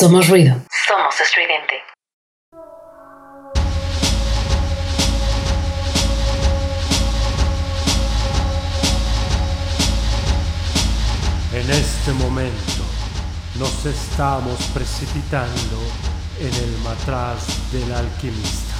Somos 0.00 0.28
ruido. 0.30 0.56
Somos 0.88 1.20
estridente. 1.20 1.74
En 11.52 11.70
este 11.70 12.12
momento 12.12 12.82
nos 13.58 13.84
estamos 13.84 14.58
precipitando 14.72 15.76
en 16.38 16.54
el 16.54 16.78
matraz 16.78 17.70
del 17.70 17.92
alquimista. 17.92 18.74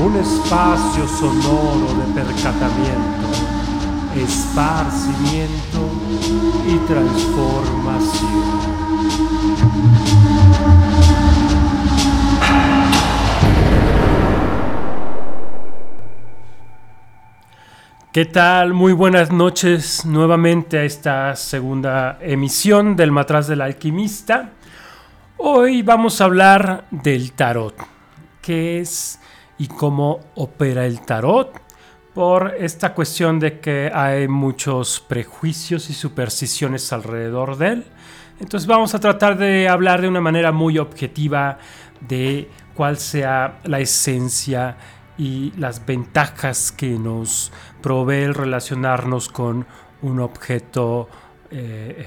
Un 0.00 0.16
espacio 0.16 1.06
sonoro 1.06 1.92
de 2.00 2.14
percatamiento, 2.14 3.28
esparcimiento 4.16 5.82
y 6.66 6.78
transformación. 6.86 8.81
¿Qué 18.12 18.26
tal? 18.26 18.74
Muy 18.74 18.92
buenas 18.92 19.32
noches 19.32 20.04
nuevamente 20.04 20.78
a 20.78 20.84
esta 20.84 21.34
segunda 21.34 22.18
emisión 22.20 22.94
del 22.94 23.10
Matraz 23.10 23.46
del 23.46 23.62
Alquimista. 23.62 24.50
Hoy 25.38 25.80
vamos 25.80 26.20
a 26.20 26.24
hablar 26.24 26.84
del 26.90 27.32
tarot. 27.32 27.74
¿Qué 28.42 28.80
es 28.80 29.18
y 29.56 29.66
cómo 29.66 30.20
opera 30.34 30.84
el 30.84 31.00
tarot? 31.00 31.58
Por 32.12 32.54
esta 32.58 32.92
cuestión 32.92 33.40
de 33.40 33.60
que 33.60 33.90
hay 33.94 34.28
muchos 34.28 35.00
prejuicios 35.00 35.88
y 35.88 35.94
supersticiones 35.94 36.92
alrededor 36.92 37.56
de 37.56 37.68
él. 37.68 37.86
Entonces 38.42 38.66
vamos 38.66 38.92
a 38.92 38.98
tratar 38.98 39.38
de 39.38 39.68
hablar 39.68 40.00
de 40.00 40.08
una 40.08 40.20
manera 40.20 40.50
muy 40.50 40.76
objetiva 40.76 41.58
de 42.00 42.50
cuál 42.74 42.96
sea 42.96 43.60
la 43.62 43.78
esencia 43.78 44.76
y 45.16 45.52
las 45.56 45.86
ventajas 45.86 46.72
que 46.72 46.90
nos 46.98 47.52
provee 47.80 48.24
el 48.24 48.34
relacionarnos 48.34 49.28
con 49.28 49.64
un 50.02 50.18
objeto 50.18 51.08
eh, 51.52 51.94
eh, 51.98 52.06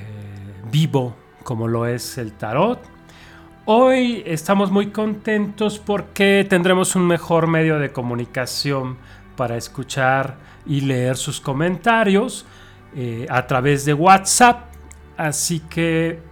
vivo 0.69 1.15
como 1.41 1.69
lo 1.69 1.85
es 1.85 2.17
el 2.17 2.33
tarot. 2.33 2.81
Hoy 3.63 4.21
estamos 4.25 4.71
muy 4.71 4.87
contentos 4.87 5.79
porque 5.79 6.45
tendremos 6.49 6.97
un 6.97 7.07
mejor 7.07 7.47
medio 7.47 7.79
de 7.79 7.93
comunicación 7.93 8.97
para 9.37 9.55
escuchar 9.55 10.35
y 10.65 10.81
leer 10.81 11.15
sus 11.15 11.39
comentarios 11.39 12.45
eh, 12.93 13.25
a 13.29 13.47
través 13.47 13.85
de 13.85 13.93
WhatsApp. 13.93 14.75
Así 15.17 15.61
que 15.61 16.24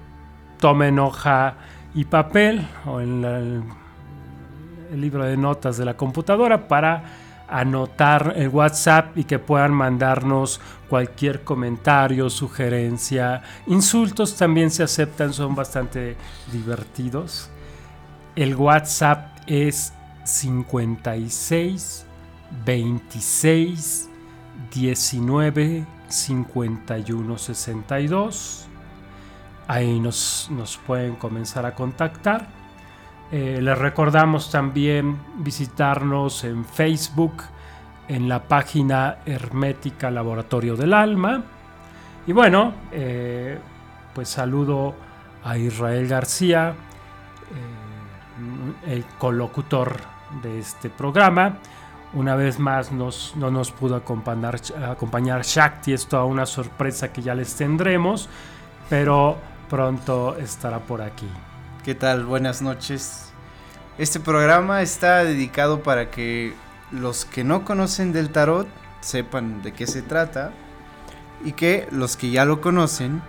tomen 0.64 0.98
hoja 0.98 1.56
y 1.94 2.06
papel 2.06 2.66
o 2.86 3.02
en 3.02 3.26
el 4.94 5.02
libro 5.02 5.26
de 5.26 5.36
notas 5.36 5.76
de 5.76 5.84
la 5.84 5.98
computadora 5.98 6.70
para 6.70 7.04
anotar 7.50 8.32
el 8.38 8.48
WhatsApp 8.48 9.18
y 9.18 9.26
que 9.26 9.40
puedan 9.40 9.74
mandarnos 9.74 10.62
cualquier 10.88 11.44
comentario, 11.44 12.30
sugerencia. 12.30 13.42
Insultos 13.68 14.38
también 14.38 14.72
se 14.72 14.84
aceptan, 14.84 15.34
son 15.34 15.54
bastante 15.54 16.16
divertidos. 16.50 17.50
El 18.34 18.56
WhatsApp 18.56 19.40
es 19.46 19.92
56 20.24 22.06
26 22.66 24.10
19 24.72 25.86
51 26.08 27.38
62. 27.38 28.63
Ahí 29.68 30.00
nos, 30.00 30.50
nos 30.52 30.78
pueden 30.78 31.16
comenzar 31.16 31.66
a 31.66 31.74
contactar. 31.74 32.48
Eh, 33.32 33.60
les 33.62 33.78
recordamos 33.78 34.52
también 34.52 35.18
visitarnos 35.38 36.44
en 36.44 36.66
Facebook, 36.66 37.42
en 38.08 38.30
la 38.30 38.44
página 38.44 39.18
Hermética 39.26 40.12
Laboratorio 40.12 40.76
del 40.76 40.94
Alma. 40.94 41.44
Y 42.28 42.32
bueno, 42.32 42.74
eh, 42.92 43.58
pues 44.14 44.30
saludo 44.30 44.94
a 45.44 45.58
Israel 45.58 46.08
García, 46.08 46.76
eh, 48.86 48.94
el 48.94 49.06
colocutor 49.18 49.98
de 50.44 50.60
este 50.60 50.92
programa. 50.92 51.58
Una 52.14 52.36
vez 52.36 52.60
más 52.60 52.92
nos, 52.92 53.36
no 53.36 53.50
nos 53.50 53.72
pudo 53.72 53.96
acompañar, 53.96 54.60
acompañar 54.88 55.42
Shakti, 55.42 55.94
es 55.94 56.06
toda 56.06 56.26
una 56.26 56.46
sorpresa 56.46 57.12
que 57.12 57.24
ya 57.24 57.34
les 57.34 57.56
tendremos, 57.56 58.30
pero 58.90 59.38
pronto 59.74 60.38
estará 60.38 60.82
por 60.82 61.02
aquí. 61.02 61.28
¿Qué 61.84 61.96
tal? 61.96 62.26
Buenas 62.26 62.62
noches. 62.62 63.34
Este 63.98 64.20
programa 64.20 64.84
está 64.84 65.24
dedicado 65.24 65.82
para 65.82 66.12
que 66.12 66.54
los 66.92 67.26
que 67.26 67.44
no 67.44 67.66
conocen 67.66 68.14
del 68.14 68.30
tarot 68.30 68.68
sepan 69.02 69.64
de 69.64 69.74
qué 69.74 69.88
se 69.88 70.04
trata 70.04 70.52
y 71.44 71.54
que 71.54 71.88
los 71.90 72.18
que 72.18 72.30
ya 72.30 72.46
lo 72.46 72.62
conocen 72.62 73.24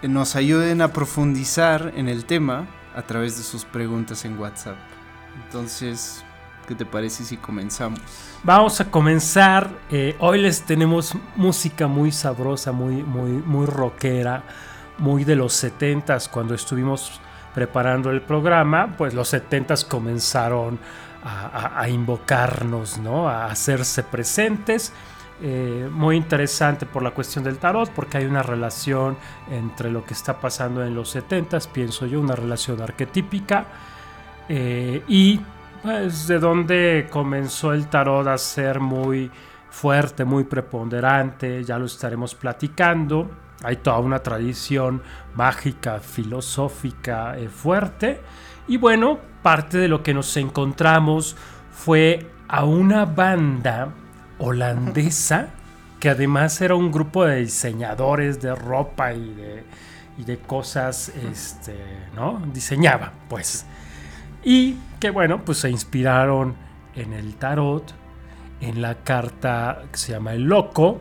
nos 0.00 0.36
ayuden 0.36 0.80
a 0.80 0.92
profundizar 0.92 1.92
en 1.96 2.08
el 2.08 2.24
tema 2.24 2.68
a 2.94 3.02
través 3.02 3.36
de 3.36 3.42
sus 3.42 3.64
preguntas 3.64 4.24
en 4.24 4.38
WhatsApp. 4.38 4.76
Entonces, 5.44 6.24
¿qué 6.68 6.76
te 6.76 6.86
parece 6.86 7.24
si 7.24 7.36
comenzamos? 7.36 7.98
Vamos 8.44 8.80
a 8.80 8.92
comenzar. 8.92 9.70
Eh, 9.90 10.14
hoy 10.20 10.40
les 10.40 10.62
tenemos 10.62 11.16
música 11.34 11.88
muy 11.88 12.12
sabrosa, 12.12 12.70
muy, 12.70 13.02
muy, 13.02 13.32
muy 13.32 13.66
rockera, 13.66 14.44
muy 14.98 15.24
de 15.24 15.36
los 15.36 15.62
70s 15.62 16.28
cuando 16.28 16.54
estuvimos 16.54 17.20
preparando 17.54 18.10
el 18.10 18.22
programa, 18.22 18.94
pues 18.98 19.14
los 19.14 19.32
70s 19.32 19.86
comenzaron 19.86 20.78
a, 21.24 21.88
invocarnos, 21.88 22.98
¿no? 22.98 23.28
a 23.28 23.46
hacerse 23.46 24.04
presentes. 24.04 24.92
Eh, 25.42 25.88
muy 25.90 26.16
interesante 26.16 26.86
por 26.86 27.02
la 27.02 27.10
cuestión 27.10 27.44
del 27.44 27.58
tarot, 27.58 27.90
porque 27.90 28.18
hay 28.18 28.24
una 28.24 28.42
relación 28.42 29.16
entre 29.50 29.90
lo 29.90 30.04
que 30.04 30.14
está 30.14 30.40
pasando 30.40 30.84
en 30.84 30.94
los 30.94 31.14
70s, 31.14 31.68
pienso 31.68 32.06
yo, 32.06 32.20
una 32.20 32.36
relación 32.36 32.80
arquetípica, 32.80 33.66
eh, 34.48 35.02
y 35.08 35.40
pues 35.82 36.26
de 36.26 36.38
donde 36.38 37.06
comenzó 37.10 37.72
el 37.72 37.88
tarot 37.88 38.26
a 38.28 38.38
ser 38.38 38.80
muy 38.80 39.30
fuerte, 39.70 40.24
muy 40.24 40.44
preponderante, 40.44 41.62
ya 41.64 41.78
lo 41.78 41.84
estaremos 41.84 42.34
platicando. 42.34 43.30
Hay 43.62 43.76
toda 43.76 43.98
una 43.98 44.20
tradición 44.20 45.02
mágica, 45.34 46.00
filosófica 46.00 47.38
eh, 47.38 47.48
fuerte. 47.48 48.20
Y 48.68 48.76
bueno, 48.76 49.18
parte 49.42 49.78
de 49.78 49.88
lo 49.88 50.02
que 50.02 50.14
nos 50.14 50.36
encontramos 50.36 51.36
fue 51.70 52.30
a 52.48 52.64
una 52.64 53.04
banda 53.04 53.92
holandesa 54.38 55.48
que 56.00 56.10
además 56.10 56.60
era 56.60 56.74
un 56.74 56.92
grupo 56.92 57.24
de 57.24 57.40
diseñadores 57.40 58.40
de 58.40 58.54
ropa 58.54 59.12
y 59.12 59.34
de, 60.18 60.38
cosas, 60.46 61.08
este, 61.30 61.74
¿no? 62.14 62.42
Diseñaba, 62.52 63.12
pues. 63.28 63.66
Y 64.42 64.76
que 65.00 65.10
bueno, 65.10 65.44
pues 65.44 65.58
se 65.58 65.70
inspiraron 65.70 66.54
en 66.94 67.12
el 67.12 67.36
tarot, 67.36 67.94
en 68.60 68.82
la 68.82 68.96
carta 68.96 69.82
que 69.90 69.98
se 69.98 70.12
llama 70.12 70.32
El 70.32 70.44
Loco, 70.44 71.00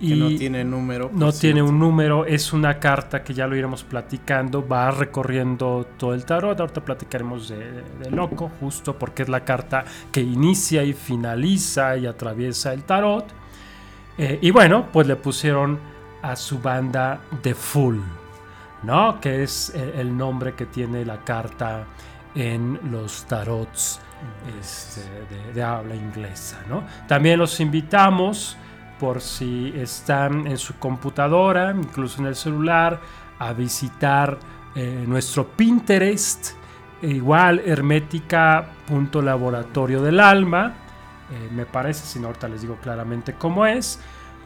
y 0.00 0.14
no 0.14 0.28
tiene 0.28 0.64
número. 0.64 1.10
No 1.12 1.32
tiene 1.32 1.62
un 1.62 1.78
número, 1.78 2.24
es 2.24 2.52
una 2.52 2.78
carta 2.78 3.22
que 3.22 3.34
ya 3.34 3.46
lo 3.46 3.54
iremos 3.54 3.84
platicando, 3.84 4.66
va 4.66 4.90
recorriendo 4.90 5.86
todo 5.98 6.14
el 6.14 6.24
tarot, 6.24 6.58
ahorita 6.58 6.82
platicaremos 6.82 7.50
de, 7.50 8.10
loco, 8.10 8.50
justo 8.60 8.98
porque 8.98 9.22
es 9.22 9.28
la 9.28 9.44
carta 9.44 9.84
que 10.10 10.22
inicia 10.22 10.82
y 10.82 10.94
finaliza 10.94 11.96
y 11.96 12.06
atraviesa 12.06 12.72
el 12.72 12.84
tarot. 12.84 13.26
Eh, 14.16 14.38
y 14.40 14.50
bueno, 14.50 14.88
pues 14.90 15.06
le 15.06 15.16
pusieron 15.16 15.78
a 16.22 16.34
su 16.34 16.58
banda 16.58 17.20
The 17.42 17.54
Full, 17.54 17.98
¿no? 18.82 19.20
Que 19.20 19.42
es 19.42 19.74
el 19.74 20.16
nombre 20.16 20.54
que 20.54 20.66
tiene 20.66 21.04
la 21.04 21.18
carta 21.24 21.86
en 22.34 22.78
los 22.90 23.24
tarots 23.26 24.00
este, 24.60 25.00
de, 25.02 25.52
de 25.52 25.62
habla 25.62 25.94
inglesa, 25.94 26.58
¿no? 26.68 26.84
También 27.06 27.38
los 27.38 27.60
invitamos 27.60 28.56
por 29.00 29.20
si 29.22 29.72
están 29.74 30.46
en 30.46 30.58
su 30.58 30.78
computadora, 30.78 31.74
incluso 31.76 32.20
en 32.20 32.26
el 32.26 32.36
celular, 32.36 33.00
a 33.38 33.54
visitar 33.54 34.38
eh, 34.74 35.04
nuestro 35.06 35.48
Pinterest, 35.48 36.52
igual 37.02 37.62
hermética.laboratorio 37.64 40.02
del 40.02 40.20
alma, 40.20 40.74
eh, 41.30 41.48
me 41.52 41.64
parece, 41.64 42.04
si 42.06 42.20
no 42.20 42.26
ahorita 42.26 42.48
les 42.48 42.60
digo 42.60 42.76
claramente 42.82 43.32
cómo 43.34 43.64
es, 43.64 43.98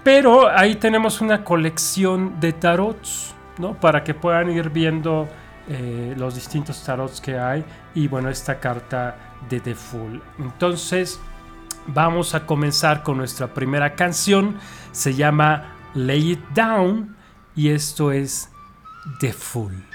pero 0.04 0.48
ahí 0.48 0.76
tenemos 0.76 1.20
una 1.20 1.42
colección 1.42 2.38
de 2.38 2.52
tarots, 2.52 3.34
¿no? 3.58 3.74
Para 3.74 4.04
que 4.04 4.14
puedan 4.14 4.48
ir 4.50 4.70
viendo 4.70 5.28
eh, 5.66 6.14
los 6.16 6.34
distintos 6.34 6.84
tarots 6.84 7.20
que 7.20 7.36
hay 7.38 7.64
y 7.94 8.06
bueno, 8.06 8.28
esta 8.28 8.60
carta 8.60 9.16
de 9.48 9.60
The 9.60 9.74
Full. 9.74 10.18
Entonces, 10.38 11.18
vamos 11.86 12.34
a 12.34 12.46
comenzar 12.46 13.02
con 13.02 13.16
nuestra 13.16 13.52
primera 13.54 13.94
canción. 13.94 14.58
Se 14.92 15.14
llama 15.14 15.74
Lay 15.94 16.32
It 16.32 16.48
Down 16.54 17.16
y 17.54 17.68
esto 17.68 18.12
es 18.12 18.50
The 19.20 19.32
Fool. 19.32 19.93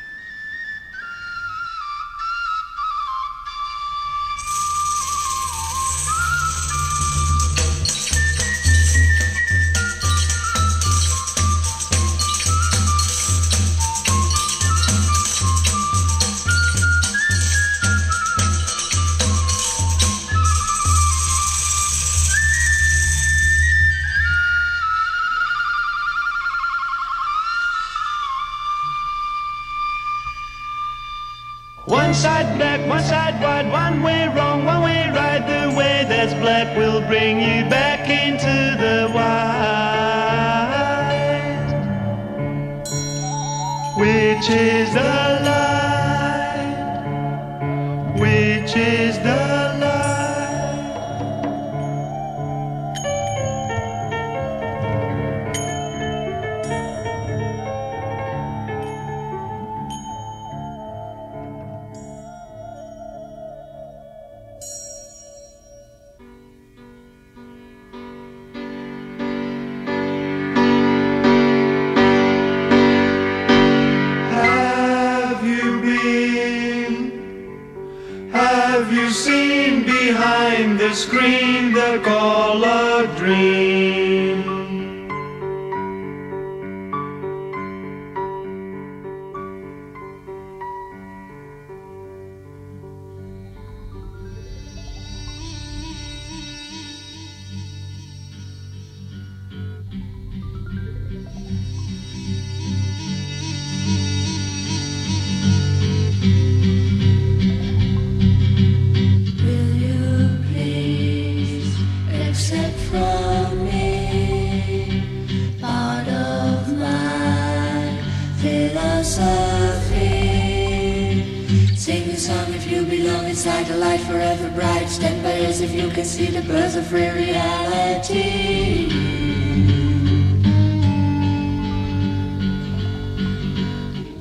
see 126.10 126.26
the 126.26 126.42
birds 126.42 126.76
of 126.76 126.88
free 126.88 127.08
reality. 127.08 128.90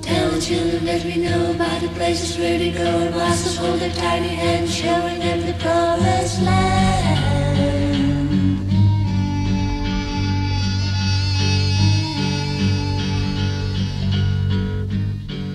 Tell 0.02 0.30
the 0.30 0.38
children 0.38 0.84
that 0.84 1.02
we 1.02 1.16
know 1.16 1.50
about 1.52 1.80
the 1.80 1.88
places 1.96 2.36
where 2.38 2.58
they 2.58 2.72
go, 2.72 2.84
and 2.84 3.14
masters 3.16 3.56
hold 3.56 3.80
their 3.80 3.94
tiny 3.94 4.28
hands, 4.28 4.74
showing 4.74 5.20
them 5.20 5.40
the 5.46 5.54
promised 5.64 6.42
land. 6.42 7.38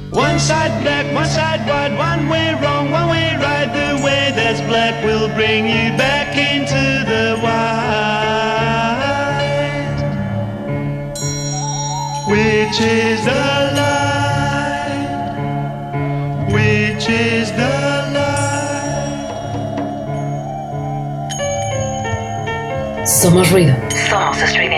One 0.09 0.39
side 0.39 0.81
black, 0.81 1.05
one 1.13 1.27
side 1.27 1.61
white, 1.69 1.95
one 1.95 2.27
way 2.27 2.53
wrong, 2.59 2.89
one 2.89 3.09
way 3.09 3.35
right. 3.37 3.69
The 3.79 4.03
way 4.03 4.31
that's 4.35 4.61
black 4.61 5.03
will 5.05 5.27
bring 5.35 5.65
you 5.67 5.95
back. 5.95 6.22
Which 12.73 12.81
is 12.81 13.23
the 13.23 13.31
light? 13.77 15.05
Which 16.51 17.07
is 17.07 17.51
the 17.51 17.69
light? 18.15 19.27
Somos 23.05 23.51
ruido. 23.51 23.75
Somos 24.09 24.47
streaming. 24.47 24.72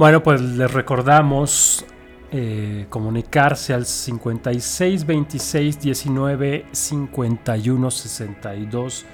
Bueno, 0.00 0.22
pues 0.22 0.40
les 0.40 0.72
recordamos 0.72 1.84
eh, 2.32 2.86
comunicarse 2.88 3.74
al 3.74 3.84
56 3.84 5.04
26 5.04 5.78
19 5.78 6.64
51 6.72 7.90
62. 7.90 9.04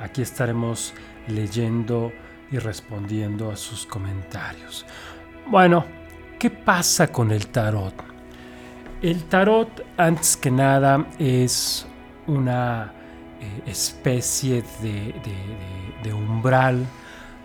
Aquí 0.00 0.22
estaremos 0.22 0.94
leyendo 1.28 2.10
y 2.50 2.58
respondiendo 2.58 3.52
a 3.52 3.56
sus 3.56 3.86
comentarios. 3.86 4.84
Bueno, 5.46 5.84
¿qué 6.40 6.50
pasa 6.50 7.06
con 7.06 7.30
el 7.30 7.46
tarot? 7.46 7.94
El 9.02 9.26
tarot, 9.26 9.86
antes 9.96 10.36
que 10.36 10.50
nada, 10.50 11.06
es 11.20 11.86
una 12.26 12.92
eh, 13.40 13.62
especie 13.70 14.64
de 14.82 16.12
umbral 16.12 16.84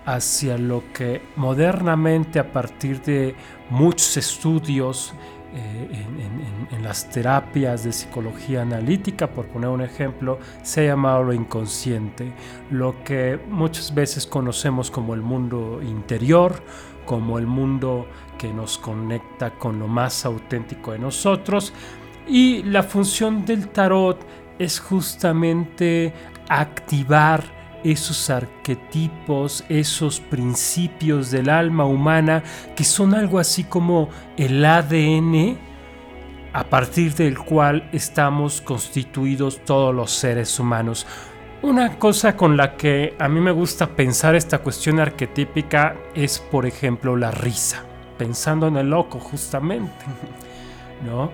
hacia 0.05 0.58
lo 0.58 0.84
que 0.93 1.22
modernamente 1.36 2.39
a 2.39 2.51
partir 2.51 3.01
de 3.01 3.36
muchos 3.70 4.17
estudios 4.17 5.13
eh, 5.53 5.88
en, 5.91 6.75
en- 6.75 6.84
las 6.84 7.08
terapias 7.10 7.84
de 7.84 7.91
psicología 7.91 8.63
analítica, 8.63 9.27
por 9.27 9.46
poner 9.46 9.70
un 9.70 9.81
ejemplo, 9.81 10.39
se 10.63 10.81
ha 10.81 10.86
llamado 10.88 11.24
lo 11.24 11.31
inconsciente, 11.34 12.31
lo 12.72 13.03
que 13.03 13.39
muchas 13.50 13.93
veces 13.93 14.25
conocemos 14.25 14.89
como 14.89 15.13
el 15.13 15.22
mundo 15.22 15.79
interior, 15.84 16.55
como 17.05 17.38
el 17.38 17.46
mundo 17.46 18.08
que 18.39 18.51
nos 18.51 18.79
conecta 18.79 19.51
con 19.51 19.77
lo 19.77 19.88
más 19.88 20.25
auténtico 20.25 20.93
de 20.93 21.00
nosotros. 21.00 21.72
Y 22.27 22.63
la 22.63 22.81
función 22.81 23.46
del 23.46 23.67
tarot 23.70 24.20
es 24.58 24.79
justamente 24.79 26.13
activar 26.50 27.43
esos 27.83 28.29
arquetipos, 28.29 29.63
esos 29.69 30.19
principios 30.19 31.31
del 31.31 31.50
alma 31.50 31.85
humana 31.85 32.43
que 32.75 32.83
son 32.83 33.13
algo 33.13 33.39
así 33.39 33.63
como 33.63 34.09
el 34.38 34.63
ADN 34.63 35.57
a 36.53 36.63
partir 36.65 37.13
del 37.13 37.38
cual 37.38 37.89
estamos 37.93 38.61
constituidos 38.61 39.61
todos 39.63 39.95
los 39.95 40.11
seres 40.11 40.59
humanos. 40.59 41.07
Una 41.61 41.97
cosa 42.00 42.35
con 42.35 42.57
la 42.57 42.75
que 42.75 43.15
a 43.19 43.29
mí 43.29 43.39
me 43.39 43.51
gusta 43.51 43.88
pensar 43.88 44.35
esta 44.35 44.59
cuestión 44.59 45.00
arquetípica 45.00 45.95
es, 46.15 46.39
por 46.39 46.65
ejemplo, 46.65 47.15
la 47.15 47.29
risa, 47.29 47.83
pensando 48.17 48.67
en 48.67 48.77
el 48.77 48.89
loco 48.89 49.19
justamente, 49.19 50.05
¿no? 51.05 51.31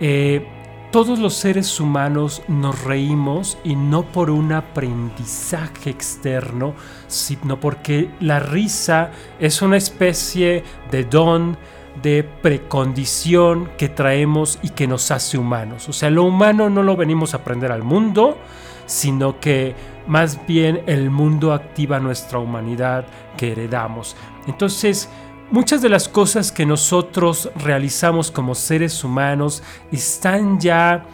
Eh, 0.00 0.46
todos 0.90 1.18
los 1.18 1.34
seres 1.34 1.80
humanos 1.80 2.42
nos 2.48 2.84
reímos 2.84 3.58
y 3.64 3.76
no 3.76 4.02
por 4.04 4.30
un 4.30 4.52
aprendizaje 4.52 5.90
externo, 5.90 6.74
sino 7.08 7.60
porque 7.60 8.10
la 8.20 8.38
risa 8.38 9.10
es 9.38 9.62
una 9.62 9.76
especie 9.76 10.64
de 10.90 11.04
don, 11.04 11.58
de 12.02 12.24
precondición 12.24 13.70
que 13.78 13.88
traemos 13.88 14.58
y 14.62 14.70
que 14.70 14.86
nos 14.86 15.10
hace 15.10 15.38
humanos. 15.38 15.88
O 15.88 15.92
sea, 15.92 16.10
lo 16.10 16.24
humano 16.24 16.70
no 16.70 16.82
lo 16.82 16.96
venimos 16.96 17.34
a 17.34 17.38
aprender 17.38 17.72
al 17.72 17.82
mundo, 17.82 18.38
sino 18.86 19.40
que 19.40 19.74
más 20.06 20.46
bien 20.46 20.82
el 20.86 21.10
mundo 21.10 21.52
activa 21.52 21.98
nuestra 21.98 22.38
humanidad 22.38 23.06
que 23.36 23.52
heredamos. 23.52 24.16
Entonces, 24.46 25.08
muchas 25.50 25.82
de 25.82 25.88
las 25.88 26.08
cosas 26.08 26.52
que 26.52 26.66
nosotros 26.66 27.50
realizamos 27.56 28.30
como 28.30 28.54
seres 28.54 29.02
humanos 29.04 29.62
están 29.92 30.58
ya 30.60 31.04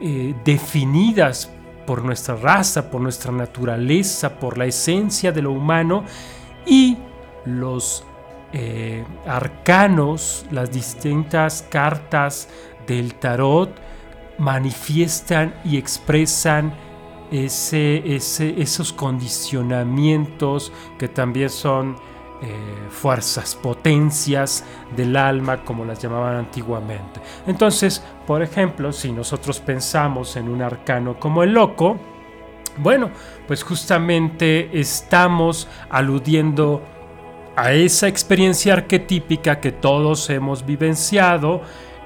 eh, 0.00 0.34
definidas 0.44 1.50
por 1.86 2.04
nuestra 2.04 2.36
raza, 2.36 2.90
por 2.90 3.00
nuestra 3.00 3.32
naturaleza, 3.32 4.38
por 4.38 4.56
la 4.58 4.66
esencia 4.66 5.32
de 5.32 5.42
lo 5.42 5.52
humano 5.52 6.04
y 6.66 6.96
los 7.44 8.04
eh, 8.52 9.04
arcanos, 9.26 10.46
las 10.50 10.70
distintas 10.70 11.62
cartas 11.68 12.48
del 12.86 13.14
tarot 13.14 13.70
manifiestan 14.38 15.54
y 15.64 15.76
expresan 15.76 16.72
ese, 17.30 18.14
ese- 18.14 18.60
esos 18.60 18.92
condicionamientos 18.92 20.72
que 20.98 21.08
también 21.08 21.48
son 21.50 21.96
eh, 22.42 22.88
fuerzas, 22.90 23.54
potencias 23.54 24.64
del 24.96 25.16
alma, 25.16 25.64
como 25.64 25.84
las 25.84 26.00
llamaban 26.00 26.36
antiguamente. 26.36 27.20
Entonces, 27.46 28.02
por 28.26 28.42
ejemplo, 28.42 28.92
si 28.92 29.12
nosotros 29.12 29.60
pensamos 29.60 30.36
en 30.36 30.48
un 30.48 30.60
arcano 30.60 31.20
como 31.20 31.44
el 31.44 31.52
loco, 31.52 31.98
bueno, 32.78 33.10
pues 33.46 33.62
justamente 33.62 34.70
estamos 34.78 35.68
aludiendo 35.88 36.82
a 37.54 37.72
esa 37.72 38.08
experiencia 38.08 38.72
arquetípica 38.72 39.60
que 39.60 39.72
todos 39.72 40.28
hemos 40.30 40.64
vivenciado, 40.64 41.60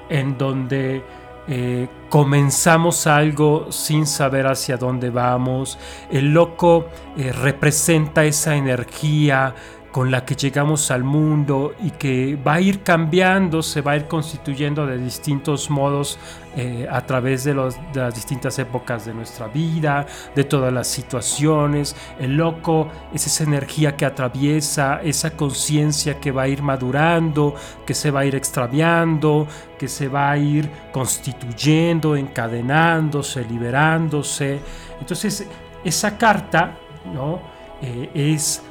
en 0.09 0.37
donde 0.37 1.03
eh, 1.49 1.87
comenzamos 2.09 3.07
algo 3.07 3.71
sin 3.71 4.05
saber 4.05 4.47
hacia 4.47 4.75
dónde 4.75 5.09
vamos. 5.09 5.79
El 6.11 6.33
loco 6.33 6.87
eh, 7.15 7.31
representa 7.31 8.25
esa 8.25 8.55
energía 8.55 9.55
con 9.97 10.11
la 10.11 10.23
que 10.25 10.35
llegamos 10.35 10.91
al 10.91 11.03
mundo 11.03 11.73
y 11.83 11.89
que 11.89 12.35
va 12.35 12.53
a 12.53 12.61
ir 12.61 12.83
cambiando, 12.83 13.63
se 13.63 13.81
va 13.81 13.93
a 13.93 13.95
ir 13.95 14.05
constituyendo 14.05 14.85
de 14.85 14.99
distintos 14.99 15.71
modos 15.71 16.19
eh, 16.55 16.87
a 16.87 17.01
través 17.01 17.43
de, 17.45 17.55
los- 17.55 17.77
de 17.93 18.01
las 18.01 18.13
distintas 18.13 18.59
épocas 18.59 19.07
de 19.07 19.15
nuestra 19.15 19.47
vida, 19.47 20.05
de 20.35 20.43
todas 20.43 20.71
las 20.71 20.87
situaciones. 20.87 21.95
El 22.19 22.37
loco 22.37 22.89
es 23.11 23.25
esa 23.25 23.43
energía 23.43 23.95
que 23.97 24.05
atraviesa, 24.05 25.01
esa 25.01 25.31
conciencia 25.31 26.19
que 26.19 26.31
va 26.31 26.43
a 26.43 26.47
ir 26.47 26.61
madurando, 26.61 27.55
que 27.83 27.95
se 27.95 28.11
va 28.11 28.19
a 28.19 28.25
ir 28.25 28.35
extraviando, 28.35 29.47
que 29.79 29.87
se 29.87 30.09
va 30.09 30.29
a 30.29 30.37
ir 30.37 30.69
constituyendo, 30.93 32.15
encadenándose, 32.15 33.43
liberándose. 33.45 34.59
Entonces, 34.99 35.47
esa 35.83 36.19
carta 36.19 36.77
¿no? 37.11 37.39
Eh, 37.81 38.11
es 38.13 38.61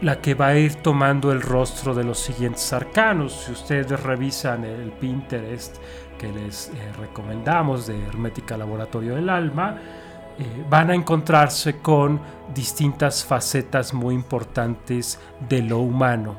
la 0.00 0.20
que 0.20 0.34
va 0.34 0.48
a 0.48 0.58
ir 0.58 0.76
tomando 0.76 1.32
el 1.32 1.42
rostro 1.42 1.94
de 1.94 2.04
los 2.04 2.18
siguientes 2.18 2.72
arcanos. 2.72 3.44
Si 3.44 3.52
ustedes 3.52 4.00
revisan 4.00 4.64
el 4.64 4.92
Pinterest 4.92 5.76
que 6.18 6.32
les 6.32 6.68
eh, 6.68 6.72
recomendamos 6.98 7.86
de 7.86 8.00
Hermética 8.06 8.56
Laboratorio 8.56 9.16
del 9.16 9.28
Alma, 9.28 9.76
eh, 10.38 10.64
van 10.68 10.90
a 10.90 10.94
encontrarse 10.94 11.78
con 11.78 12.20
distintas 12.54 13.24
facetas 13.24 13.92
muy 13.92 14.14
importantes 14.14 15.18
de 15.48 15.62
lo 15.62 15.78
humano. 15.78 16.36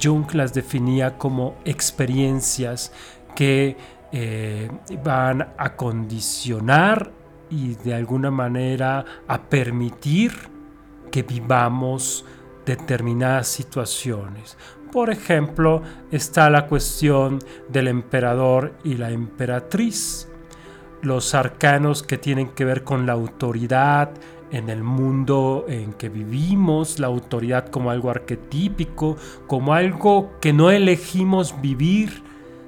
Jung 0.00 0.32
las 0.34 0.52
definía 0.52 1.16
como 1.16 1.56
experiencias 1.64 2.92
que 3.34 3.76
eh, 4.12 4.68
van 5.04 5.54
a 5.56 5.76
condicionar 5.76 7.12
y 7.50 7.74
de 7.74 7.94
alguna 7.94 8.30
manera 8.30 9.04
a 9.26 9.42
permitir 9.42 10.32
que 11.10 11.22
vivamos 11.22 12.24
determinadas 12.66 13.48
situaciones. 13.48 14.56
Por 14.92 15.10
ejemplo, 15.10 15.82
está 16.10 16.50
la 16.50 16.66
cuestión 16.66 17.38
del 17.68 17.88
emperador 17.88 18.74
y 18.82 18.94
la 18.94 19.10
emperatriz, 19.10 20.28
los 21.02 21.34
arcanos 21.34 22.02
que 22.02 22.18
tienen 22.18 22.48
que 22.48 22.64
ver 22.64 22.82
con 22.82 23.06
la 23.06 23.12
autoridad 23.12 24.10
en 24.50 24.68
el 24.68 24.82
mundo 24.82 25.64
en 25.68 25.92
que 25.92 26.08
vivimos, 26.08 26.98
la 26.98 27.06
autoridad 27.06 27.68
como 27.68 27.90
algo 27.90 28.10
arquetípico, 28.10 29.16
como 29.46 29.74
algo 29.74 30.32
que 30.40 30.52
no 30.52 30.70
elegimos 30.70 31.60
vivir, 31.60 32.22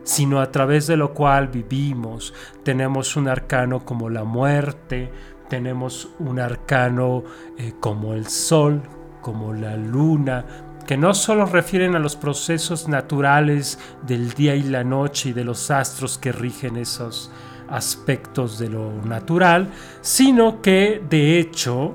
sino 0.04 0.40
a 0.40 0.50
través 0.50 0.86
de 0.86 0.96
lo 0.96 1.12
cual 1.12 1.48
vivimos. 1.48 2.34
Tenemos 2.62 3.16
un 3.16 3.28
arcano 3.28 3.84
como 3.84 4.10
la 4.10 4.24
muerte, 4.24 5.10
tenemos 5.48 6.10
un 6.18 6.38
arcano 6.38 7.24
eh, 7.58 7.74
como 7.80 8.14
el 8.14 8.26
sol, 8.26 8.82
como 9.22 9.54
la 9.54 9.76
luna, 9.76 10.44
que 10.86 10.98
no 10.98 11.14
solo 11.14 11.46
refieren 11.46 11.94
a 11.94 11.98
los 11.98 12.16
procesos 12.16 12.88
naturales 12.88 13.78
del 14.06 14.34
día 14.34 14.54
y 14.54 14.64
la 14.64 14.84
noche 14.84 15.30
y 15.30 15.32
de 15.32 15.44
los 15.44 15.70
astros 15.70 16.18
que 16.18 16.32
rigen 16.32 16.76
esos 16.76 17.30
aspectos 17.68 18.58
de 18.58 18.68
lo 18.68 18.92
natural, 19.04 19.70
sino 20.02 20.60
que 20.60 21.02
de 21.08 21.38
hecho 21.38 21.94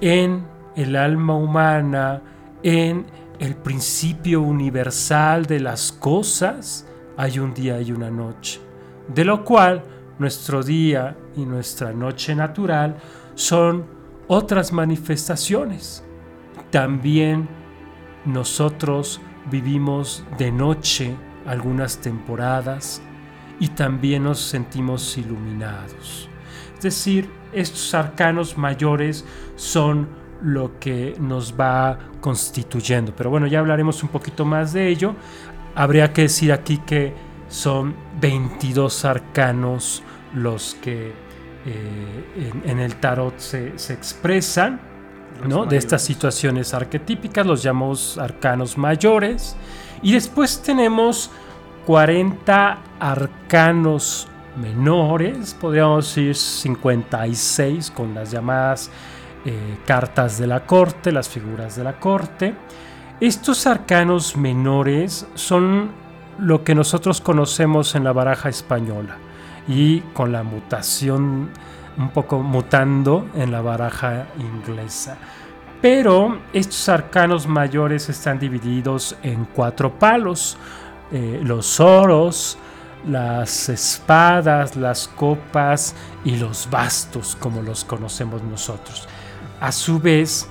en 0.00 0.44
el 0.74 0.96
alma 0.96 1.36
humana, 1.36 2.22
en 2.62 3.06
el 3.38 3.54
principio 3.54 4.40
universal 4.40 5.46
de 5.46 5.60
las 5.60 5.92
cosas, 5.92 6.86
hay 7.16 7.38
un 7.38 7.54
día 7.54 7.80
y 7.80 7.92
una 7.92 8.10
noche, 8.10 8.60
de 9.14 9.24
lo 9.24 9.44
cual 9.44 9.82
nuestro 10.18 10.62
día 10.62 11.16
y 11.36 11.44
nuestra 11.44 11.92
noche 11.92 12.34
natural 12.34 12.96
son 13.34 13.86
otras 14.28 14.72
manifestaciones. 14.72 16.04
También 16.72 17.48
nosotros 18.24 19.20
vivimos 19.50 20.24
de 20.38 20.50
noche 20.50 21.14
algunas 21.46 21.98
temporadas 21.98 23.02
y 23.60 23.68
también 23.68 24.24
nos 24.24 24.40
sentimos 24.40 25.18
iluminados. 25.18 26.30
Es 26.74 26.82
decir, 26.82 27.28
estos 27.52 27.92
arcanos 27.92 28.56
mayores 28.56 29.26
son 29.54 30.08
lo 30.42 30.80
que 30.80 31.14
nos 31.20 31.60
va 31.60 31.98
constituyendo. 32.22 33.14
Pero 33.14 33.28
bueno, 33.28 33.46
ya 33.46 33.58
hablaremos 33.58 34.02
un 34.02 34.08
poquito 34.08 34.46
más 34.46 34.72
de 34.72 34.88
ello. 34.88 35.14
Habría 35.74 36.14
que 36.14 36.22
decir 36.22 36.52
aquí 36.52 36.78
que 36.78 37.12
son 37.48 37.94
22 38.18 39.04
arcanos 39.04 40.02
los 40.34 40.74
que 40.80 41.12
eh, 41.66 42.52
en, 42.64 42.70
en 42.70 42.78
el 42.80 42.96
tarot 42.96 43.38
se, 43.38 43.78
se 43.78 43.92
expresan. 43.92 44.91
¿No? 45.46 45.66
de 45.66 45.76
estas 45.76 46.02
situaciones 46.02 46.74
arquetípicas, 46.74 47.46
los 47.46 47.62
llamamos 47.62 48.18
arcanos 48.18 48.76
mayores. 48.76 49.56
Y 50.02 50.12
después 50.12 50.62
tenemos 50.62 51.30
40 51.86 52.78
arcanos 53.00 54.28
menores, 54.56 55.56
podríamos 55.58 56.06
decir 56.06 56.34
56 56.34 57.90
con 57.90 58.14
las 58.14 58.30
llamadas 58.30 58.90
eh, 59.44 59.78
cartas 59.86 60.38
de 60.38 60.46
la 60.46 60.66
corte, 60.66 61.10
las 61.10 61.28
figuras 61.28 61.76
de 61.76 61.84
la 61.84 61.98
corte. 61.98 62.54
Estos 63.20 63.66
arcanos 63.66 64.36
menores 64.36 65.26
son 65.34 65.90
lo 66.38 66.64
que 66.64 66.74
nosotros 66.74 67.20
conocemos 67.20 67.94
en 67.94 68.04
la 68.04 68.12
baraja 68.12 68.48
española 68.48 69.16
y 69.68 70.00
con 70.12 70.32
la 70.32 70.42
mutación 70.42 71.50
un 71.98 72.10
poco 72.10 72.40
mutando 72.40 73.28
en 73.34 73.50
la 73.50 73.60
baraja 73.60 74.26
inglesa. 74.38 75.16
Pero 75.80 76.38
estos 76.52 76.88
arcanos 76.88 77.46
mayores 77.46 78.08
están 78.08 78.38
divididos 78.38 79.16
en 79.22 79.46
cuatro 79.46 79.98
palos. 79.98 80.56
eh, 81.12 81.40
los 81.44 81.78
oros, 81.78 82.56
las 83.06 83.68
espadas, 83.68 84.76
las 84.76 85.08
copas 85.08 85.94
y 86.24 86.36
los 86.36 86.68
bastos, 86.70 87.36
como 87.36 87.60
los 87.62 87.84
conocemos 87.84 88.42
nosotros. 88.42 89.08
A 89.60 89.72
su 89.72 89.98
vez, 89.98 90.48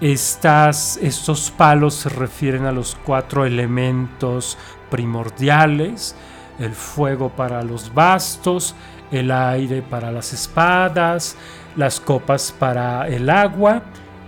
estas, 0.00 0.98
estos 0.98 1.50
palos 1.50 1.94
se 1.94 2.08
refieren 2.10 2.66
a 2.66 2.72
los 2.72 2.96
cuatro 3.04 3.44
elementos 3.44 4.56
primordiales, 4.90 6.14
el 6.58 6.72
fuego 6.72 7.30
para 7.30 7.62
los 7.62 7.92
bastos, 7.92 8.74
el 9.10 9.30
aire 9.30 9.82
para 9.82 10.10
las 10.10 10.32
espadas, 10.32 11.36
las 11.76 12.00
copas 12.00 12.52
para 12.52 13.08
el 13.08 13.28
agua 13.30 13.82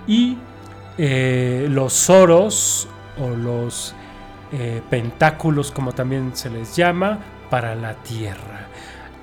y 0.07 0.37
eh, 0.99 1.67
los 1.71 2.09
oros 2.09 2.89
o 3.21 3.31
los 3.31 3.95
eh, 4.53 4.83
pentáculos, 4.89 5.71
como 5.71 5.93
también 5.93 6.31
se 6.35 6.51
les 6.51 6.77
llama, 6.77 7.19
para 7.51 7.75
la 7.75 7.95
tierra. 7.95 8.69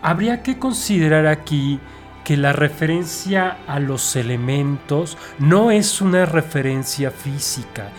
Habría 0.02 0.44
que 0.44 0.60
considerar 0.60 1.28
aquí 1.28 1.80
que 2.24 2.38
la 2.38 2.54
referencia 2.54 3.58
a 3.68 3.80
los 3.80 4.16
elementos 4.16 5.18
no 5.40 5.72
es 5.72 6.02
una 6.02 6.26
referencia 6.26 7.12
física. 7.12 7.90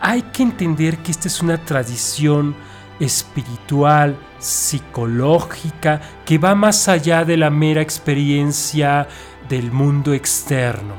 Hay 0.00 0.22
que 0.22 0.42
entender 0.42 0.98
que 0.98 1.10
esta 1.12 1.28
es 1.28 1.40
una 1.40 1.58
tradición 1.58 2.54
espiritual, 3.00 4.16
psicológica, 4.38 6.00
que 6.24 6.38
va 6.38 6.54
más 6.54 6.88
allá 6.88 7.24
de 7.24 7.36
la 7.36 7.50
mera 7.50 7.80
experiencia 7.80 9.08
del 9.48 9.72
mundo 9.72 10.12
externo. 10.12 10.94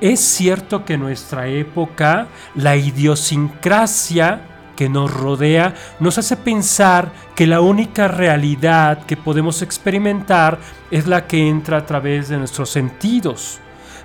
Es 0.00 0.20
cierto 0.20 0.84
que 0.84 0.94
en 0.94 1.00
nuestra 1.00 1.46
época 1.48 2.28
la 2.54 2.74
idiosincrasia 2.76 4.48
que 4.74 4.88
nos 4.88 5.12
rodea 5.12 5.74
nos 6.00 6.18
hace 6.18 6.36
pensar 6.36 7.12
que 7.36 7.46
la 7.46 7.60
única 7.60 8.08
realidad 8.08 9.04
que 9.04 9.16
podemos 9.16 9.62
experimentar 9.62 10.58
es 10.90 11.06
la 11.06 11.26
que 11.26 11.48
entra 11.48 11.76
a 11.76 11.86
través 11.86 12.28
de 12.28 12.38
nuestros 12.38 12.70
sentidos. 12.70 13.60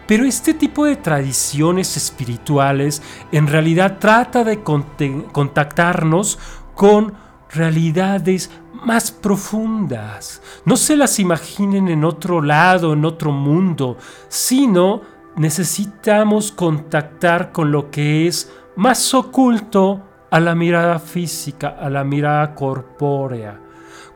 Pero 0.05 0.23
este 0.23 0.53
tipo 0.53 0.85
de 0.85 0.95
tradiciones 0.95 1.97
espirituales 1.97 3.01
en 3.31 3.47
realidad 3.47 3.97
trata 3.99 4.43
de 4.43 4.61
contactarnos 4.61 6.39
con 6.75 7.26
realidades 7.51 8.51
más 8.85 9.11
profundas. 9.11 10.41
No 10.65 10.75
se 10.75 10.95
las 10.95 11.19
imaginen 11.19 11.87
en 11.87 12.03
otro 12.03 12.41
lado, 12.41 12.93
en 12.93 13.05
otro 13.05 13.31
mundo, 13.31 13.97
sino 14.27 15.01
necesitamos 15.35 16.51
contactar 16.51 17.51
con 17.51 17.71
lo 17.71 17.89
que 17.91 18.27
es 18.27 18.51
más 18.75 19.13
oculto 19.13 20.03
a 20.29 20.39
la 20.39 20.55
mirada 20.55 20.99
física, 20.99 21.69
a 21.69 21.89
la 21.89 22.03
mirada 22.03 22.53
corpórea. 22.55 23.61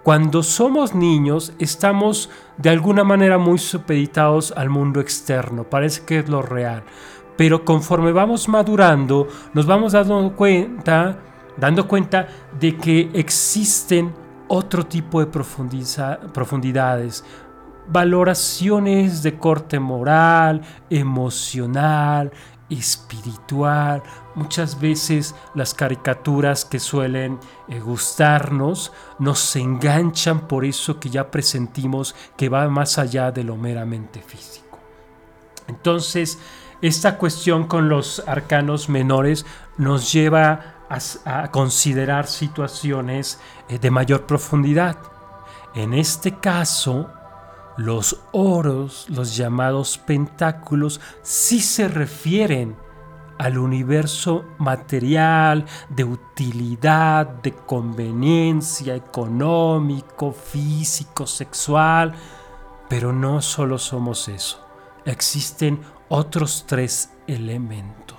Cuando 0.03 0.41
somos 0.41 0.95
niños 0.95 1.53
estamos 1.59 2.29
de 2.57 2.71
alguna 2.71 3.03
manera 3.03 3.37
muy 3.37 3.59
supeditados 3.59 4.51
al 4.55 4.69
mundo 4.69 4.99
externo, 4.99 5.63
parece 5.63 6.03
que 6.05 6.19
es 6.19 6.29
lo 6.29 6.41
real. 6.41 6.83
Pero 7.37 7.63
conforme 7.63 8.11
vamos 8.11 8.49
madurando, 8.49 9.27
nos 9.53 9.65
vamos 9.65 9.93
dando 9.93 10.35
cuenta, 10.35 11.19
dando 11.57 11.87
cuenta 11.87 12.27
de 12.59 12.77
que 12.77 13.09
existen 13.13 14.13
otro 14.47 14.85
tipo 14.85 15.19
de 15.19 15.27
profundidades, 15.27 17.23
valoraciones 17.87 19.23
de 19.23 19.37
corte 19.37 19.79
moral, 19.79 20.61
emocional, 20.89 22.31
espiritual. 22.69 24.01
Muchas 24.35 24.79
veces 24.79 25.35
las 25.55 25.73
caricaturas 25.73 26.65
que 26.65 26.79
suelen 26.79 27.39
eh, 27.67 27.79
gustarnos 27.79 28.91
nos 29.19 29.55
enganchan 29.55 30.47
por 30.47 30.65
eso 30.65 30.99
que 30.99 31.09
ya 31.09 31.29
presentimos 31.29 32.15
que 32.37 32.49
va 32.49 32.67
más 32.69 32.97
allá 32.97 33.31
de 33.31 33.43
lo 33.43 33.57
meramente 33.57 34.21
físico. 34.21 34.79
Entonces, 35.67 36.39
esta 36.81 37.17
cuestión 37.17 37.67
con 37.67 37.89
los 37.89 38.23
arcanos 38.27 38.89
menores 38.89 39.45
nos 39.77 40.11
lleva 40.11 40.70
a, 41.25 41.51
considerar 41.51 42.27
situaciones 42.27 43.39
eh, 43.69 43.79
de 43.79 43.91
mayor 43.91 44.25
profundidad. 44.25 44.97
En 45.73 45.93
este 45.93 46.37
caso, 46.37 47.09
los 47.77 48.19
oros, 48.31 49.05
los 49.09 49.35
llamados 49.35 49.97
pentáculos, 49.97 50.99
sí 51.21 51.61
se 51.61 51.87
refieren 51.87 52.75
al 53.37 53.57
universo 53.57 54.45
material, 54.59 55.65
de 55.89 56.03
utilidad, 56.03 57.25
de 57.25 57.53
conveniencia 57.53 58.95
económico, 58.95 60.31
físico, 60.31 61.25
sexual. 61.25 62.13
Pero 62.87 63.13
no 63.13 63.41
solo 63.41 63.79
somos 63.79 64.27
eso. 64.27 64.63
Existen 65.05 65.79
otros 66.09 66.65
tres 66.67 67.09
elementos. 67.25 68.10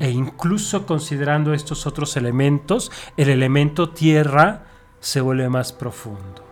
E 0.00 0.10
incluso 0.10 0.86
considerando 0.86 1.54
estos 1.54 1.86
otros 1.86 2.16
elementos, 2.16 2.92
el 3.16 3.30
elemento 3.30 3.90
tierra 3.90 4.64
se 5.00 5.20
vuelve 5.20 5.48
más 5.48 5.72
profundo. 5.72 6.44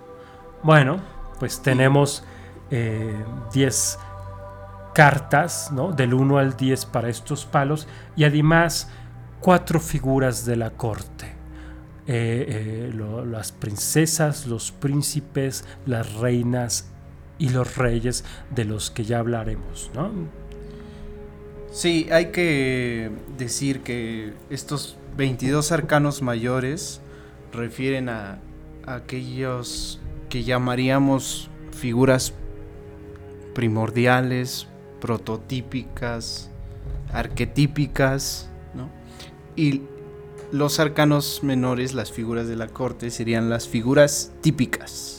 Bueno, 0.62 1.00
pues 1.38 1.60
tenemos 1.60 2.24
eh, 2.70 3.24
10 3.52 3.98
cartas, 4.94 5.70
¿no? 5.72 5.92
Del 5.92 6.14
1 6.14 6.38
al 6.38 6.56
10 6.56 6.86
para 6.86 7.08
estos 7.08 7.44
palos 7.44 7.86
y 8.16 8.24
además 8.24 8.88
cuatro 9.40 9.80
figuras 9.80 10.46
de 10.46 10.56
la 10.56 10.70
corte. 10.70 11.26
Eh, 12.06 12.90
eh, 12.92 13.24
las 13.26 13.52
princesas, 13.52 14.46
los 14.46 14.72
príncipes, 14.72 15.64
las 15.84 16.14
reinas 16.14 16.90
y 17.38 17.48
los 17.48 17.76
reyes 17.76 18.24
de 18.54 18.64
los 18.64 18.90
que 18.90 19.04
ya 19.04 19.18
hablaremos, 19.18 19.90
¿no? 19.94 20.10
Sí, 21.74 22.06
hay 22.12 22.26
que 22.26 23.10
decir 23.36 23.80
que 23.80 24.32
estos 24.48 24.96
22 25.16 25.72
arcanos 25.72 26.22
mayores 26.22 27.00
refieren 27.52 28.08
a, 28.08 28.38
aquellos 28.86 29.98
que 30.28 30.44
llamaríamos 30.44 31.50
figuras 31.72 32.32
primordiales, 33.54 34.68
prototípicas, 35.00 36.48
arquetípicas, 37.12 38.48
¿no? 38.72 38.88
Y 39.56 39.82
los 40.52 40.78
arcanos 40.78 41.40
menores, 41.42 41.92
las 41.92 42.12
figuras 42.12 42.46
de 42.46 42.54
la 42.54 42.68
corte, 42.68 43.10
serían 43.10 43.50
las 43.50 43.66
figuras 43.66 44.32
típicas. 44.42 45.13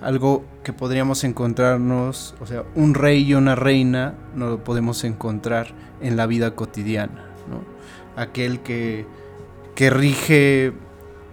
Algo 0.00 0.44
que 0.64 0.72
podríamos 0.72 1.24
encontrarnos, 1.24 2.34
o 2.40 2.46
sea, 2.46 2.64
un 2.74 2.94
rey 2.94 3.22
y 3.24 3.34
una 3.34 3.54
reina 3.54 4.14
no 4.34 4.48
lo 4.48 4.64
podemos 4.64 5.04
encontrar 5.04 5.68
en 6.00 6.16
la 6.16 6.26
vida 6.26 6.54
cotidiana, 6.54 7.26
¿no? 7.50 7.62
Aquel 8.20 8.60
que, 8.60 9.04
que 9.74 9.90
rige 9.90 10.72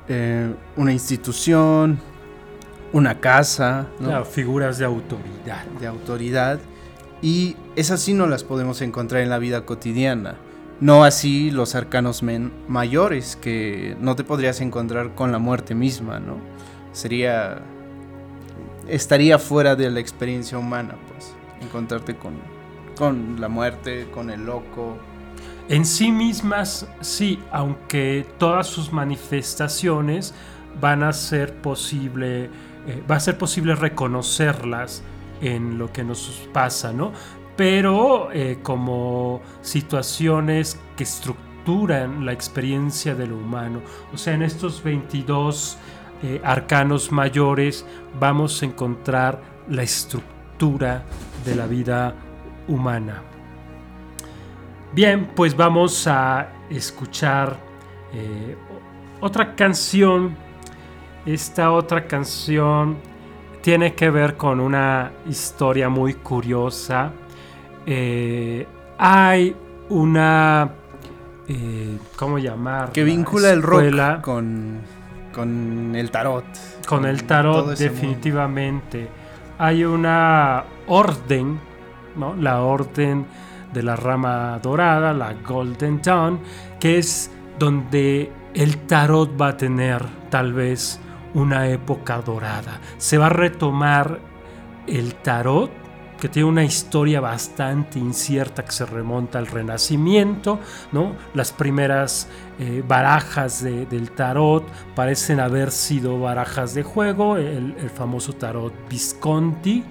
eh, 0.10 0.54
una 0.76 0.92
institución, 0.92 2.00
una 2.92 3.20
casa, 3.20 3.88
¿no? 4.00 4.08
Claro, 4.10 4.26
figuras 4.26 4.78
de 4.78 4.86
autoridad. 4.86 5.66
de 5.80 5.88
autoridad 5.88 6.60
y 7.22 7.56
esas 7.76 8.02
sí 8.02 8.14
no 8.14 8.28
las 8.28 8.44
podemos 8.44 8.82
encontrar 8.82 9.22
en 9.22 9.30
la 9.30 9.40
vida 9.40 9.66
cotidiana. 9.66 10.36
No 10.80 11.04
así 11.04 11.50
los 11.52 11.74
arcanos 11.74 12.22
men- 12.22 12.52
mayores 12.68 13.36
que 13.36 13.96
no 14.00 14.16
te 14.16 14.24
podrías 14.24 14.62
encontrar 14.62 15.16
con 15.16 15.32
la 15.32 15.40
muerte 15.40 15.74
misma, 15.74 16.20
¿no? 16.20 16.38
Sería 16.92 17.62
estaría 18.90 19.40
fuera 19.40 19.76
de 19.76 19.90
la 19.90 20.00
experiencia 20.00 20.58
humana, 20.58 20.96
pues, 21.10 21.34
encontrarte 21.62 22.16
con 22.16 22.58
con 22.98 23.40
la 23.40 23.48
muerte, 23.48 24.08
con 24.12 24.30
el 24.30 24.46
loco. 24.46 24.98
En 25.70 25.86
sí 25.86 26.12
mismas, 26.12 26.88
sí, 27.02 27.40
aunque 27.52 28.26
todas 28.38 28.68
sus 28.68 28.92
manifestaciones 28.92 30.34
van 30.80 31.04
a 31.04 31.14
ser 31.14 31.56
posible, 31.62 32.46
eh, 32.88 33.04
va 33.10 33.16
a 33.16 33.20
ser 33.20 33.38
posible 33.38 33.76
reconocerlas 33.76 35.04
en 35.42 35.78
lo 35.78 35.92
que 35.92 36.04
nos 36.04 36.50
pasa, 36.54 36.94
¿no? 36.94 37.12
pero 37.56 38.32
eh, 38.32 38.60
como 38.62 39.42
situaciones 39.62 40.80
que 40.96 41.04
estructuran 41.04 42.24
la 42.26 42.32
experiencia 42.32 43.16
de 43.16 43.26
lo 43.26 43.38
humano. 43.38 43.82
O 44.14 44.18
sea, 44.18 44.36
en 44.36 44.44
estos 44.44 44.84
22 44.84 45.78
eh, 46.24 46.42
arcanos 46.44 47.12
mayores 47.12 47.86
vamos 48.20 48.62
a 48.62 48.66
encontrar 48.66 49.40
la 49.70 49.84
estructura 49.84 51.04
de 51.46 51.56
la 51.56 51.68
vida 51.68 52.16
humana. 52.68 53.22
Bien, 54.94 55.30
pues 55.36 55.56
vamos 55.56 56.08
a 56.08 56.48
escuchar 56.70 57.58
eh, 58.14 58.56
otra 59.22 59.56
canción. 59.56 60.36
Esta 61.26 61.72
otra 61.72 62.08
canción 62.08 62.98
tiene 63.62 63.94
que 63.94 64.10
ver 64.10 64.38
con 64.38 64.60
una 64.60 65.12
historia 65.28 65.90
muy 65.90 66.14
curiosa. 66.14 67.12
Eh, 67.86 68.66
hay 68.98 69.56
una... 69.90 70.70
eh, 71.48 71.98
¿Cómo 72.16 72.40
llamar? 72.40 72.92
Que 72.92 73.04
vincula 73.04 73.52
el 73.52 73.62
rock 73.62 74.22
con, 74.22 74.82
con 75.38 75.96
el 75.96 76.10
tarot. 76.10 76.46
Con 76.88 77.06
el 77.06 77.24
tarot, 77.26 77.78
definitivamente. 77.78 79.08
Hay 79.60 79.86
una 79.86 80.64
orden, 80.88 81.60
¿no? 82.16 82.36
La 82.36 82.62
orden 82.62 83.28
de 83.72 83.84
la 83.84 83.96
rama 83.96 84.60
dorada, 84.64 85.14
la 85.14 85.34
Golden 85.34 86.02
Dawn, 86.02 86.40
que 86.80 86.98
es 86.98 87.32
donde 87.60 88.32
el 88.56 88.78
tarot 88.88 89.40
va 89.40 89.50
a 89.50 89.58
tener 89.58 90.04
tal 90.32 90.54
vez 90.54 91.00
una 91.36 91.68
época 91.70 92.20
dorada. 92.22 92.82
Se 92.98 93.20
va 93.20 93.28
a 93.28 93.30
retomar 93.30 94.20
el 94.88 95.14
tarot, 95.16 95.70
que 96.20 96.30
tiene 96.30 96.50
una 96.50 96.64
historia 96.64 97.22
bastante 97.22 98.00
incierta 98.00 98.66
que 98.66 98.72
se 98.72 98.88
remonta 98.88 99.38
al 99.38 99.46
Renacimiento, 99.46 100.60
¿no? 100.92 101.14
Las 101.36 101.52
primeras 101.52 102.28
eh, 102.60 102.84
barajas 102.88 103.64
de- 103.64 103.86
del 103.86 104.12
tarot 104.12 104.64
parecen 104.96 105.40
haber 105.40 105.72
sido 105.72 106.20
barajas 106.20 106.74
de 106.74 106.84
juego, 106.84 107.38
el, 107.38 107.76
el 107.80 107.90
famoso 107.90 108.34
tarot 108.34 108.74
Visconti. 108.90 109.84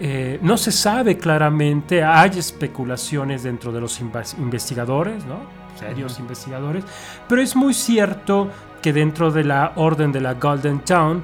Eh, 0.00 0.38
no 0.42 0.56
se 0.56 0.70
sabe 0.70 1.18
claramente, 1.18 2.04
hay 2.04 2.38
especulaciones 2.38 3.42
dentro 3.42 3.72
de 3.72 3.80
los 3.80 4.00
investigadores, 4.38 5.24
¿no? 5.26 5.40
serios 5.78 6.18
investigadores, 6.18 6.84
pero 7.28 7.40
es 7.40 7.54
muy 7.54 7.72
cierto 7.74 8.48
que 8.82 8.92
dentro 8.92 9.30
de 9.30 9.44
la 9.44 9.72
orden 9.76 10.10
de 10.12 10.20
la 10.20 10.34
Golden 10.34 10.80
Town 10.80 11.22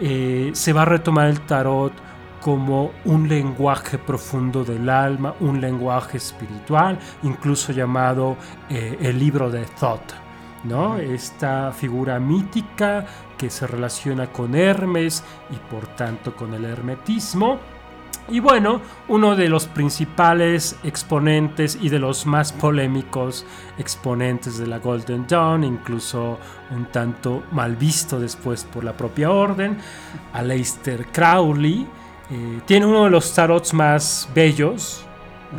eh, 0.00 0.50
se 0.54 0.72
va 0.72 0.82
a 0.82 0.84
retomar 0.84 1.28
el 1.28 1.40
tarot 1.40 1.92
como 2.40 2.92
un 3.04 3.28
lenguaje 3.28 3.98
profundo 3.98 4.64
del 4.64 4.88
alma, 4.88 5.34
un 5.40 5.60
lenguaje 5.60 6.18
espiritual, 6.18 6.98
incluso 7.24 7.72
llamado 7.72 8.36
eh, 8.70 8.96
el 9.00 9.18
libro 9.18 9.50
de 9.50 9.64
Thoth. 9.80 10.12
¿No? 10.68 10.98
Esta 10.98 11.72
figura 11.72 12.18
mítica 12.18 13.06
que 13.38 13.50
se 13.50 13.66
relaciona 13.66 14.32
con 14.32 14.54
Hermes 14.54 15.22
y 15.50 15.56
por 15.70 15.86
tanto 15.88 16.34
con 16.34 16.54
el 16.54 16.64
hermetismo. 16.64 17.58
Y 18.28 18.40
bueno, 18.40 18.80
uno 19.06 19.36
de 19.36 19.48
los 19.48 19.66
principales 19.66 20.76
exponentes 20.82 21.78
y 21.80 21.90
de 21.90 22.00
los 22.00 22.26
más 22.26 22.52
polémicos 22.52 23.46
exponentes 23.78 24.58
de 24.58 24.66
la 24.66 24.80
Golden 24.80 25.26
Dawn, 25.28 25.62
incluso 25.62 26.38
un 26.72 26.86
tanto 26.86 27.44
mal 27.52 27.76
visto 27.76 28.18
después 28.18 28.64
por 28.64 28.82
la 28.82 28.96
propia 28.96 29.30
orden, 29.30 29.78
Aleister 30.32 31.06
Crowley, 31.12 31.86
eh, 32.28 32.60
tiene 32.66 32.86
uno 32.86 33.04
de 33.04 33.10
los 33.10 33.32
tarots 33.32 33.72
más 33.72 34.28
bellos, 34.34 35.06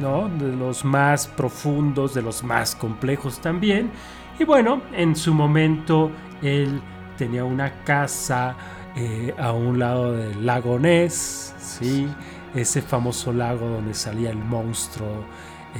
¿no? 0.02 0.28
de 0.28 0.54
los 0.54 0.84
más 0.84 1.26
profundos, 1.28 2.14
de 2.14 2.22
los 2.22 2.44
más 2.44 2.76
complejos 2.76 3.40
también. 3.40 3.92
Y 4.40 4.44
bueno, 4.44 4.84
en 4.94 5.16
su 5.16 5.34
momento 5.34 6.12
él 6.42 6.80
tenía 7.18 7.44
una 7.44 7.84
casa 7.84 8.56
eh, 8.96 9.34
a 9.38 9.52
un 9.52 9.80
lado 9.80 10.14
del 10.14 10.46
lago 10.46 10.78
Ness, 10.78 11.56
¿sí? 11.60 12.08
ese 12.54 12.82
famoso 12.82 13.34
lago 13.34 13.68
donde 13.68 13.94
salía 13.94 14.30
el 14.30 14.38
monstruo 14.38 15.26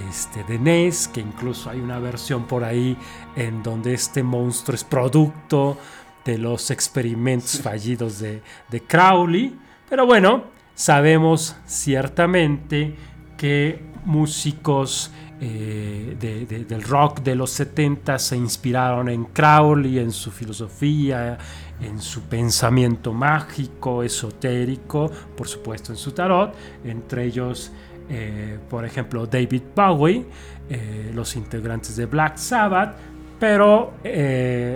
este, 0.10 0.44
de 0.44 0.58
Ness, 0.58 1.08
que 1.08 1.22
incluso 1.22 1.70
hay 1.70 1.80
una 1.80 2.00
versión 2.00 2.46
por 2.46 2.64
ahí 2.64 2.98
en 3.36 3.62
donde 3.62 3.94
este 3.94 4.24
monstruo 4.24 4.76
es 4.76 4.84
producto 4.84 5.78
de 6.26 6.38
los 6.38 6.72
experimentos 6.72 7.62
fallidos 7.62 8.20
de, 8.20 8.42
de 8.70 8.82
Crowley. 8.82 9.58
Pero 9.88 10.06
bueno, 10.06 10.46
sabemos 10.74 11.56
ciertamente 11.66 12.96
que 13.38 13.84
músicos 14.04 15.12
eh, 15.40 16.16
de- 16.20 16.46
de- 16.46 16.66
del 16.66 16.82
rock 16.84 17.22
de 17.22 17.36
los 17.36 17.52
70 17.52 18.18
se 18.20 18.36
inspiraron 18.38 19.08
en 19.10 19.26
Crowley, 19.26 20.00
en 20.00 20.12
su 20.12 20.32
filosofía, 20.32 21.38
en 21.80 22.02
su 22.02 22.22
pensamiento 22.24 23.14
mágico, 23.14 24.02
esotérico, 24.04 25.12
por 25.36 25.48
supuesto 25.48 25.92
en 25.92 25.98
su 25.98 26.12
tarot, 26.12 26.56
entre 26.84 27.26
ellos, 27.26 27.72
eh, 28.10 28.58
por 28.70 28.84
ejemplo, 28.84 29.28
David 29.28 29.62
Bowie, 29.76 30.26
eh, 30.70 31.12
los 31.14 31.36
integrantes 31.36 31.96
de 31.96 32.08
Black 32.08 32.38
Sabbath, 32.38 32.96
pero 33.40 33.94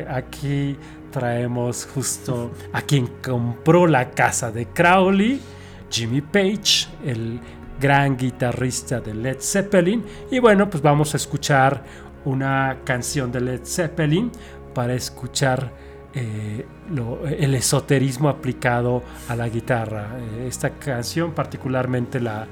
aquí 0.10 0.76
traemos 1.10 1.88
justo 1.94 2.52
a 2.72 2.82
quien 2.84 3.08
compró 3.24 3.88
la 3.88 4.12
casa 4.12 4.52
de 4.52 4.68
Crowley, 4.68 5.42
Jimmy 5.90 6.22
Page, 6.22 6.88
el 7.04 7.40
gran 7.82 8.16
guitarrista 8.16 9.02
de 9.02 9.14
Led 9.14 9.38
Zeppelin. 9.42 10.06
Y 10.32 10.40
bueno, 10.40 10.70
pues 10.70 10.82
vamos 10.82 11.14
a 11.14 11.18
escuchar 11.18 11.84
una 12.24 12.78
canción 12.86 13.32
de 13.32 13.42
Led 13.42 13.62
Zeppelin 13.66 14.32
para 14.74 14.94
escuchar 14.94 15.72
eh, 16.14 16.66
lo- 16.90 17.26
el 17.28 17.56
esoterismo 17.56 18.30
aplicado 18.30 19.02
a 19.28 19.36
la 19.36 19.50
guitarra. 19.50 20.18
Eh, 20.20 20.46
esta 20.48 20.70
canción 20.72 21.32
particularmente 21.34 22.20
la, 22.20 22.48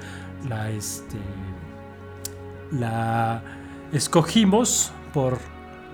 la, 0.50 0.70
este, 0.72 1.18
la 2.72 3.42
escogimos 3.92 4.92
por 5.14 5.38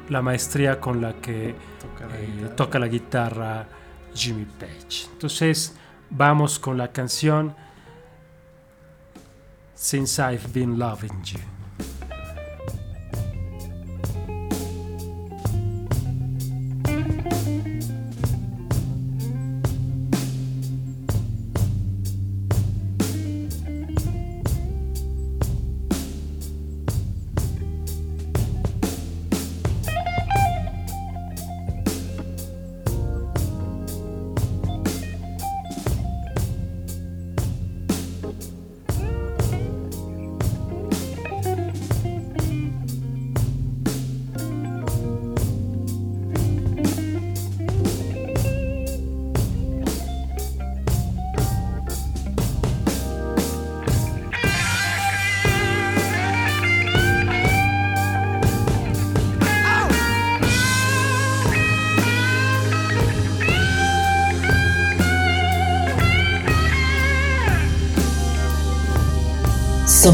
la 0.09 0.21
maestría 0.21 0.79
con 0.79 1.01
la 1.01 1.13
que 1.13 1.55
Toca 1.81 2.07
la 2.07 2.19
eh, 2.19 2.27
guitarra. 2.35 2.55
toca 2.55 2.79
la 2.79 2.87
guitarra 2.87 3.67
Jimmy 4.13 4.45
Page. 4.45 5.07
Entonces 5.13 5.75
vamos 6.09 6.59
con 6.59 6.77
la 6.77 6.91
canción 6.91 7.55
Since 9.77 10.19
I've 10.19 10.53
Been 10.53 10.79
Loving 10.79 11.21
You. 11.25 11.54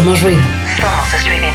Somos 0.00 0.22
ruido. 0.22 0.40
Somos 0.80 1.12
estridente. 1.12 1.49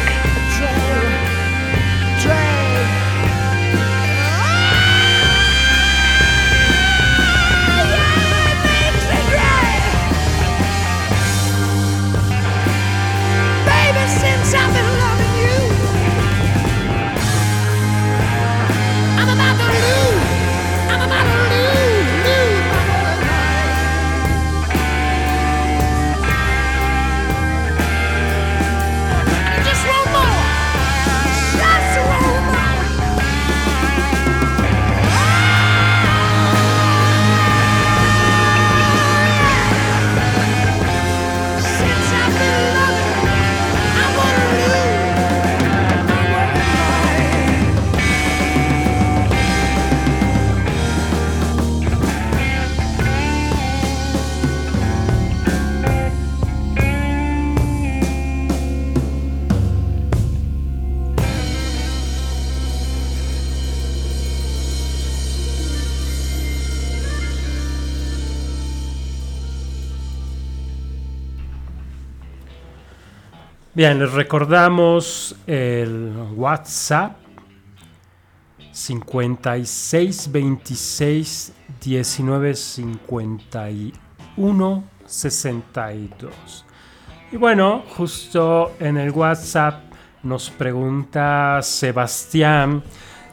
Bien, 73.75 73.99
les 73.99 74.11
recordamos 74.13 75.35
el 75.45 76.13
WhatsApp 76.33 77.17
56 78.71 80.31
26 80.31 81.53
19 81.81 82.55
51 82.55 84.83
62. 85.05 86.65
Y 87.33 87.35
bueno, 87.35 87.83
justo 87.97 88.71
en 88.79 88.95
el 88.95 89.11
WhatsApp 89.11 89.91
nos 90.23 90.49
pregunta 90.51 91.59
Sebastián 91.61 92.81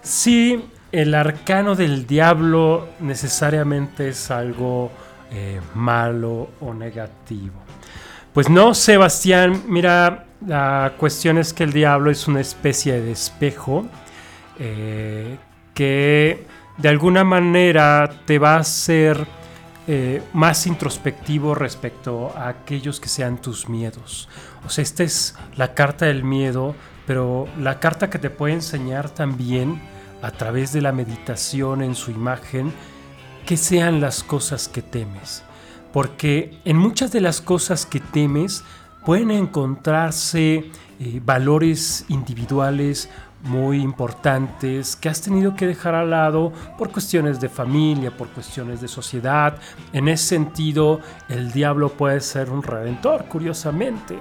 si 0.03 0.65
el 0.91 1.15
arcano 1.15 1.77
del 1.77 2.05
diablo 2.05 2.89
necesariamente 2.99 4.09
es 4.09 4.29
algo 4.33 4.91
eh, 5.31 5.61
malo 5.75 6.51
o 6.61 6.75
negativo. 6.75 7.63
Pues 8.33 8.51
no, 8.51 8.75
Sebastián, 8.75 9.63
mira, 9.69 10.27
la 10.47 10.95
cuestión 10.97 11.39
es 11.39 11.53
que 11.53 11.65
el 11.65 11.73
diablo 11.73 12.11
es 12.11 12.27
una 12.29 12.41
especie 12.41 13.01
de 13.01 13.13
espejo 13.13 13.87
eh, 14.59 15.39
que 15.75 16.47
de 16.79 16.89
alguna 16.89 17.25
manera 17.25 18.11
te 18.27 18.39
va 18.39 18.55
a 18.55 18.61
hacer 18.61 19.27
eh, 19.87 20.23
más 20.33 20.67
introspectivo 20.67 21.55
respecto 21.55 22.33
a 22.37 22.49
aquellos 22.49 23.01
que 23.01 23.09
sean 23.09 23.39
tus 23.39 23.69
miedos. 23.69 24.29
O 24.65 24.69
sea, 24.69 24.83
esta 24.83 25.03
es 25.03 25.35
la 25.57 25.75
carta 25.75 26.07
del 26.07 26.25
miedo, 26.25 26.75
pero 27.07 27.49
la 27.59 27.81
carta 27.81 28.11
que 28.11 28.19
te 28.19 28.31
puede 28.31 28.55
enseñar 28.55 29.11
también 29.11 29.81
a 30.23 30.31
través 30.31 30.73
de 30.73 30.83
la 30.83 30.93
meditación 30.93 31.83
en 31.83 31.95
su 31.95 32.13
imagen, 32.13 32.73
que 33.45 33.57
sean 33.57 34.01
las 34.01 34.23
cosas 34.23 34.69
que 34.69 34.83
temes. 34.83 35.43
Porque 35.93 36.59
en 36.65 36.77
muchas 36.77 37.11
de 37.11 37.21
las 37.21 37.41
cosas 37.41 37.85
que 37.85 38.01
temes 38.01 38.65
pueden 39.05 39.31
encontrarse 39.31 40.71
eh, 41.01 41.21
valores 41.25 42.05
individuales 42.09 43.09
muy 43.45 43.81
importantes 43.81 44.95
que 44.95 45.09
has 45.09 45.21
tenido 45.21 45.57
que 45.57 45.67
dejar 45.67 45.95
al 45.95 46.11
lado 46.11 46.53
por 46.79 46.93
cuestiones 46.93 47.41
de 47.41 47.49
familia, 47.49 48.17
por 48.17 48.29
cuestiones 48.29 48.81
de 48.81 48.89
sociedad. 48.89 49.57
En 49.93 50.09
ese 50.09 50.27
sentido, 50.27 51.01
el 51.29 51.51
diablo 51.51 51.89
puede 51.91 52.21
ser 52.21 52.51
un 52.51 52.63
redentor, 52.63 53.25
curiosamente. 53.25 54.19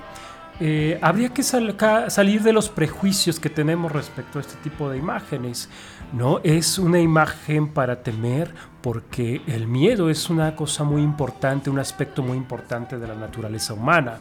Eh, 0.59 0.99
habría 1.01 1.29
que 1.29 1.41
salir 1.41 2.43
de 2.43 2.53
los 2.53 2.69
prejuicios 2.69 3.39
que 3.39 3.49
tenemos 3.49 3.91
respecto 3.91 4.37
a 4.37 4.41
este 4.41 4.55
tipo 4.61 4.89
de 4.89 4.97
imágenes. 4.97 5.69
No 6.13 6.39
es 6.43 6.77
una 6.77 6.99
imagen 6.99 7.67
para 7.67 8.03
temer 8.03 8.53
porque 8.81 9.41
el 9.47 9.67
miedo 9.67 10.09
es 10.09 10.29
una 10.29 10.55
cosa 10.55 10.83
muy 10.83 11.01
importante, 11.01 11.69
un 11.69 11.79
aspecto 11.79 12.21
muy 12.21 12.37
importante 12.37 12.99
de 12.99 13.07
la 13.07 13.15
naturaleza 13.15 13.73
humana. 13.73 14.19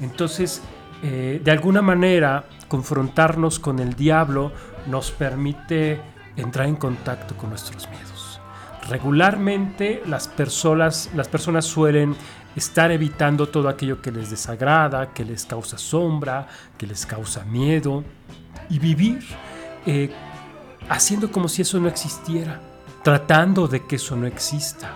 Entonces, 0.00 0.62
eh, 1.02 1.40
de 1.42 1.50
alguna 1.50 1.82
manera, 1.82 2.44
confrontarnos 2.68 3.58
con 3.58 3.78
el 3.78 3.94
diablo 3.94 4.52
nos 4.86 5.10
permite 5.10 6.00
entrar 6.36 6.66
en 6.66 6.76
contacto 6.76 7.36
con 7.36 7.50
nuestros 7.50 7.88
miedos. 7.88 8.40
Regularmente 8.88 10.02
las 10.06 10.28
personas, 10.28 11.10
suelen 11.64 12.16
estar 12.56 12.90
evitando 12.90 13.48
todo 13.48 13.68
aquello 13.68 14.02
que 14.02 14.10
les 14.10 14.30
desagrada, 14.30 15.12
que 15.12 15.24
les 15.24 15.44
causa 15.44 15.78
sombra, 15.78 16.48
que 16.76 16.86
les 16.86 17.06
causa 17.06 17.44
miedo, 17.44 18.02
y 18.68 18.78
vivir 18.78 19.20
eh, 19.86 20.10
haciendo 20.88 21.30
como 21.30 21.48
si 21.48 21.62
eso 21.62 21.78
no 21.78 21.88
existiera, 21.88 22.60
tratando 23.02 23.68
de 23.68 23.86
que 23.86 23.96
eso 23.96 24.16
no 24.16 24.26
exista. 24.26 24.90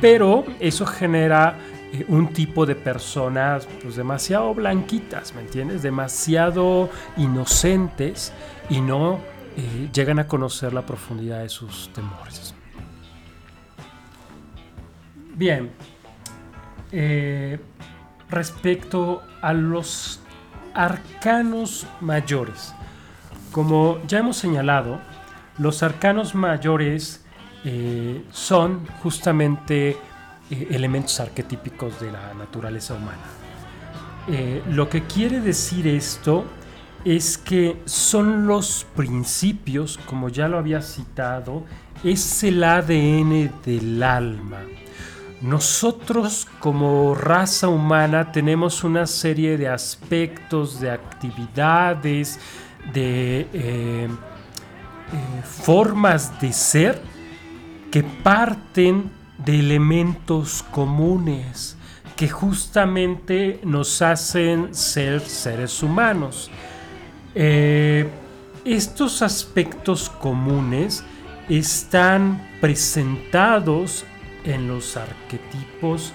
Pero 0.00 0.44
eso 0.58 0.86
genera 0.86 1.56
eh, 1.92 2.04
un 2.06 2.32
tipo 2.32 2.66
de 2.66 2.76
personas 2.76 3.66
pues 3.82 3.96
demasiado 3.96 4.54
blanquitas, 4.54 5.34
¿me 5.34 5.40
entiendes? 5.40 5.82
Demasiado 5.82 6.88
inocentes 7.16 8.32
y 8.68 8.80
no 8.80 9.18
eh, 9.56 9.88
llegan 9.92 10.20
a 10.20 10.28
conocer 10.28 10.72
la 10.72 10.86
profundidad 10.86 11.40
de 11.42 11.48
sus 11.48 11.92
temores. 11.92 12.54
Bien, 15.34 15.70
eh, 16.92 17.58
respecto 18.28 19.22
a 19.42 19.52
los 19.52 20.20
arcanos 20.74 21.88
mayores, 22.00 22.72
como 23.50 23.98
ya 24.06 24.18
hemos 24.18 24.36
señalado, 24.36 25.00
los 25.58 25.82
arcanos 25.82 26.36
mayores 26.36 27.24
son 28.30 28.86
justamente 29.02 29.98
eh, 30.50 30.68
elementos 30.70 31.20
arquetípicos 31.20 32.00
de 32.00 32.10
la 32.10 32.34
naturaleza 32.34 32.94
humana. 32.94 33.22
Eh, 34.28 34.62
lo 34.68 34.88
que 34.88 35.04
quiere 35.04 35.40
decir 35.40 35.86
esto 35.86 36.44
es 37.04 37.38
que 37.38 37.80
son 37.86 38.46
los 38.46 38.86
principios, 38.94 39.98
como 40.06 40.28
ya 40.28 40.48
lo 40.48 40.58
había 40.58 40.82
citado, 40.82 41.64
es 42.04 42.42
el 42.44 42.62
ADN 42.62 43.50
del 43.64 44.02
alma. 44.02 44.58
Nosotros 45.40 46.46
como 46.58 47.14
raza 47.14 47.68
humana 47.68 48.30
tenemos 48.30 48.84
una 48.84 49.06
serie 49.06 49.56
de 49.56 49.68
aspectos, 49.68 50.80
de 50.80 50.90
actividades, 50.90 52.38
de 52.92 53.46
eh, 53.52 54.08
formas 55.44 56.38
de 56.40 56.52
ser 56.52 57.00
que 57.90 58.02
parten 58.02 59.10
de 59.44 59.58
elementos 59.58 60.62
comunes 60.70 61.76
que 62.16 62.28
justamente 62.28 63.60
nos 63.64 64.02
hacen 64.02 64.74
ser 64.74 65.20
seres 65.20 65.82
humanos. 65.82 66.50
Eh, 67.34 68.06
estos 68.64 69.22
aspectos 69.22 70.10
comunes 70.10 71.02
están 71.48 72.46
presentados 72.60 74.04
en 74.44 74.68
los 74.68 74.96
arquetipos 74.96 76.12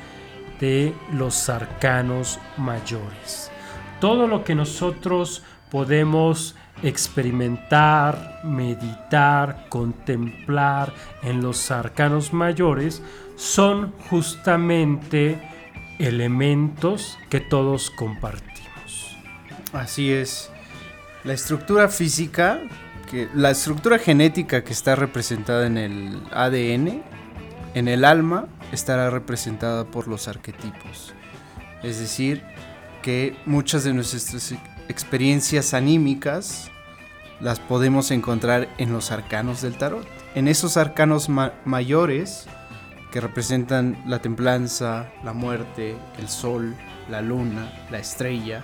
de 0.59 0.93
los 1.11 1.49
arcanos 1.49 2.39
mayores. 2.57 3.51
Todo 3.99 4.27
lo 4.27 4.43
que 4.43 4.55
nosotros 4.55 5.43
podemos 5.71 6.55
experimentar, 6.83 8.41
meditar, 8.43 9.67
contemplar 9.69 10.93
en 11.23 11.41
los 11.41 11.71
arcanos 11.71 12.33
mayores 12.33 13.01
son 13.35 13.93
justamente 14.09 15.41
elementos 15.99 17.17
que 17.29 17.39
todos 17.39 17.89
compartimos. 17.91 19.17
Así 19.73 20.11
es. 20.11 20.49
La 21.23 21.33
estructura 21.33 21.89
física, 21.89 22.59
la 23.33 23.51
estructura 23.51 23.97
genética 23.97 24.63
que 24.63 24.73
está 24.73 24.95
representada 24.95 25.65
en 25.67 25.77
el 25.77 26.21
ADN, 26.31 27.03
en 27.73 27.87
el 27.87 28.05
alma, 28.05 28.47
estará 28.71 29.09
representada 29.09 29.85
por 29.85 30.07
los 30.07 30.27
arquetipos. 30.27 31.13
Es 31.83 31.99
decir, 31.99 32.43
que 33.01 33.37
muchas 33.45 33.83
de 33.83 33.93
nuestras 33.93 34.23
experiencias 34.89 35.73
anímicas 35.73 36.71
las 37.39 37.59
podemos 37.59 38.11
encontrar 38.11 38.69
en 38.77 38.93
los 38.93 39.11
arcanos 39.11 39.61
del 39.61 39.77
tarot. 39.77 40.07
En 40.35 40.47
esos 40.47 40.77
arcanos 40.77 41.29
mayores 41.29 42.47
que 43.11 43.21
representan 43.21 44.01
la 44.05 44.19
templanza, 44.19 45.11
la 45.23 45.33
muerte, 45.33 45.95
el 46.19 46.27
sol, 46.27 46.75
la 47.09 47.21
luna, 47.21 47.71
la 47.91 47.99
estrella. 47.99 48.63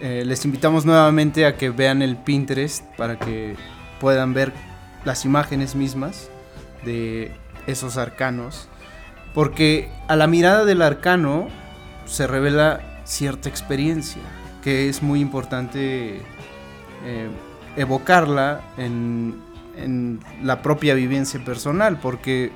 Eh, 0.00 0.22
les 0.24 0.44
invitamos 0.44 0.84
nuevamente 0.84 1.46
a 1.46 1.56
que 1.56 1.70
vean 1.70 2.02
el 2.02 2.16
Pinterest 2.16 2.84
para 2.96 3.18
que 3.18 3.56
puedan 4.00 4.34
ver 4.34 4.52
las 5.04 5.24
imágenes 5.24 5.74
mismas 5.74 6.28
de 6.84 7.32
esos 7.66 7.96
arcanos. 7.96 8.68
Porque 9.32 9.90
a 10.06 10.16
la 10.16 10.26
mirada 10.26 10.64
del 10.64 10.82
arcano 10.82 11.48
se 12.04 12.26
revela 12.26 12.80
cierta 13.04 13.48
experiencia 13.48 14.22
que 14.64 14.88
es 14.88 15.02
muy 15.02 15.20
importante 15.20 16.22
eh, 17.04 17.28
evocarla 17.76 18.62
en, 18.78 19.42
la 20.42 20.62
propia 20.62 20.94
vivencia 20.94 21.44
personal, 21.44 21.98
porque 21.98 22.52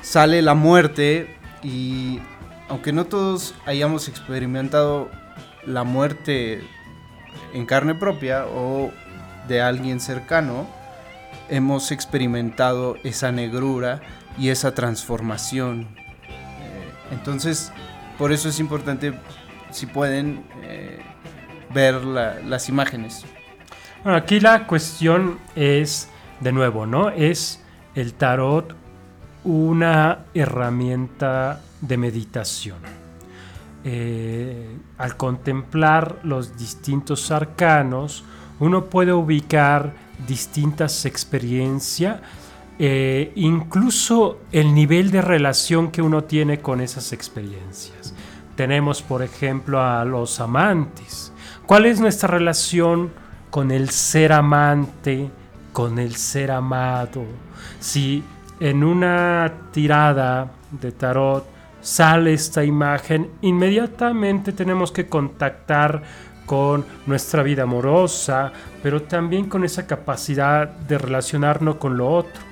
sale 0.00 0.40
la 0.40 0.54
muerte 0.54 1.36
y 1.62 2.20
aunque 2.70 2.90
no 2.92 3.04
todos 3.04 3.54
hayamos 3.66 4.08
experimentado 4.08 5.10
la 5.66 5.84
muerte 5.84 6.62
en 7.52 7.66
carne 7.66 7.94
propia 7.94 8.46
o 8.46 8.90
de 9.46 9.60
alguien 9.60 10.00
cercano, 10.00 10.66
hemos 11.50 11.92
experimentado 11.92 12.96
esa 13.04 13.30
negrura 13.30 14.00
y 14.38 14.48
esa 14.48 14.74
transformación. 14.74 15.82
Eh, 15.82 16.92
entonces, 17.12 17.72
por 18.16 18.32
eso 18.32 18.48
es 18.48 18.58
importante, 18.58 19.12
si 19.70 19.86
pueden, 19.86 20.44
eh, 20.62 21.00
ver 21.72 22.02
las 22.04 22.68
imágenes. 22.68 23.24
aquí 24.04 24.40
la 24.40 24.66
cuestión 24.66 25.38
es, 25.54 26.08
de 26.40 26.52
nuevo, 26.52 26.86
¿no? 26.86 27.10
Es 27.10 27.62
el 27.94 28.14
tarot 28.14 28.74
una 29.44 30.26
herramienta 30.34 31.60
de 31.80 31.96
meditación. 31.96 32.78
eh, 33.84 34.76
al 34.98 35.16
contemplar 35.16 36.18
los 36.24 36.58
distintos 36.58 37.30
arcanos, 37.30 38.24
uno 38.58 38.86
puede 38.86 39.12
ubicar 39.12 39.92
distintas 40.26 41.04
experiencias, 41.06 42.20
eh, 42.78 43.32
incluso 43.36 44.40
el 44.52 44.74
nivel 44.74 45.10
de 45.10 45.22
relación 45.22 45.90
que 45.90 46.02
uno 46.02 46.24
tiene 46.24 46.60
con 46.60 46.80
esas 46.80 47.12
experiencias. 47.12 48.14
Tenemos, 48.58 49.02
por 49.02 49.22
ejemplo, 49.22 49.80
a 49.80 50.04
los 50.04 50.40
amantes. 50.40 51.32
¿Cuál 51.64 51.86
es 51.86 52.00
nuestra 52.00 52.26
relación 52.26 53.12
con 53.50 53.70
el 53.70 53.88
ser 53.90 54.32
amante, 54.32 55.30
con 55.72 56.00
el 56.00 56.16
ser 56.16 56.50
amado? 56.50 57.22
Si 57.78 58.24
en 58.58 58.82
una 58.82 59.48
tirada 59.70 60.50
de 60.72 60.90
tarot 60.90 61.46
sale 61.80 62.32
esta 62.32 62.64
imagen, 62.64 63.30
inmediatamente 63.42 64.50
tenemos 64.50 64.90
que 64.90 65.06
contactar 65.06 66.02
con 66.44 66.84
nuestra 67.06 67.44
vida 67.44 67.62
amorosa, 67.62 68.52
pero 68.82 69.02
también 69.02 69.48
con 69.48 69.62
esa 69.62 69.86
capacidad 69.86 70.66
de 70.68 70.98
relacionarnos 70.98 71.76
con 71.76 71.96
lo 71.96 72.10
otro. 72.10 72.42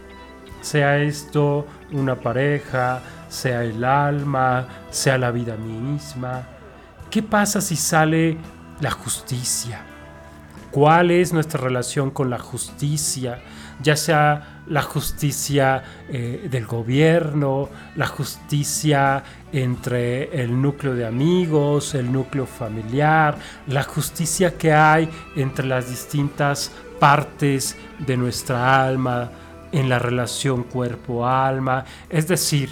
Sea 0.61 0.98
esto 0.98 1.66
una 1.90 2.14
pareja, 2.14 3.02
sea 3.37 3.64
el 3.64 3.84
alma, 3.84 4.66
sea 4.91 5.18
la 5.18 5.30
vida 5.30 5.57
misma. 5.57 6.43
¿Qué 7.11 7.22
pasa 7.22 7.61
si 7.61 7.76
sale 7.76 8.39
la 8.80 8.91
justicia? 8.91 9.82
¿Cuál 10.70 11.11
es 11.11 11.34
nuestra 11.34 11.61
relación 11.61 12.11
con 12.11 12.30
la 12.30 12.39
justicia? 12.39 13.41
Ya 13.82 13.95
sea 13.95 14.62
la 14.68 14.80
justicia 14.80 15.82
eh, 16.09 16.49
del 16.51 16.64
gobierno, 16.64 17.68
la 17.95 18.07
justicia 18.07 19.22
entre 19.53 20.43
el 20.43 20.61
núcleo 20.61 20.95
de 20.95 21.07
amigos, 21.07 21.95
el 21.95 22.11
núcleo 22.11 22.47
familiar, 22.47 23.37
la 23.66 23.82
justicia 23.82 24.57
que 24.57 24.72
hay 24.72 25.11
entre 25.37 25.66
las 25.66 25.91
distintas 25.91 26.72
partes 26.99 27.76
de 27.99 28.16
nuestra 28.16 28.82
alma, 28.82 29.30
en 29.72 29.89
la 29.89 29.99
relación 29.99 30.62
cuerpo-alma. 30.62 31.84
Es 32.09 32.28
decir, 32.28 32.70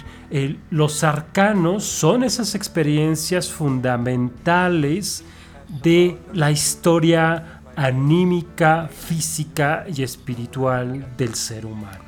los 0.69 1.03
arcanos 1.03 1.83
son 1.83 2.23
esas 2.23 2.55
experiencias 2.55 3.51
fundamentales 3.51 5.23
de 5.81 6.17
la 6.33 6.51
historia 6.51 7.61
anímica, 7.75 8.89
física 8.89 9.85
y 9.87 10.03
espiritual 10.03 11.15
del 11.17 11.35
ser 11.35 11.65
humano. 11.65 12.03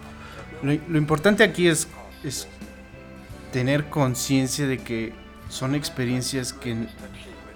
Lo, 0.62 0.98
importante 0.98 1.44
aquí 1.44 1.68
es 1.68 1.88
tener 3.52 3.90
conciencia 3.90 4.68
de 4.68 4.80
que 4.80 5.14
son 5.50 5.76
experiencias 5.76 6.54
que 6.54 6.88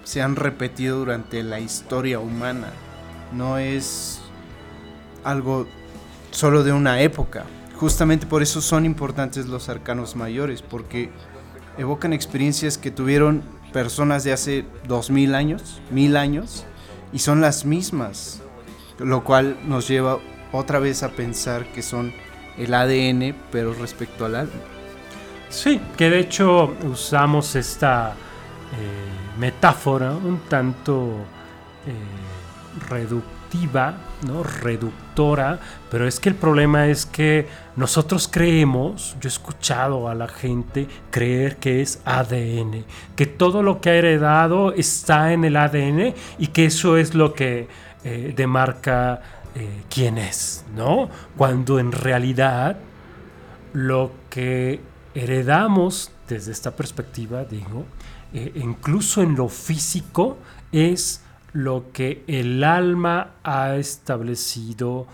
se 0.04 0.22
han 0.22 0.36
repetido 0.36 0.98
durante 0.98 1.42
la 1.42 1.60
historia 1.60 2.18
humana. 2.18 2.68
No 3.32 3.58
es 3.58 4.20
algo 5.24 5.66
solo 6.30 6.64
de 6.64 6.72
una 6.72 7.00
época. 7.00 7.44
Justamente 7.82 8.28
por 8.28 8.42
eso 8.42 8.60
son 8.60 8.86
importantes 8.86 9.46
los 9.48 9.68
arcanos 9.68 10.14
mayores, 10.14 10.62
porque 10.62 11.10
evocan 11.76 12.12
experiencias 12.12 12.78
que 12.78 12.92
tuvieron 12.92 13.42
personas 13.72 14.22
de 14.22 14.32
hace 14.32 14.64
dos 14.86 15.10
mil 15.10 15.34
años, 15.34 15.82
mil 15.90 16.16
años, 16.16 16.64
y 17.12 17.18
son 17.18 17.40
las 17.40 17.64
mismas, 17.64 18.40
lo 19.00 19.24
cual 19.24 19.58
nos 19.66 19.88
lleva 19.88 20.20
otra 20.52 20.78
vez 20.78 21.02
a 21.02 21.08
pensar 21.08 21.72
que 21.72 21.82
son 21.82 22.12
el 22.56 22.72
ADN, 22.72 23.34
pero 23.50 23.74
respecto 23.74 24.26
al 24.26 24.36
alma. 24.36 24.52
Sí, 25.48 25.80
que 25.96 26.08
de 26.08 26.20
hecho 26.20 26.76
usamos 26.84 27.56
esta 27.56 28.10
eh, 28.10 29.40
metáfora 29.40 30.12
un 30.12 30.38
tanto 30.48 31.16
eh, 31.88 32.88
reductiva, 32.88 33.96
¿no? 34.24 34.44
reductora, 34.44 35.58
pero 35.90 36.06
es 36.06 36.20
que 36.20 36.28
el 36.28 36.36
problema 36.36 36.86
es 36.86 37.06
que 37.06 37.48
nosotros 37.74 38.28
creemos, 38.30 39.16
yo 39.20 39.28
he 39.28 39.32
escuchado 39.32 40.08
a 40.08 40.14
la 40.14 40.28
gente 40.28 40.86
creer 41.10 41.56
que 41.56 41.80
es 41.80 42.00
ADN, 42.04 42.84
que 43.16 43.26
todo 43.26 43.62
lo 43.62 43.80
que 43.80 43.90
ha 43.90 43.94
heredado 43.94 44.72
está 44.72 45.32
en 45.32 45.44
el 45.44 45.56
ADN 45.56 46.14
y 46.38 46.48
que 46.48 46.66
eso 46.66 46.98
es 46.98 47.14
lo 47.14 47.32
que 47.32 47.68
eh, 48.04 48.34
demarca 48.36 49.22
eh, 49.54 49.84
quién 49.88 50.18
es, 50.18 50.64
¿no? 50.74 51.08
Cuando 51.36 51.78
en 51.78 51.92
realidad 51.92 52.78
lo 53.72 54.12
que 54.28 54.80
heredamos 55.14 56.10
desde 56.28 56.52
esta 56.52 56.72
perspectiva, 56.72 57.44
digo, 57.44 57.86
eh, 58.34 58.52
incluso 58.56 59.22
en 59.22 59.34
lo 59.34 59.48
físico, 59.48 60.38
es 60.72 61.22
lo 61.52 61.92
que 61.92 62.24
el 62.26 62.64
alma 62.64 63.32
ha 63.44 63.76
establecido 63.76 65.06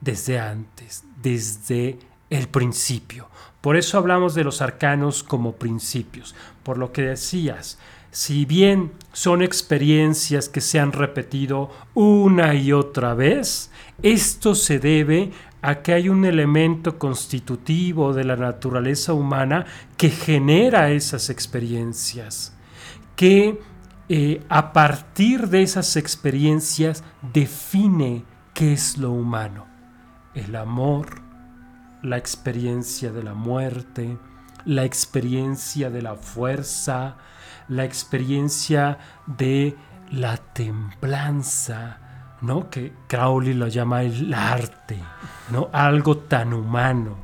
desde 0.00 0.38
antes, 0.38 1.04
desde 1.24 1.98
el 2.30 2.46
principio. 2.48 3.28
Por 3.60 3.76
eso 3.76 3.98
hablamos 3.98 4.34
de 4.34 4.44
los 4.44 4.60
arcanos 4.60 5.24
como 5.24 5.56
principios, 5.56 6.34
por 6.62 6.78
lo 6.78 6.92
que 6.92 7.02
decías, 7.02 7.78
si 8.10 8.44
bien 8.44 8.92
son 9.12 9.42
experiencias 9.42 10.48
que 10.48 10.60
se 10.60 10.78
han 10.78 10.92
repetido 10.92 11.70
una 11.94 12.54
y 12.54 12.72
otra 12.72 13.14
vez, 13.14 13.72
esto 14.02 14.54
se 14.54 14.78
debe 14.78 15.32
a 15.62 15.82
que 15.82 15.94
hay 15.94 16.10
un 16.10 16.26
elemento 16.26 16.98
constitutivo 16.98 18.12
de 18.12 18.24
la 18.24 18.36
naturaleza 18.36 19.14
humana 19.14 19.64
que 19.96 20.10
genera 20.10 20.90
esas 20.90 21.30
experiencias, 21.30 22.54
que 23.16 23.60
eh, 24.10 24.42
a 24.50 24.74
partir 24.74 25.48
de 25.48 25.62
esas 25.62 25.96
experiencias 25.96 27.02
define 27.32 28.24
qué 28.52 28.74
es 28.74 28.98
lo 28.98 29.10
humano. 29.10 29.73
El 30.34 30.56
amor, 30.56 31.22
la 32.02 32.16
experiencia 32.16 33.12
de 33.12 33.22
la 33.22 33.34
muerte, 33.34 34.18
la 34.64 34.84
experiencia 34.84 35.90
de 35.90 36.02
la 36.02 36.16
fuerza, 36.16 37.16
la 37.68 37.84
experiencia 37.84 38.98
de 39.26 39.76
la 40.10 40.36
templanza, 40.36 41.98
¿no? 42.40 42.68
Que 42.70 42.92
Crowley 43.08 43.54
lo 43.54 43.68
llama 43.68 44.02
el 44.02 44.32
arte, 44.34 44.98
¿no? 45.50 45.70
Algo 45.72 46.18
tan 46.18 46.52
humano, 46.52 47.16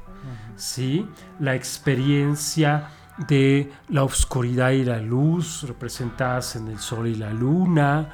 ¿sí? 0.56 1.06
La 1.38 1.54
experiencia 1.54 2.88
de 3.28 3.70
la 3.88 4.04
oscuridad 4.04 4.70
y 4.70 4.84
la 4.84 4.98
luz 4.98 5.64
representadas 5.64 6.56
en 6.56 6.68
el 6.68 6.78
sol 6.78 7.06
y 7.06 7.14
la 7.14 7.32
luna, 7.32 8.08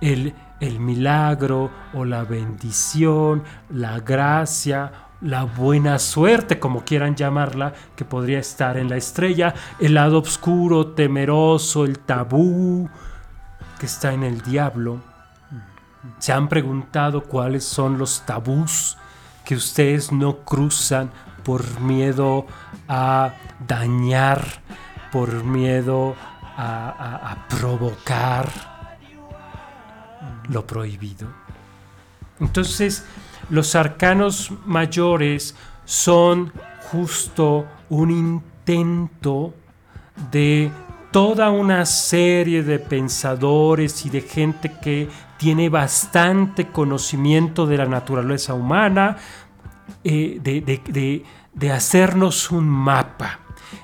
el, 0.00 0.34
el 0.60 0.80
milagro 0.80 1.70
o 1.94 2.04
la 2.04 2.24
bendición, 2.24 3.42
la 3.70 4.00
gracia, 4.00 4.92
la 5.20 5.44
buena 5.44 5.98
suerte, 5.98 6.58
como 6.58 6.84
quieran 6.84 7.14
llamarla, 7.14 7.72
que 7.94 8.04
podría 8.04 8.38
estar 8.38 8.76
en 8.76 8.88
la 8.88 8.96
estrella, 8.96 9.54
el 9.78 9.94
lado 9.94 10.18
oscuro, 10.18 10.88
temeroso, 10.88 11.84
el 11.84 11.98
tabú 11.98 12.88
que 13.78 13.86
está 13.86 14.12
en 14.12 14.22
el 14.22 14.40
diablo. 14.42 15.00
¿Se 16.18 16.32
han 16.32 16.48
preguntado 16.48 17.22
cuáles 17.24 17.64
son 17.64 17.98
los 17.98 18.24
tabús 18.24 18.96
que 19.44 19.54
ustedes 19.56 20.12
no 20.12 20.38
cruzan 20.38 21.10
por 21.44 21.80
miedo 21.80 22.46
a 22.88 23.32
dañar, 23.66 24.42
por 25.12 25.44
miedo 25.44 26.14
a, 26.56 26.88
a- 26.88 27.32
a 27.32 27.48
provocar 27.48 28.75
lo 30.48 30.66
prohibido? 30.66 31.28
Entonces, 32.40 33.04
los 33.50 33.74
arcanos 33.74 34.52
mayores 34.66 35.54
son 35.84 36.52
justo 36.90 37.66
un 37.88 38.10
intento 38.10 39.54
de 40.30 40.70
toda 41.10 41.50
una 41.50 41.86
serie 41.86 42.62
de 42.62 42.78
pensadores 42.78 44.04
y 44.04 44.10
de 44.10 44.20
gente 44.20 44.72
que 44.82 45.08
tiene 45.38 45.68
bastante 45.68 46.68
conocimiento 46.68 47.66
de 47.66 47.76
la 47.78 47.86
naturaleza 47.86 48.54
humana, 48.54 49.16
eh, 50.04 50.38
de, 50.42 50.60
de- 51.54 51.72
hacernos 51.72 52.50
un 52.50 52.68
mapa. 52.68 53.38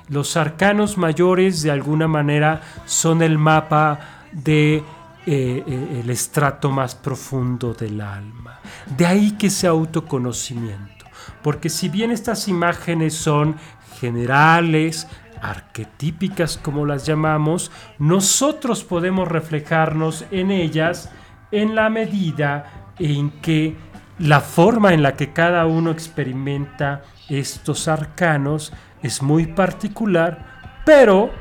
Los 0.09 0.37
arcanos 0.37 0.97
mayores 0.97 1.61
de 1.63 1.71
alguna 1.71 2.07
manera 2.07 2.61
son 2.85 3.21
el 3.21 3.37
mapa 3.37 3.99
de 4.31 4.83
eh, 5.25 5.63
eh, 5.65 6.01
el 6.03 6.09
estrato 6.09 6.69
más 6.69 6.95
profundo 6.95 7.73
del 7.73 8.01
alma. 8.01 8.59
De 8.97 9.05
ahí 9.05 9.31
que 9.31 9.47
ese 9.47 9.67
autoconocimiento. 9.67 11.05
Porque 11.41 11.69
si 11.69 11.89
bien 11.89 12.11
estas 12.11 12.47
imágenes 12.47 13.13
son 13.13 13.55
generales, 13.99 15.07
arquetípicas 15.41 16.57
como 16.57 16.85
las 16.85 17.05
llamamos, 17.05 17.71
nosotros 17.99 18.83
podemos 18.83 19.27
reflejarnos 19.27 20.25
en 20.31 20.51
ellas 20.51 21.11
en 21.51 21.75
la 21.75 21.89
medida 21.89 22.93
en 22.97 23.29
que 23.41 23.75
la 24.19 24.41
forma 24.41 24.93
en 24.93 25.03
la 25.03 25.15
que 25.15 25.33
cada 25.33 25.65
uno 25.65 25.91
experimenta 25.91 27.03
estos 27.29 27.87
arcanos 27.87 28.73
es 29.01 29.21
muy 29.21 29.47
particular, 29.47 30.81
pero 30.85 31.31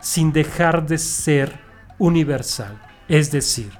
sin 0.00 0.32
dejar 0.32 0.86
de 0.86 0.98
ser 0.98 1.60
universal. 1.98 2.89
Es 3.10 3.32
decir, 3.32 3.72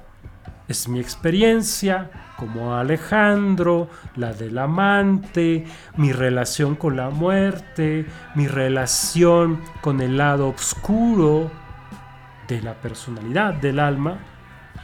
es 0.67 0.89
mi 0.89 0.99
experiencia 0.99 2.11
como 2.35 2.75
Alejandro, 2.75 3.87
la 4.17 4.33
del 4.33 4.57
amante, 4.57 5.65
mi 5.95 6.11
relación 6.11 6.75
con 6.75 6.97
la 6.97 7.09
muerte, 7.11 8.05
mi 8.35 8.49
relación 8.49 9.61
con 9.79 10.01
el 10.01 10.17
lado 10.17 10.49
oscuro 10.49 11.49
de 12.49 12.61
la 12.61 12.73
personalidad 12.73 13.53
del 13.53 13.79
alma, 13.79 14.19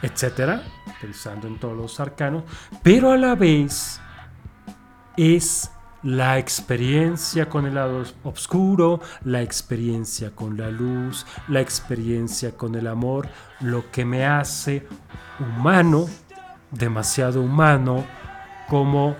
etcétera, 0.01 0.63
pensando 1.01 1.49
en 1.49 1.59
todos 1.59 1.75
los 1.75 1.99
arcanos, 1.99 2.45
pero 2.81 3.11
a 3.11 3.17
la 3.17 3.35
vez 3.35 3.99
es 5.17 5.69
la 6.03 6.37
experiencia 6.37 7.49
con 7.49 7.65
el 7.65 7.75
lado 7.75 8.03
oscuro, 8.23 8.99
la 9.23 9.41
experiencia 9.41 10.31
con 10.31 10.57
la 10.57 10.69
luz, 10.69 11.25
la 11.47 11.61
experiencia 11.61 12.51
con 12.55 12.75
el 12.75 12.87
amor, 12.87 13.27
lo 13.61 13.89
que 13.91 14.05
me 14.05 14.25
hace 14.25 14.87
humano, 15.39 16.07
demasiado 16.71 17.41
humano, 17.41 18.05
como 18.67 19.15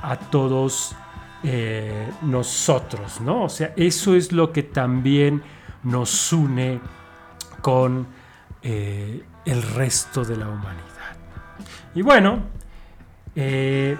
a 0.00 0.16
todos 0.16 0.94
eh, 1.42 2.10
nosotros, 2.22 3.20
¿no? 3.20 3.44
O 3.44 3.48
sea, 3.48 3.72
eso 3.76 4.14
es 4.14 4.32
lo 4.32 4.52
que 4.52 4.62
también 4.62 5.42
nos 5.82 6.32
une 6.32 6.80
con 7.60 8.06
eh, 8.62 9.24
el 9.44 9.62
resto 9.62 10.24
de 10.24 10.36
la 10.36 10.48
humanidad. 10.48 11.16
Y 11.94 12.02
bueno, 12.02 12.44
eh, 13.34 13.96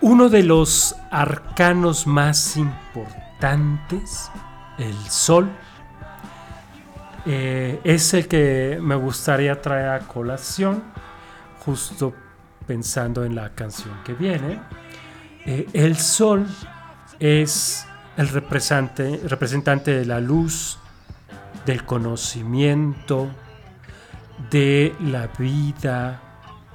uno 0.00 0.28
de 0.28 0.42
los 0.42 0.94
arcanos 1.10 2.06
más 2.06 2.56
importantes, 2.56 4.30
el 4.78 4.94
sol, 5.10 5.50
eh, 7.26 7.80
es 7.84 8.14
el 8.14 8.28
que 8.28 8.78
me 8.80 8.94
gustaría 8.94 9.60
traer 9.60 9.88
a 9.88 9.98
colación, 10.00 10.82
justo 11.64 12.14
pensando 12.66 13.24
en 13.24 13.34
la 13.34 13.50
canción 13.50 13.94
que 14.04 14.14
viene. 14.14 14.60
Eh, 15.44 15.66
el 15.72 15.96
sol 15.96 16.46
es 17.18 17.86
el 18.16 18.28
representante, 18.28 19.20
representante 19.26 19.90
de 19.92 20.04
la 20.06 20.20
luz, 20.20 20.78
del 21.66 21.84
conocimiento, 21.84 23.28
de 24.50 24.94
la 25.00 25.26
vida, 25.38 26.22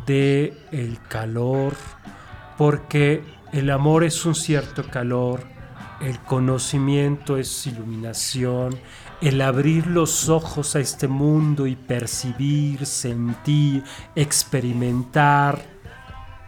de 0.06 0.68
el 0.72 1.00
calor, 1.08 1.74
porque 2.58 3.24
el 3.52 3.70
amor 3.70 4.04
es 4.04 4.26
un 4.26 4.36
cierto 4.36 4.84
calor, 4.90 5.44
el 6.02 6.20
conocimiento 6.20 7.38
es 7.38 7.68
iluminación, 7.68 8.76
el 9.22 9.42
abrir 9.42 9.88
los 9.88 10.28
ojos 10.28 10.76
a 10.76 10.80
este 10.80 11.08
mundo 11.08 11.66
y 11.66 11.76
percibir, 11.76 12.86
sentir, 12.86 13.84
experimentar, 14.16 15.74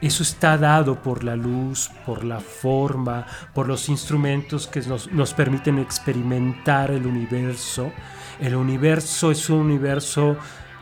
eso 0.01 0.23
está 0.23 0.57
dado 0.57 1.01
por 1.01 1.23
la 1.23 1.35
luz, 1.35 1.89
por 2.05 2.25
la 2.25 2.39
forma, 2.39 3.25
por 3.53 3.67
los 3.67 3.87
instrumentos 3.87 4.67
que 4.67 4.81
nos, 4.81 5.11
nos, 5.11 5.33
permiten 5.33 5.79
experimentar 5.79 6.91
el 6.91 7.07
universo. 7.07 7.91
El 8.39 8.55
universo 8.55 9.31
es 9.31 9.49
un 9.49 9.61
universo 9.61 10.37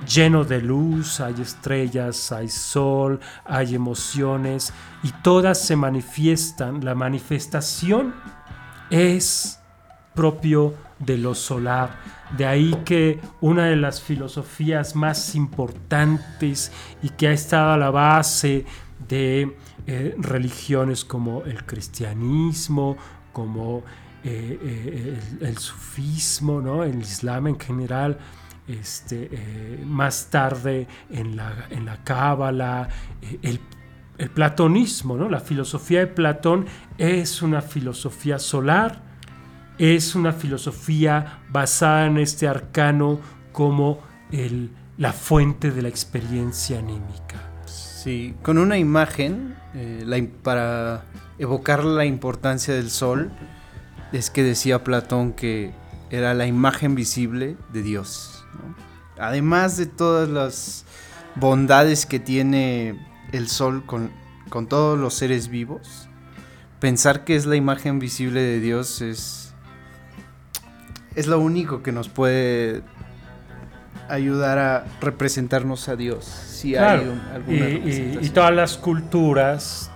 lleno 0.05 0.43
de 0.43 0.61
luz, 0.61 1.19
hay 1.19 1.35
estrellas, 1.41 2.31
hay 2.31 2.49
sol, 2.49 3.19
hay 3.45 3.75
emociones 3.75 4.73
y 5.03 5.11
todas 5.21 5.59
se 5.59 5.75
manifiestan. 5.75 6.83
La 6.83 6.95
manifestación 6.95 8.13
es 8.89 9.59
propio 10.13 10.73
de 10.99 11.17
lo 11.17 11.35
solar. 11.35 11.97
De 12.37 12.45
ahí 12.45 12.81
que 12.85 13.19
una 13.41 13.65
de 13.65 13.75
las 13.75 14.01
filosofías 14.01 14.95
más 14.95 15.35
importantes 15.35 16.71
y 17.01 17.09
que 17.09 17.27
ha 17.27 17.31
estado 17.31 17.73
a 17.73 17.77
la 17.77 17.91
base 17.91 18.65
de 19.07 19.57
eh, 19.85 20.15
religiones 20.17 21.03
como 21.03 21.43
el 21.43 21.65
cristianismo, 21.65 22.97
como 23.31 23.83
eh, 24.23 24.59
eh, 24.61 25.19
el, 25.41 25.47
el, 25.47 25.57
sufismo, 25.57 26.61
¿no? 26.61 26.83
el 26.83 27.01
islam 27.01 27.47
en 27.47 27.59
general, 27.59 28.17
este, 28.67 29.29
eh, 29.31 29.83
más 29.85 30.29
tarde 30.29 30.87
en 31.09 31.35
la, 31.35 31.67
en 31.69 31.85
la 31.85 32.03
cábala, 32.03 32.89
eh, 33.21 33.39
el, 33.41 33.59
el, 34.17 34.29
platonismo, 34.29 35.17
¿no? 35.17 35.29
la 35.29 35.39
filosofía 35.39 35.99
de 35.99 36.07
Platón 36.07 36.65
es 36.97 37.41
una 37.41 37.61
filosofía 37.61 38.39
solar, 38.39 39.01
es 39.77 40.15
una 40.15 40.31
filosofía 40.33 41.39
basada 41.49 42.05
en 42.05 42.17
este 42.17 42.47
arcano 42.47 43.19
como 43.51 43.99
el, 44.31 44.71
la 44.97 45.13
fuente 45.13 45.71
de 45.71 45.81
la 45.81 45.89
experiencia 45.89 46.79
anímica. 46.79 47.49
Sí, 47.65 48.35
con 48.43 48.57
una 48.57 48.77
imagen 48.77 49.55
eh, 49.73 50.03
la, 50.05 50.21
para 50.43 51.05
evocar 51.39 51.83
la 51.83 52.05
importancia 52.05 52.73
del 52.73 52.89
sol, 52.89 53.31
es 54.11 54.29
que 54.29 54.43
decía 54.43 54.83
Platón 54.83 55.33
que 55.33 55.71
era 56.11 56.33
la 56.33 56.45
imagen 56.45 56.95
visible 56.95 57.57
de 57.71 57.81
Dios. 57.81 58.32
¿No? 58.53 58.75
Además 59.17 59.77
de 59.77 59.85
todas 59.85 60.29
las 60.29 60.85
bondades 61.35 62.05
que 62.05 62.19
tiene 62.19 62.99
el 63.31 63.47
sol 63.47 63.85
con, 63.85 64.11
con, 64.49 64.67
todos 64.67 64.97
los 64.97 65.13
seres 65.13 65.47
vivos, 65.47 66.07
pensar 66.79 67.23
que 67.23 67.35
es 67.35 67.45
la 67.45 67.55
imagen 67.55 67.99
visible 67.99 68.41
de 68.41 68.59
Dios 68.59 69.01
es, 69.01 69.53
es 71.15 71.27
lo 71.27 71.39
único 71.39 71.83
que 71.83 71.91
nos 71.91 72.09
puede 72.09 72.83
ayudar 74.09 74.57
a 74.57 74.85
representarnos 75.01 75.89
a 75.89 75.95
Dios. 75.95 76.25
Si 76.25 76.73
claro, 76.73 77.01
hay 77.01 77.07
un, 77.07 77.19
alguna 77.19 77.69
y, 77.69 78.19
y, 78.21 78.25
y 78.25 78.29
todas 78.29 78.53
las 78.53 78.77
culturas 78.77 79.91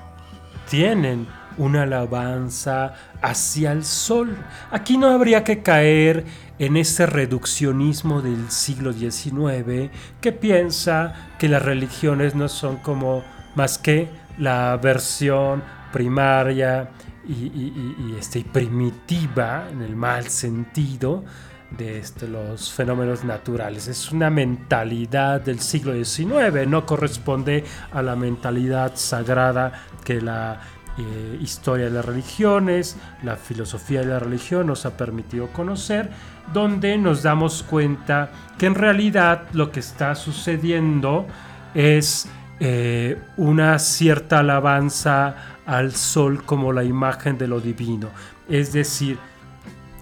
tienen 0.69 1.27
una 1.57 1.83
alabanza 1.83 2.93
hacia 3.21 3.71
el 3.71 3.83
sol. 3.83 4.35
Aquí 4.71 4.97
no 4.97 5.09
habría 5.09 5.43
que 5.43 5.61
caer 5.61 6.25
en 6.59 6.77
ese 6.77 7.05
reduccionismo 7.05 8.21
del 8.21 8.49
siglo 8.49 8.93
XIX 8.93 9.91
que 10.21 10.31
piensa 10.31 11.31
que 11.37 11.49
las 11.49 11.63
religiones 11.63 12.35
no 12.35 12.47
son 12.47 12.77
como 12.77 13.23
más 13.55 13.77
que 13.77 14.07
la 14.37 14.77
versión 14.77 15.63
primaria 15.91 16.89
y, 17.27 17.33
y, 17.33 17.95
y 17.99 18.15
este, 18.19 18.43
primitiva 18.43 19.67
en 19.71 19.81
el 19.81 19.95
mal 19.95 20.27
sentido 20.27 21.23
de 21.71 21.99
este, 21.99 22.27
los 22.27 22.71
fenómenos 22.71 23.23
naturales. 23.23 23.87
Es 23.87 24.11
una 24.11 24.29
mentalidad 24.29 25.41
del 25.41 25.59
siglo 25.59 25.93
XIX, 25.93 26.67
no 26.67 26.85
corresponde 26.85 27.63
a 27.91 28.01
la 28.01 28.15
mentalidad 28.15 28.93
sagrada 28.95 29.73
que 30.03 30.21
la 30.21 30.61
eh, 30.97 31.37
historia 31.41 31.85
de 31.85 31.91
las 31.91 32.05
religiones, 32.05 32.97
la 33.23 33.35
filosofía 33.35 33.99
de 34.01 34.07
la 34.07 34.19
religión 34.19 34.67
nos 34.67 34.85
ha 34.85 34.97
permitido 34.97 35.47
conocer, 35.49 36.09
donde 36.53 36.97
nos 36.97 37.23
damos 37.23 37.63
cuenta 37.63 38.31
que 38.57 38.65
en 38.65 38.75
realidad 38.75 39.43
lo 39.53 39.71
que 39.71 39.79
está 39.79 40.15
sucediendo 40.15 41.27
es 41.75 42.27
eh, 42.59 43.21
una 43.37 43.77
cierta 43.77 44.39
alabanza 44.39 45.35
al 45.67 45.93
sol 45.93 46.43
como 46.43 46.73
la 46.73 46.83
imagen 46.83 47.37
de 47.37 47.47
lo 47.47 47.59
divino. 47.59 48.09
Es 48.49 48.73
decir, 48.73 49.19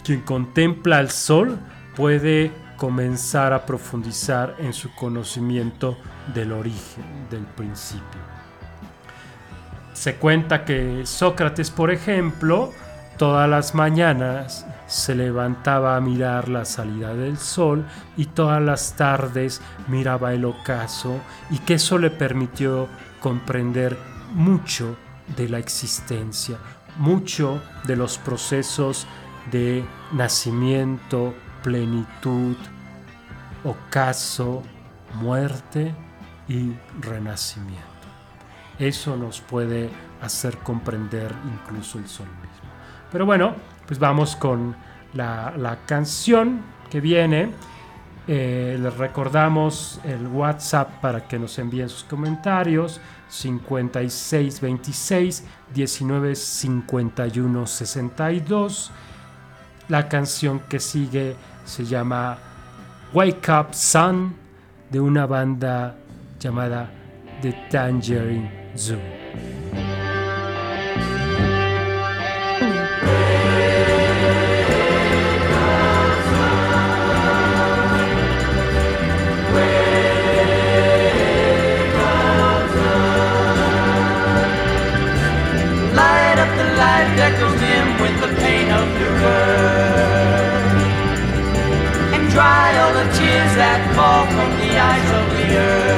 quien 0.03 0.21
contempla 0.21 0.99
al 0.99 1.09
sol 1.09 1.57
puede 1.95 2.51
comenzar 2.77 3.51
a 3.51 3.65
profundizar 3.65 4.55
en 4.59 4.71
su 4.71 4.93
conocimiento 4.95 5.97
del 6.33 6.51
origen, 6.51 7.27
del 7.29 7.43
principio. 7.43 8.24
Se 9.95 10.15
cuenta 10.17 10.65
que 10.65 11.05
Sócrates, 11.05 11.71
por 11.71 11.89
ejemplo, 11.89 12.73
todas 13.17 13.49
las 13.49 13.73
mañanas 13.73 14.67
se 14.87 15.15
levantaba 15.15 15.95
a 15.95 16.01
mirar 16.01 16.49
la 16.49 16.65
salida 16.65 17.15
del 17.15 17.37
sol 17.37 17.85
y 18.17 18.25
todas 18.25 18.61
las 18.61 18.97
tardes 18.97 19.61
miraba 19.87 20.33
el 20.33 20.43
ocaso 20.43 21.21
y 21.49 21.59
que 21.59 21.75
eso 21.75 21.97
le 21.97 22.11
permitió 22.11 22.89
comprender 23.21 23.97
mucho 24.33 24.97
de 25.37 25.47
la 25.47 25.59
existencia, 25.59 26.57
mucho 26.97 27.61
de 27.85 27.95
los 27.95 28.17
procesos 28.17 29.07
de 29.49 29.85
nacimiento, 30.11 31.33
plenitud, 31.63 32.57
ocaso, 33.63 34.61
muerte 35.13 35.95
y 36.49 36.73
renacimiento. 36.99 37.94
Eso 38.79 39.15
nos 39.15 39.41
puede 39.41 39.91
hacer 40.21 40.57
comprender 40.59 41.33
incluso 41.45 41.97
el 41.99 42.07
sol 42.07 42.27
mismo. 42.27 42.69
Pero 43.11 43.25
bueno, 43.25 43.55
pues 43.85 43.99
vamos 43.99 44.35
con 44.35 44.75
la, 45.13 45.77
canción 45.85 46.61
que 46.89 46.99
viene. 46.99 47.51
Eh, 48.27 48.79
les 48.81 48.97
recordamos 48.97 50.01
el 50.03 50.25
WhatsApp 50.27 50.99
para 50.99 51.27
que 51.27 51.37
nos 51.37 51.59
envíen 51.59 51.89
sus 51.89 52.03
comentarios 52.03 52.99
5626 53.29 55.43
1951 55.75 57.67
62 57.67 58.91
la 59.89 60.09
canción 60.09 60.61
que 60.61 60.79
sigue 60.79 61.35
se 61.63 61.85
llama 61.85 62.39
Wake 63.13 63.51
Up 63.51 63.67
Sun 63.73 64.35
de 64.89 64.99
una 64.99 65.27
banda 65.27 65.95
llamada 66.39 66.89
The 67.41 67.67
Tangerine 67.69 68.64
Zoo. 68.77 68.99
Light 85.95 86.37
up 86.37 86.51
the 86.57 86.67
life 86.75 87.11
that 87.15 87.31
goes 87.39 87.55
dim 87.61 87.87
with 88.01 88.19
the 88.19 88.27
pain 88.41 88.69
of. 88.71 88.85
And 92.13 92.29
dry 92.29 92.77
all 92.79 92.93
the 92.93 93.07
tears 93.15 93.55
that 93.55 93.79
fall 93.95 94.25
from 94.25 94.51
the 94.59 94.77
eyes 94.77 95.09
of 95.11 95.25
the 95.37 95.55
earth. 95.55 95.94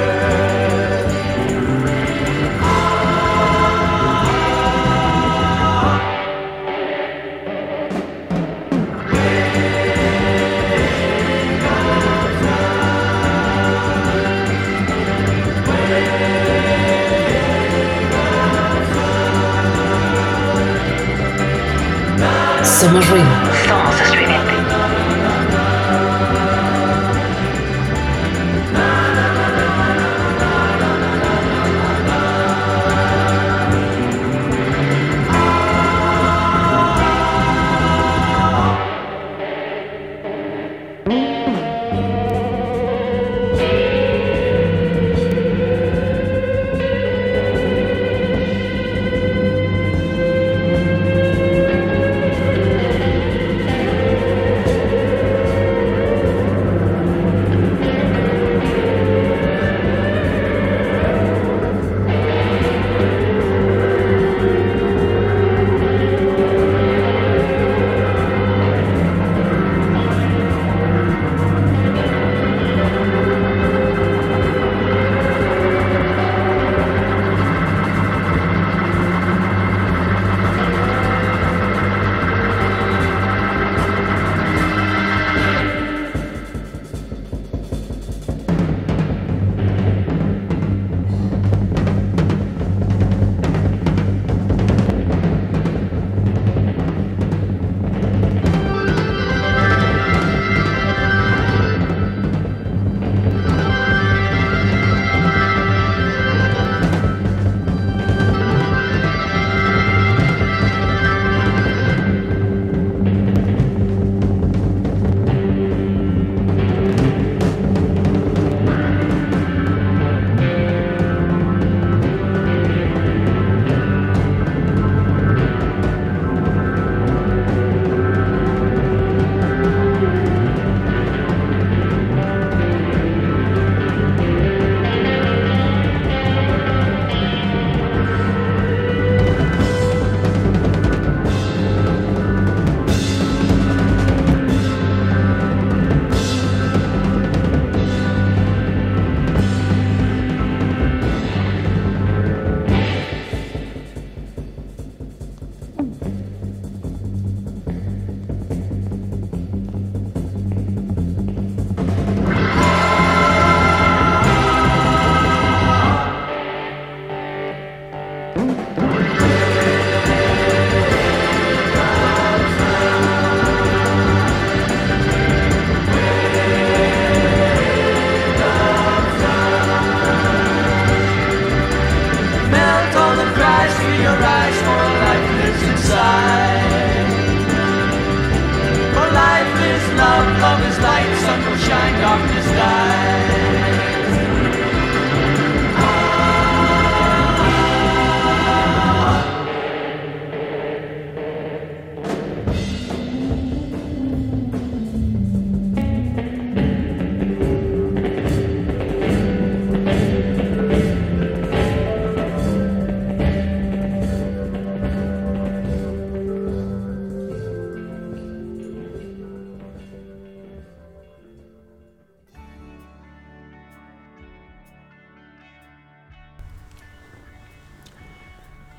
Somos 22.80 23.10
ruido. 23.10 23.47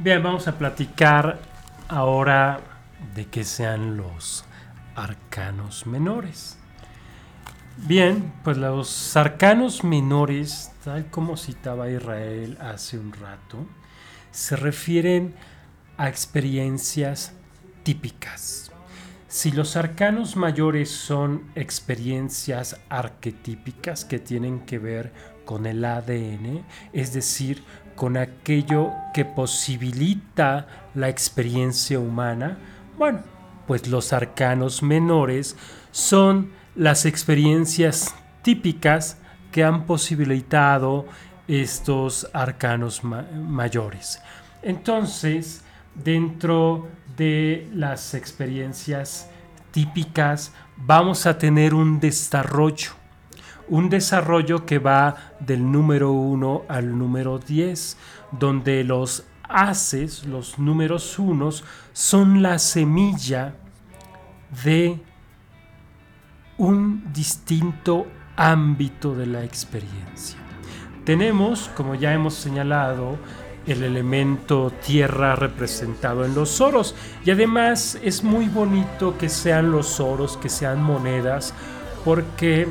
Bien, 0.09 0.22
vamos 0.22 0.48
a 0.48 0.56
platicar 0.56 1.38
ahora 1.86 2.61
de 3.14 3.26
qué 3.26 3.44
sean 3.44 3.98
los 3.98 4.42
arcanos 4.96 5.86
menores. 5.86 6.56
Bien, 7.76 8.32
pues 8.42 8.56
los 8.56 9.14
arcanos 9.18 9.84
menores, 9.84 10.72
tal 10.82 11.11
como 11.11 11.36
citaba 11.36 11.90
Israel 11.90 12.56
hace 12.59 12.98
un 12.98 13.12
rato, 13.12 13.66
se 14.30 14.56
refieren 14.56 15.34
a 15.98 16.09
experiencias 16.09 17.34
típicas. 17.82 18.72
Si 19.26 19.50
los 19.50 19.76
arcanos 19.76 20.36
mayores 20.36 20.90
son 20.90 21.50
experiencias 21.54 22.80
arquetípicas 22.88 24.06
que 24.06 24.18
tienen 24.18 24.61
que 24.61 24.78
ver 24.78 25.12
con 25.44 25.66
el 25.66 25.84
ADN, 25.84 26.64
es 26.94 27.12
decir, 27.12 27.62
con 27.99 28.16
aquello 28.16 28.92
que 29.12 29.24
posibilita 29.24 30.68
la 30.94 31.09
experiencia 31.09 31.99
humana, 31.99 32.57
bueno, 32.96 33.20
pues 33.66 33.88
los 33.88 34.12
arcanos 34.12 34.82
menores 34.84 35.57
son 35.90 36.53
las 36.76 37.07
experiencias 37.07 38.14
típicas 38.42 39.18
que 39.51 39.64
han 39.64 39.84
posibilitado 39.84 41.07
estos 41.49 42.28
arcanos 42.32 43.03
ma- 43.03 43.26
mayores. 43.34 44.22
Entonces, 44.62 45.62
dentro 45.94 46.86
de 47.16 47.68
las 47.74 48.14
experiencias 48.14 49.28
típicas, 49.72 50.53
vamos 50.76 51.26
a 51.26 51.36
tener 51.36 51.74
un 51.74 51.99
desarrollo. 51.99 52.90
Un 53.70 53.90
desarrollo 53.90 54.64
que 54.64 54.78
va 54.78 55.34
del 55.40 55.70
número 55.70 56.12
1 56.12 56.62
al 56.68 56.96
número 56.96 57.38
10, 57.38 57.96
donde 58.32 58.84
los 58.84 59.24
haces, 59.42 60.24
los 60.26 60.58
números 60.58 61.18
unos, 61.18 61.64
son 61.92 62.42
la 62.42 62.58
semilla 62.58 63.54
de 64.64 65.00
un 66.58 67.12
distinto 67.12 68.06
ámbito 68.36 69.14
de 69.14 69.26
la 69.26 69.44
experiencia. 69.44 70.38
Tenemos, 71.04 71.70
como 71.76 71.94
ya 71.94 72.12
hemos 72.12 72.34
señalado, 72.34 73.18
el 73.66 73.82
elemento 73.82 74.72
tierra 74.84 75.36
representado 75.36 76.24
en 76.24 76.34
los 76.34 76.60
oros 76.60 76.94
y 77.24 77.30
además 77.30 77.98
es 78.02 78.24
muy 78.24 78.48
bonito 78.48 79.18
que 79.18 79.28
sean 79.28 79.70
los 79.70 80.00
oros, 80.00 80.38
que 80.38 80.48
sean 80.48 80.82
monedas, 80.82 81.52
porque 82.04 82.68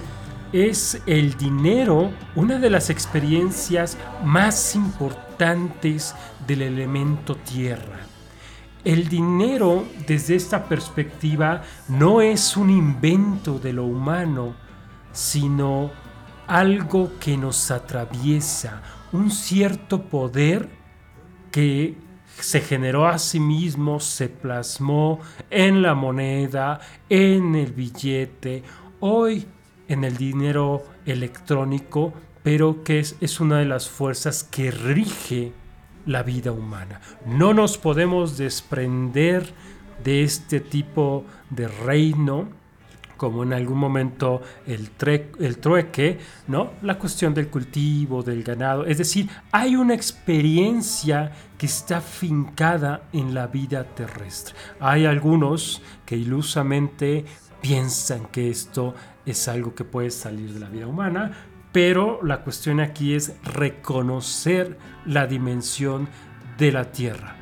es 0.66 1.02
el 1.06 1.36
dinero 1.38 2.12
una 2.36 2.58
de 2.58 2.72
las 2.72 2.90
experiencias 2.90 3.98
más 4.24 4.76
importantes 4.76 6.16
del 6.48 6.64
elemento 6.64 7.36
tierra. 7.36 8.00
El 8.84 9.08
dinero 9.08 9.86
desde 10.08 10.36
esta 10.36 10.68
perspectiva 10.68 11.62
no 11.90 12.22
es 12.22 12.58
un 12.58 12.70
invento 12.72 13.60
de 13.60 13.74
lo 13.74 13.86
humano, 13.86 14.56
sino 15.12 15.92
algo 16.48 17.12
que 17.20 17.38
nos 17.38 17.70
atraviesa, 17.70 18.82
un 19.12 19.30
cierto 19.30 20.04
poder 20.04 20.70
que 21.52 21.98
se 22.40 22.62
generó 22.62 23.08
a 23.08 23.20
sí 23.20 23.40
mismo, 23.40 24.00
se 24.00 24.30
plasmó 24.30 25.20
en 25.50 25.82
la 25.82 25.94
moneda, 25.94 26.80
en 27.10 27.56
el 27.56 27.74
billete, 27.74 28.64
hoy 29.00 29.46
en 29.88 30.04
el 30.04 30.18
dinero 30.18 30.84
electrónico, 31.06 32.14
pero 32.44 32.84
que 32.84 33.00
es, 33.00 33.40
una 33.40 33.60
de 33.60 33.66
las 33.66 33.90
fuerzas 33.90 34.44
que 34.44 34.72
rige 34.72 35.52
la 36.06 36.24
vida 36.24 36.52
humana. 36.52 37.02
No 37.26 37.54
nos 37.54 37.78
podemos 37.78 38.38
desprender 38.38 39.54
de 40.04 40.24
este 40.24 40.60
tipo 40.60 41.26
de 41.50 41.68
reino, 41.68 42.48
como 43.18 43.42
en 43.44 43.52
algún 43.52 43.80
momento 43.80 44.42
el, 44.68 44.96
tre- 44.96 45.32
el 45.40 45.58
trueque, 45.58 46.20
¿no? 46.48 46.72
La 46.84 47.00
cuestión 47.00 47.34
del 47.34 47.48
cultivo, 47.50 48.22
del 48.22 48.44
ganado. 48.44 48.86
Es 48.86 49.00
decir, 49.00 49.28
hay 49.52 49.76
una 49.76 49.96
experiencia 49.96 51.32
que 51.58 51.66
está 51.66 52.00
fincada 52.00 53.10
en 53.12 53.34
la 53.34 53.48
vida 53.48 53.84
terrestre. 53.84 54.56
Hay 54.80 55.06
algunos 55.06 55.82
que 56.06 56.16
ilusamente 56.16 57.26
piensan 57.60 58.28
que 58.28 58.52
esto 58.52 58.94
es 59.28 59.48
algo 59.48 59.76
que 59.76 59.84
puede 59.84 60.10
salir 60.10 60.54
de 60.54 60.60
la 60.60 60.70
vida 60.70 60.88
humana, 60.88 61.32
pero 61.72 62.24
la 62.24 62.42
cuestión 62.44 62.80
aquí 62.80 63.14
es 63.14 63.34
reconocer 63.44 64.78
la 65.06 65.28
dimensión 65.28 66.08
de 66.58 66.72
la 66.72 66.92
tierra. 66.92 67.36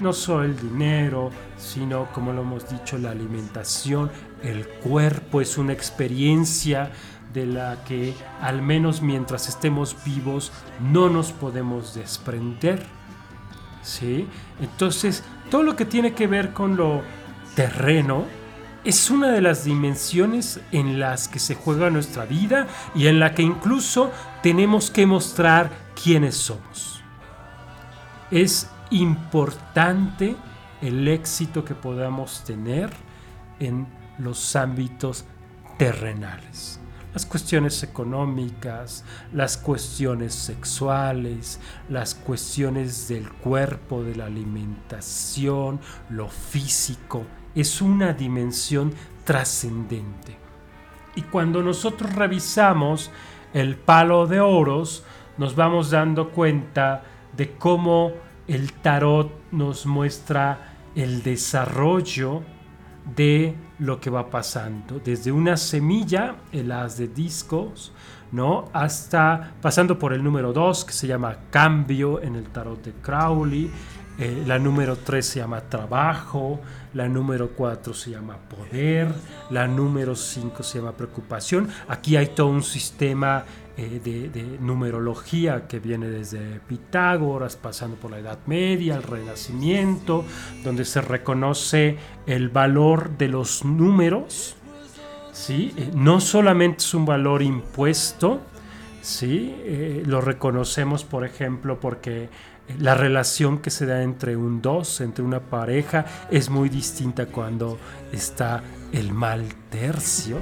No 0.00 0.12
solo 0.12 0.44
el 0.44 0.56
dinero, 0.56 1.30
sino, 1.56 2.12
como 2.12 2.32
lo 2.32 2.42
hemos 2.42 2.68
dicho, 2.68 2.98
la 2.98 3.12
alimentación, 3.12 4.10
el 4.42 4.68
cuerpo 4.68 5.40
es 5.40 5.56
una 5.58 5.72
experiencia 5.72 6.90
de 7.32 7.46
la 7.46 7.84
que, 7.84 8.14
al 8.40 8.62
menos 8.62 9.00
mientras 9.00 9.48
estemos 9.48 9.96
vivos, 10.04 10.52
no 10.80 11.08
nos 11.08 11.32
podemos 11.32 11.94
desprender. 11.94 12.84
¿Sí? 13.82 14.26
Entonces, 14.60 15.24
todo 15.50 15.62
lo 15.62 15.76
que 15.76 15.84
tiene 15.84 16.12
que 16.12 16.26
ver 16.26 16.52
con 16.52 16.76
lo 16.76 17.02
terreno 17.54 18.24
es 18.88 19.10
una 19.10 19.28
de 19.32 19.42
las 19.42 19.64
dimensiones 19.64 20.60
en 20.72 20.98
las 20.98 21.28
que 21.28 21.40
se 21.40 21.54
juega 21.54 21.90
nuestra 21.90 22.24
vida 22.24 22.66
y 22.94 23.08
en 23.08 23.20
la 23.20 23.34
que 23.34 23.42
incluso 23.42 24.10
tenemos 24.42 24.90
que 24.90 25.04
mostrar 25.04 25.70
quiénes 26.02 26.38
somos. 26.38 27.02
Es 28.30 28.70
importante 28.88 30.36
el 30.80 31.06
éxito 31.06 31.66
que 31.66 31.74
podamos 31.74 32.44
tener 32.44 32.88
en 33.60 33.86
los 34.16 34.56
ámbitos 34.56 35.26
terrenales. 35.76 36.80
Las 37.12 37.26
cuestiones 37.26 37.82
económicas, 37.82 39.04
las 39.34 39.58
cuestiones 39.58 40.32
sexuales, 40.32 41.60
las 41.90 42.14
cuestiones 42.14 43.06
del 43.08 43.30
cuerpo, 43.30 44.02
de 44.02 44.16
la 44.16 44.24
alimentación, 44.24 45.78
lo 46.08 46.30
físico, 46.30 47.26
es 47.60 47.80
una 47.80 48.12
dimensión 48.12 48.92
trascendente. 49.24 50.36
Y 51.14 51.22
cuando 51.22 51.62
nosotros 51.62 52.14
revisamos 52.14 53.10
el 53.52 53.76
palo 53.76 54.26
de 54.26 54.40
oros, 54.40 55.04
nos 55.36 55.54
vamos 55.54 55.90
dando 55.90 56.30
cuenta 56.30 57.02
de 57.36 57.52
cómo 57.52 58.12
el 58.46 58.72
tarot 58.72 59.30
nos 59.52 59.86
muestra 59.86 60.74
el 60.94 61.22
desarrollo 61.22 62.42
de 63.16 63.54
lo 63.78 64.00
que 64.00 64.10
va 64.10 64.28
pasando, 64.28 65.00
desde 65.04 65.30
una 65.30 65.56
semilla, 65.56 66.36
el 66.52 66.72
as 66.72 66.98
de 66.98 67.08
discos, 67.08 67.92
¿no? 68.32 68.66
Hasta 68.72 69.54
pasando 69.62 69.98
por 69.98 70.12
el 70.12 70.22
número 70.22 70.52
2 70.52 70.84
que 70.84 70.92
se 70.92 71.06
llama 71.06 71.38
cambio 71.50 72.20
en 72.20 72.34
el 72.34 72.48
tarot 72.50 72.82
de 72.84 72.92
Crowley, 72.92 73.70
eh, 74.20 74.42
la 74.46 74.58
número 74.58 74.96
3 74.96 75.24
se 75.24 75.38
llama 75.38 75.60
trabajo, 75.60 76.60
la 76.92 77.08
número 77.08 77.50
4 77.50 77.94
se 77.94 78.10
llama 78.10 78.36
poder, 78.36 79.14
la 79.50 79.68
número 79.68 80.16
5 80.16 80.60
se 80.64 80.78
llama 80.78 80.92
preocupación. 80.92 81.68
Aquí 81.86 82.16
hay 82.16 82.26
todo 82.28 82.48
un 82.48 82.64
sistema 82.64 83.44
eh, 83.76 84.00
de, 84.02 84.58
numerología 84.58 85.68
que 85.68 85.78
viene 85.78 86.08
desde 86.08 86.58
Pitágoras, 86.66 87.54
pasando 87.54 87.96
por 87.96 88.10
la 88.10 88.18
Edad 88.18 88.40
Media, 88.46 88.96
el 88.96 89.04
Renacimiento, 89.04 90.24
donde 90.64 90.84
se 90.84 91.00
reconoce 91.00 91.96
el 92.26 92.48
valor 92.48 93.16
de 93.18 93.28
los 93.28 93.64
números. 93.64 94.56
¿sí? 95.30 95.72
Eh, 95.76 95.92
no 95.94 96.20
solamente 96.20 96.78
es 96.78 96.92
un 96.92 97.06
valor 97.06 97.40
impuesto, 97.40 98.40
¿sí? 99.00 100.02
Lo 100.06 100.20
reconocemos, 100.20 101.04
por 101.04 101.24
ejemplo, 101.24 101.78
porque 101.78 102.28
la 102.78 102.94
relación 102.94 103.58
que 103.58 103.70
se 103.70 103.86
da 103.86 104.02
entre 104.02 104.36
un 104.36 104.60
dos, 104.60 105.00
entre 105.00 105.24
una 105.24 105.40
pareja, 105.40 106.04
es 106.30 106.50
muy 106.50 106.68
distinta 106.68 107.26
cuando 107.26 107.78
está 108.12 108.62
el 108.92 109.12
mal 109.12 109.44
tercio. 109.70 110.38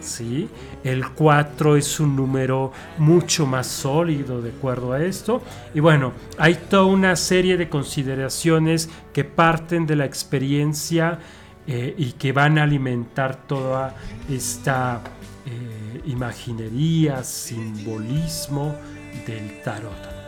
¿sí? 0.00 0.48
El 0.82 1.10
4 1.10 1.76
es 1.76 2.00
un 2.00 2.16
número 2.16 2.72
mucho 2.98 3.46
más 3.46 3.66
sólido 3.66 4.42
de 4.42 4.50
acuerdo 4.50 4.92
a 4.92 5.02
esto. 5.02 5.42
Y 5.74 5.80
bueno, 5.80 6.12
hay 6.38 6.54
toda 6.54 6.84
una 6.86 7.16
serie 7.16 7.56
de 7.56 7.68
consideraciones 7.68 8.88
que 9.12 9.24
parten 9.24 9.86
de 9.86 9.96
la 9.96 10.04
experiencia 10.04 11.18
eh, 11.66 11.94
y 11.96 12.12
que 12.12 12.32
van 12.32 12.58
a 12.58 12.64
alimentar 12.64 13.46
toda 13.46 13.94
esta 14.28 15.00
eh, 15.46 16.00
imaginería, 16.06 17.22
simbolismo 17.22 18.74
del 19.26 19.62
tarot. 19.62 20.22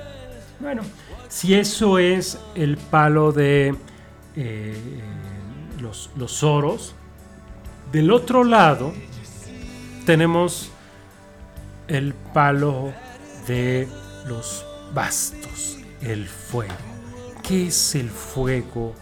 Bueno, 0.61 0.83
si 1.35 1.55
eso 1.55 1.99
es 1.99 2.39
el 2.55 2.77
palo 2.77 3.33
de 3.33 3.75
eh, 4.37 4.77
los, 5.81 6.11
los 6.17 6.45
oros, 6.45 6.95
del 7.91 8.13
otro 8.13 8.45
lado 8.45 8.93
tenemos 10.07 10.71
el 11.89 12.15
palo 12.15 12.93
de 13.49 13.89
los 14.29 14.65
bastos, 14.95 15.79
el 16.03 16.29
fuego. 16.29 16.73
¿Qué 17.43 17.67
es 17.67 17.97
el 17.97 18.11
fuego 18.11 18.95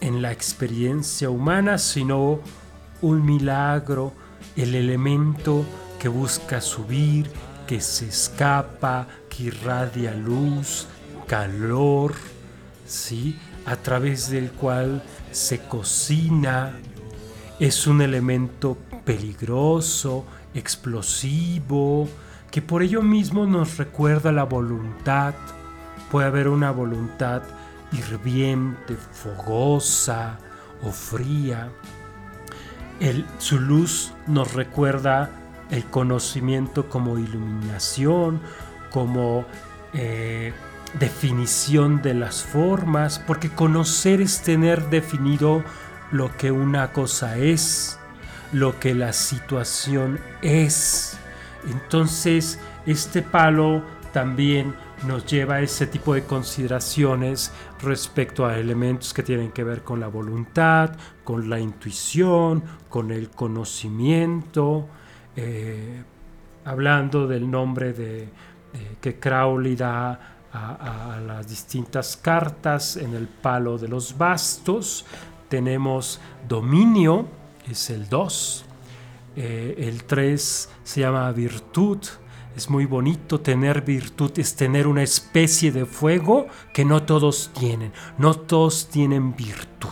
en 0.00 0.22
la 0.22 0.30
experiencia 0.30 1.28
humana 1.28 1.76
sino 1.76 2.38
un 3.00 3.26
milagro, 3.26 4.12
el 4.54 4.76
elemento 4.76 5.64
que 5.98 6.06
busca 6.06 6.60
subir, 6.60 7.28
que 7.66 7.80
se 7.80 8.06
escapa, 8.06 9.08
que 9.28 9.44
irradia 9.44 10.14
luz, 10.14 10.86
calor, 11.26 12.14
¿sí? 12.86 13.38
a 13.66 13.76
través 13.76 14.30
del 14.30 14.50
cual 14.50 15.02
se 15.30 15.60
cocina, 15.60 16.78
es 17.58 17.86
un 17.86 18.02
elemento 18.02 18.76
peligroso, 19.04 20.24
explosivo, 20.54 22.08
que 22.50 22.60
por 22.60 22.82
ello 22.82 23.02
mismo 23.02 23.46
nos 23.46 23.78
recuerda 23.78 24.32
la 24.32 24.44
voluntad. 24.44 25.34
Puede 26.10 26.26
haber 26.26 26.48
una 26.48 26.70
voluntad 26.70 27.42
hirviente, 27.92 28.96
fogosa 28.96 30.38
o 30.82 30.90
fría. 30.90 31.70
Su 33.38 33.58
luz 33.58 34.12
nos 34.26 34.54
recuerda 34.54 35.30
el 35.70 35.84
conocimiento 35.86 36.88
como 36.88 37.18
iluminación, 37.18 38.40
como 38.90 39.44
eh, 39.94 40.52
definición 40.98 42.02
de 42.02 42.14
las 42.14 42.42
formas, 42.42 43.18
porque 43.18 43.48
conocer 43.50 44.20
es 44.20 44.42
tener 44.42 44.90
definido 44.90 45.64
lo 46.10 46.36
que 46.36 46.52
una 46.52 46.92
cosa 46.92 47.38
es, 47.38 47.98
lo 48.52 48.78
que 48.78 48.94
la 48.94 49.12
situación 49.12 50.20
es. 50.42 51.18
Entonces, 51.70 52.58
este 52.86 53.22
palo 53.22 53.82
también 54.12 54.74
nos 55.06 55.26
lleva 55.26 55.56
a 55.56 55.60
ese 55.62 55.86
tipo 55.86 56.14
de 56.14 56.24
consideraciones 56.24 57.52
respecto 57.82 58.46
a 58.46 58.58
elementos 58.58 59.12
que 59.12 59.22
tienen 59.22 59.50
que 59.50 59.64
ver 59.64 59.82
con 59.82 59.98
la 59.98 60.08
voluntad, 60.08 60.94
con 61.24 61.48
la 61.50 61.58
intuición, 61.58 62.62
con 62.88 63.10
el 63.10 63.30
conocimiento, 63.30 64.86
eh, 65.34 66.02
hablando 66.64 67.26
del 67.26 67.50
nombre 67.50 67.92
de, 67.92 68.28
que 69.00 69.18
Crowley 69.18 69.76
da 69.76 70.36
a, 70.52 71.20
las 71.26 71.48
distintas 71.48 72.16
cartas 72.16 72.96
en 72.96 73.14
el 73.14 73.26
palo 73.28 73.78
de 73.78 73.88
los 73.88 74.16
bastos. 74.16 75.04
Tenemos 75.48 76.20
dominio, 76.48 77.26
es 77.68 77.90
el 77.90 78.08
2. 78.08 78.64
Eh, 79.36 79.74
el 79.78 80.04
3 80.04 80.68
se 80.84 81.00
llama 81.00 81.30
virtud. 81.32 81.98
Es 82.54 82.68
muy 82.68 82.84
bonito 82.84 83.40
tener 83.40 83.80
virtud, 83.80 84.30
es 84.36 84.54
tener 84.56 84.86
una 84.86 85.02
especie 85.02 85.72
de 85.72 85.86
fuego 85.86 86.48
que 86.74 86.84
no 86.84 87.02
todos 87.02 87.50
tienen. 87.58 87.92
No 88.18 88.34
todos 88.34 88.88
tienen 88.88 89.34
virtud. 89.34 89.88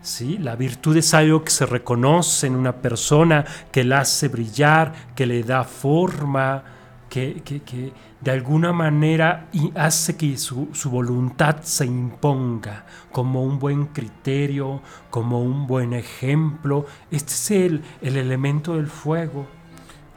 ¿sí? 0.00 0.38
La 0.38 0.56
virtud 0.56 0.96
es 0.96 1.12
algo 1.12 1.44
que 1.44 1.50
se 1.50 1.66
reconoce 1.66 2.46
en 2.46 2.56
una 2.56 2.76
persona, 2.76 3.44
que 3.70 3.84
la 3.84 4.00
hace 4.00 4.28
brillar, 4.28 5.12
que 5.14 5.26
le 5.26 5.42
da 5.42 5.64
forma, 5.64 6.64
que- 7.10 7.42
que 7.44 7.92
de 8.20 8.30
alguna 8.30 8.72
manera 8.72 9.48
y 9.52 9.72
hace 9.74 10.16
que 10.16 10.36
su, 10.36 10.68
su 10.72 10.90
voluntad 10.90 11.62
se 11.62 11.86
imponga 11.86 12.84
como 13.12 13.42
un 13.42 13.58
buen 13.58 13.86
criterio, 13.86 14.82
como 15.08 15.42
un 15.42 15.66
buen 15.66 15.92
ejemplo. 15.94 16.86
Este 17.10 17.32
es 17.32 17.50
el, 17.50 17.82
el 18.02 18.16
elemento 18.16 18.76
del 18.76 18.88
fuego. 18.88 19.46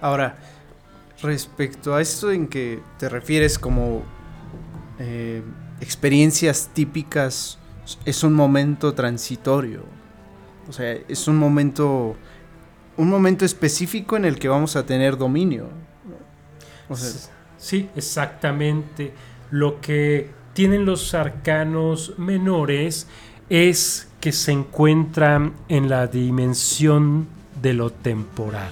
Ahora, 0.02 0.36
respecto 1.22 1.96
a 1.96 2.02
esto 2.02 2.32
en 2.32 2.48
que 2.48 2.82
te 3.00 3.08
refieres 3.08 3.58
como 3.58 4.04
eh, 5.00 5.42
experiencias 5.80 6.70
típicas, 6.74 7.58
es 8.06 8.24
un 8.24 8.34
momento 8.34 8.94
transitorio. 8.94 9.84
O 10.68 10.74
sea, 10.74 10.92
es 11.08 11.28
un 11.28 11.38
momento, 11.38 12.16
un 12.98 13.10
momento 13.10 13.46
específico 13.46 14.18
en 14.18 14.26
el 14.26 14.40
que 14.40 14.50
vamos 14.50 14.76
a 14.76 14.86
tener 14.86 15.18
dominio. 15.18 15.70
O 16.90 16.96
sea, 16.96 17.12
Sí, 17.64 17.88
exactamente. 17.96 19.14
Lo 19.50 19.80
que 19.80 20.30
tienen 20.54 20.84
los 20.84 21.14
arcanos 21.14 22.14
menores 22.18 23.08
es 23.50 24.10
que 24.20 24.34
se 24.34 24.52
encuentran 24.52 25.54
en 25.70 25.88
la 25.88 26.08
dimensión 26.08 27.26
de 27.62 27.74
lo 27.74 27.90
temporal. 27.90 28.70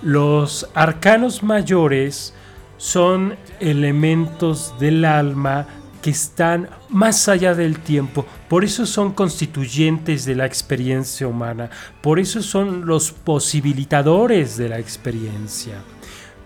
Los 0.00 0.66
arcanos 0.72 1.42
mayores 1.42 2.32
son 2.78 3.36
elementos 3.60 4.74
del 4.80 5.04
alma 5.04 5.66
que 6.00 6.08
están 6.08 6.70
más 6.88 7.28
allá 7.28 7.54
del 7.54 7.80
tiempo, 7.80 8.24
por 8.48 8.64
eso 8.64 8.86
son 8.86 9.12
constituyentes 9.12 10.24
de 10.24 10.36
la 10.36 10.46
experiencia 10.46 11.26
humana, 11.26 11.68
por 12.00 12.18
eso 12.18 12.40
son 12.40 12.86
los 12.86 13.12
posibilitadores 13.12 14.56
de 14.56 14.70
la 14.70 14.78
experiencia. 14.78 15.74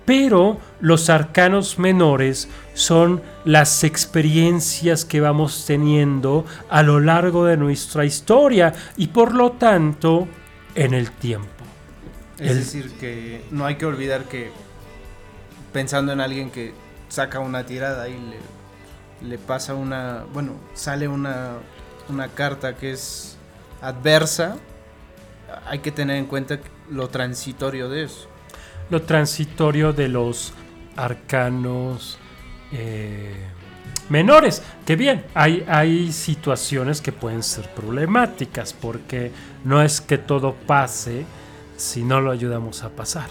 Pero 0.05 0.59
los 0.81 1.09
arcanos 1.11 1.79
menores 1.79 2.49
son 2.75 3.23
las 3.45 3.85
experiencias 3.85 5.05
que 5.05 5.21
vamos 5.21 5.65
teniendo 5.67 6.45
a 6.69 6.83
lo 6.83 7.01
largo 7.01 7.45
de 7.45 7.57
nuestra 7.57 8.05
historia 8.05 8.73
y 8.97 9.09
por 9.09 9.35
lo 9.35 9.53
tanto 9.53 10.29
en 10.75 10.95
el 10.95 11.13
tiempo. 11.13 11.65
es 12.39 12.51
el- 12.51 12.59
decir, 12.59 12.93
que 12.99 13.47
no 13.51 13.65
hay 13.67 13.77
que 13.77 13.87
olvidar 13.87 14.29
que 14.29 14.53
pensando 15.73 16.13
en 16.13 16.21
alguien 16.21 16.51
que 16.51 16.75
saca 17.09 17.41
una 17.41 17.65
tirada 17.67 18.09
y 18.09 18.19
le, 18.19 18.39
le 19.29 19.39
pasa 19.39 19.75
una, 19.75 20.25
bueno, 20.33 20.55
sale 20.75 21.09
una, 21.09 21.59
una 22.09 22.29
carta 22.29 22.77
que 22.77 22.93
es 22.93 23.39
adversa, 23.81 24.57
hay 25.67 25.81
que 25.81 25.93
tener 25.93 26.17
en 26.17 26.27
cuenta 26.27 26.61
lo 26.91 27.09
transitorio 27.09 27.89
de 27.89 28.05
eso. 28.05 28.32
Lo 28.93 29.01
transitorio 29.01 29.95
de 29.95 30.07
los 30.09 30.53
arcanos 30.97 32.19
eh, 32.73 33.35
menores. 34.11 34.63
Que 34.85 34.97
bien, 34.97 35.25
hay, 35.33 35.65
hay 35.67 36.13
situaciones 36.13 37.01
que 37.01 37.11
pueden 37.11 37.43
ser 37.43 37.71
problemáticas 37.71 38.75
porque 38.75 39.31
no 39.65 39.81
es 39.81 40.03
que 40.03 40.19
todo 40.19 40.53
pase 40.67 41.25
si 41.79 42.05
no 42.05 42.21
lo 42.21 42.31
ayudamos 42.33 42.83
a 42.83 42.91
pasar. 42.91 43.31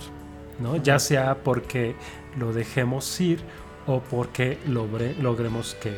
¿no? 0.59 0.77
Ya 0.77 0.97
sea 0.97 1.35
porque 1.35 1.93
lo 2.39 2.53
dejemos 2.53 3.21
ir 3.21 3.39
o 3.85 3.99
porque 3.99 4.57
logre- 4.67 5.15
logremos 5.21 5.75
que 5.75 5.91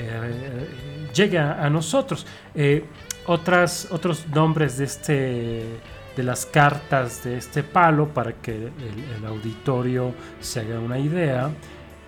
eh, 0.00 0.68
llegue 1.14 1.38
a, 1.38 1.64
a 1.64 1.70
nosotros. 1.70 2.26
Eh, 2.52 2.84
otras, 3.26 3.86
otros 3.92 4.26
nombres 4.34 4.76
de 4.78 4.84
este 4.86 5.62
de 6.18 6.24
las 6.24 6.46
cartas 6.46 7.22
de 7.22 7.38
este 7.38 7.62
palo 7.62 8.08
para 8.08 8.32
que 8.32 8.56
el, 8.56 9.24
auditorio 9.24 10.12
se 10.40 10.58
haga 10.58 10.80
una 10.80 10.98
idea 10.98 11.48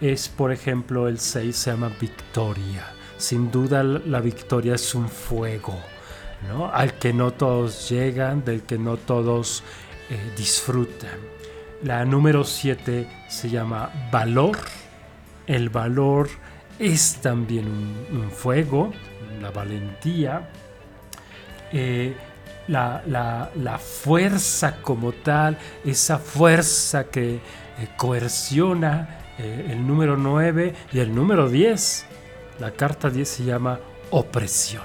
es 0.00 0.28
por 0.28 0.50
ejemplo 0.50 1.06
el 1.06 1.20
6 1.20 1.54
se 1.54 1.70
llama 1.70 1.92
victoria. 2.00 2.88
Sin 3.18 3.52
duda 3.52 3.84
la 3.84 4.20
victoria 4.20 4.74
es 4.74 4.96
un 4.96 5.08
fuego 5.08 5.78
¿no? 6.48 6.72
al 6.72 6.94
que 6.94 7.12
no 7.12 7.30
todos 7.30 7.88
llegan 7.88 8.44
del 8.44 8.62
que 8.62 8.78
no 8.78 8.96
todos 8.96 9.62
eh, 10.10 10.18
disfrutan. 10.36 11.20
La 11.84 12.04
número 12.04 12.42
7 12.42 13.08
se 13.28 13.48
llama 13.48 14.08
valor. 14.10 14.58
El 15.46 15.68
valor 15.68 16.28
es 16.80 17.18
también 17.22 17.68
un, 17.68 18.22
un 18.22 18.30
fuego 18.32 18.92
la 19.40 19.52
valentía. 19.52 20.48
Eh, 21.72 22.16
la, 22.68 23.02
la- 23.06 23.78
fuerza 23.78 24.76
como 24.82 25.12
tal, 25.12 25.58
esa 25.84 26.18
fuerza 26.18 27.04
que 27.04 27.34
eh, 27.36 27.40
coerciona 27.96 29.18
eh, 29.38 29.68
el 29.70 29.86
número 29.86 30.16
9 30.16 30.74
y 30.92 30.98
el 30.98 31.14
número 31.14 31.48
10. 31.48 32.06
La 32.60 32.70
carta 32.72 33.10
10 33.10 33.28
se 33.28 33.44
llama 33.44 33.78
opresión. 34.10 34.82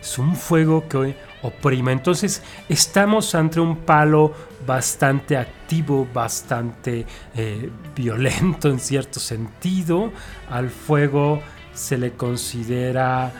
Es 0.00 0.18
un 0.18 0.34
fuego 0.36 0.88
que 0.88 1.16
oprime. 1.42 1.92
Entonces 1.92 2.42
estamos 2.68 3.34
ante 3.34 3.60
un 3.60 3.78
palo 3.78 4.32
bastante 4.66 5.36
activo, 5.36 6.06
bastante 6.12 7.04
eh, 7.34 7.70
violento 7.94 8.68
en 8.68 8.80
cierto 8.80 9.20
sentido. 9.20 10.12
Al 10.50 10.70
fuego 10.70 11.40
se 11.74 11.98
le 11.98 12.12
considera 12.12 13.30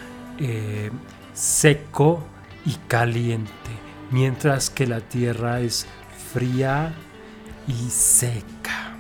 seco 1.33 2.23
y 2.67 2.73
caliente, 2.87 3.71
mientras 4.11 4.71
que 4.71 4.87
la 4.87 5.01
tierra 5.01 5.61
es 5.61 5.87
fría 6.33 6.93
y 7.67 7.91
seca. 7.91 8.97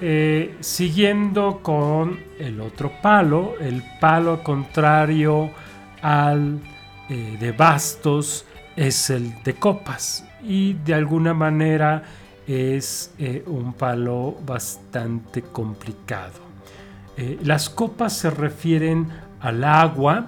Eh, 0.00 0.56
siguiendo 0.60 1.60
con 1.62 2.20
el 2.38 2.60
otro 2.60 2.92
palo, 3.00 3.54
el 3.58 3.82
palo 3.98 4.42
contrario 4.42 5.50
al 6.02 6.60
eh, 7.08 7.38
de 7.40 7.52
bastos 7.52 8.44
es 8.76 9.08
el 9.08 9.42
de 9.42 9.54
copas 9.54 10.26
y 10.42 10.74
de 10.74 10.92
alguna 10.92 11.32
manera 11.32 12.02
es 12.46 13.14
eh, 13.18 13.42
un 13.46 13.72
palo 13.72 14.36
bastante 14.44 15.42
complicado. 15.42 16.44
Las 17.42 17.70
copas 17.70 18.12
se 18.12 18.28
refieren 18.28 19.08
al 19.40 19.64
agua. 19.64 20.26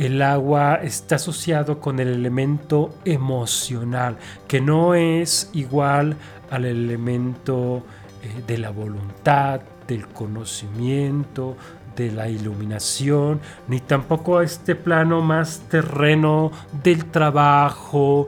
El 0.00 0.22
agua 0.22 0.76
está 0.76 1.16
asociado 1.16 1.78
con 1.78 2.00
el 2.00 2.08
elemento 2.08 2.94
emocional, 3.04 4.16
que 4.48 4.58
no 4.58 4.94
es 4.94 5.50
igual 5.52 6.16
al 6.50 6.64
elemento 6.64 7.84
eh, 8.22 8.42
de 8.46 8.56
la 8.56 8.70
voluntad, 8.70 9.60
del 9.86 10.08
conocimiento, 10.08 11.54
de 11.94 12.12
la 12.12 12.30
iluminación, 12.30 13.42
ni 13.68 13.80
tampoco 13.80 14.38
a 14.38 14.44
este 14.44 14.74
plano 14.74 15.20
más 15.20 15.68
terreno 15.68 16.50
del 16.82 17.04
trabajo, 17.10 18.26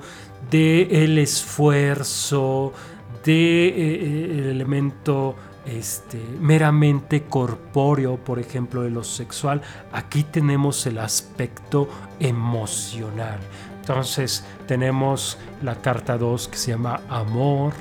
del 0.50 1.16
esfuerzo, 1.16 2.74
del 3.24 4.46
elemento 4.46 5.36
este, 5.66 6.18
meramente 6.40 7.24
corpóreo, 7.24 8.16
por 8.16 8.38
ejemplo, 8.38 8.82
de 8.82 8.90
lo 8.90 9.04
sexual. 9.04 9.62
Aquí 9.92 10.24
tenemos 10.24 10.86
el 10.86 10.98
aspecto 10.98 11.88
emocional. 12.20 13.38
Entonces 13.80 14.44
tenemos 14.66 15.38
la 15.62 15.74
carta 15.76 16.16
2 16.16 16.48
que 16.48 16.56
se 16.56 16.70
llama 16.70 17.00
amor, 17.08 17.72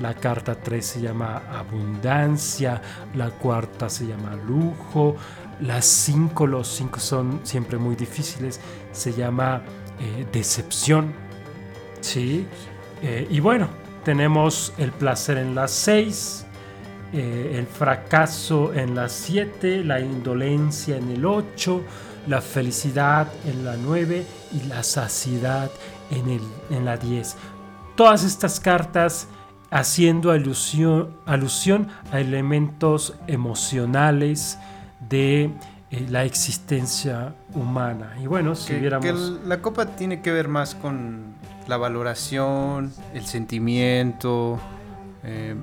la 0.00 0.14
carta 0.14 0.56
3 0.56 0.84
se 0.84 1.00
llama 1.00 1.42
abundancia, 1.52 2.82
la 3.14 3.30
cuarta 3.30 3.88
se 3.88 4.06
llama 4.06 4.34
lujo, 4.34 5.16
las 5.60 5.84
5, 5.84 6.46
los 6.48 6.68
5 6.68 6.98
son 6.98 7.40
siempre 7.44 7.78
muy 7.78 7.94
difíciles, 7.94 8.60
se 8.92 9.12
llama 9.12 9.62
eh, 10.00 10.26
decepción. 10.32 11.12
¿sí? 12.00 12.46
Eh, 13.02 13.26
y 13.30 13.40
bueno, 13.40 13.68
tenemos 14.04 14.72
el 14.78 14.92
placer 14.92 15.38
en 15.38 15.54
las 15.54 15.70
6, 15.70 16.43
eh, 17.16 17.58
el 17.58 17.68
fracaso 17.68 18.74
en 18.74 18.96
las 18.96 19.12
7, 19.12 19.84
la 19.84 20.00
indolencia 20.00 20.96
en 20.96 21.10
el 21.10 21.24
8, 21.24 21.80
la 22.26 22.40
felicidad 22.40 23.28
en 23.46 23.64
la 23.64 23.76
9 23.76 24.26
y 24.52 24.66
la 24.66 24.82
saciedad 24.82 25.70
en, 26.10 26.28
el, 26.28 26.40
en 26.70 26.84
la 26.84 26.96
10. 26.96 27.36
Todas 27.94 28.24
estas 28.24 28.58
cartas 28.58 29.28
haciendo 29.70 30.32
alusión, 30.32 31.16
alusión 31.24 31.86
a 32.10 32.18
elementos 32.18 33.14
emocionales 33.28 34.58
de 35.08 35.52
eh, 35.92 36.06
la 36.10 36.24
existencia 36.24 37.32
humana. 37.54 38.16
Y 38.20 38.26
bueno, 38.26 38.56
si 38.56 38.72
Que, 38.72 38.80
viéramos... 38.80 39.06
que 39.06 39.46
la 39.48 39.62
copa 39.62 39.86
tiene 39.86 40.20
que 40.20 40.32
ver 40.32 40.48
más 40.48 40.74
con 40.74 41.34
la 41.68 41.76
valoración, 41.76 42.92
el 43.14 43.24
sentimiento, 43.24 44.58
eh, 45.22 45.54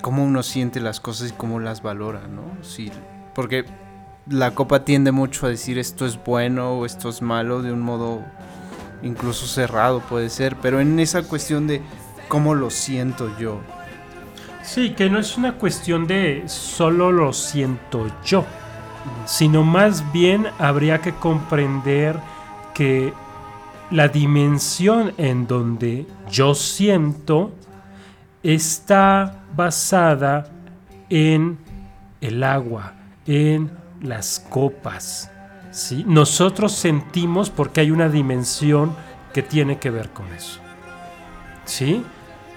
cómo 0.00 0.24
uno 0.24 0.42
siente 0.42 0.80
las 0.80 1.00
cosas 1.00 1.30
y 1.30 1.32
cómo 1.32 1.60
las 1.60 1.82
valora, 1.82 2.26
¿no? 2.28 2.42
Sí, 2.62 2.90
porque 3.34 3.64
la 4.26 4.52
copa 4.52 4.84
tiende 4.84 5.12
mucho 5.12 5.46
a 5.46 5.50
decir 5.50 5.78
esto 5.78 6.06
es 6.06 6.22
bueno 6.22 6.72
o 6.72 6.86
esto 6.86 7.08
es 7.08 7.20
malo 7.20 7.62
de 7.62 7.72
un 7.72 7.80
modo 7.80 8.22
incluso 9.02 9.46
cerrado 9.46 10.00
puede 10.00 10.30
ser, 10.30 10.56
pero 10.56 10.80
en 10.80 10.98
esa 10.98 11.22
cuestión 11.22 11.66
de 11.66 11.82
cómo 12.28 12.54
lo 12.54 12.70
siento 12.70 13.30
yo. 13.38 13.60
Sí, 14.62 14.90
que 14.90 15.10
no 15.10 15.18
es 15.18 15.36
una 15.36 15.52
cuestión 15.58 16.06
de 16.06 16.44
solo 16.46 17.12
lo 17.12 17.34
siento 17.34 18.06
yo, 18.24 18.44
sino 19.26 19.62
más 19.62 20.10
bien 20.12 20.46
habría 20.58 21.00
que 21.02 21.12
comprender 21.12 22.18
que 22.72 23.12
la 23.90 24.08
dimensión 24.08 25.12
en 25.18 25.46
donde 25.46 26.06
yo 26.30 26.54
siento 26.54 27.52
está 28.44 29.42
basada 29.56 30.46
en 31.08 31.58
el 32.20 32.44
agua, 32.44 32.92
en 33.26 33.70
las 34.02 34.38
copas. 34.50 35.30
¿sí? 35.70 36.04
Nosotros 36.06 36.72
sentimos 36.72 37.50
porque 37.50 37.80
hay 37.80 37.90
una 37.90 38.08
dimensión 38.08 38.94
que 39.32 39.42
tiene 39.42 39.78
que 39.78 39.90
ver 39.90 40.10
con 40.10 40.32
eso. 40.32 40.60
¿Sí? 41.64 42.04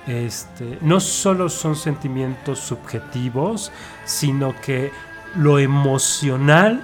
Este, 0.05 0.77
no 0.81 0.99
solo 0.99 1.49
son 1.49 1.75
sentimientos 1.75 2.59
subjetivos, 2.59 3.71
sino 4.05 4.53
que 4.61 4.91
lo 5.35 5.59
emocional 5.59 6.81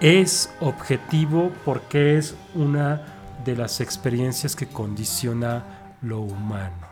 es 0.00 0.52
objetivo 0.60 1.52
porque 1.64 2.18
es 2.18 2.36
una 2.54 3.02
de 3.44 3.56
las 3.56 3.80
experiencias 3.80 4.56
que 4.56 4.66
condiciona 4.66 5.64
lo 6.02 6.20
humano. 6.20 6.83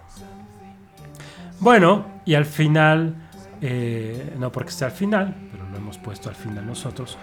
Bueno, 1.62 2.06
y 2.24 2.34
al 2.34 2.44
final, 2.44 3.14
eh, 3.60 4.34
no 4.36 4.50
porque 4.50 4.70
esté 4.70 4.84
al 4.84 4.90
final, 4.90 5.32
pero 5.52 5.64
lo 5.70 5.76
hemos 5.76 5.96
puesto 5.96 6.28
al 6.28 6.34
final 6.34 6.66
nosotros, 6.66 7.16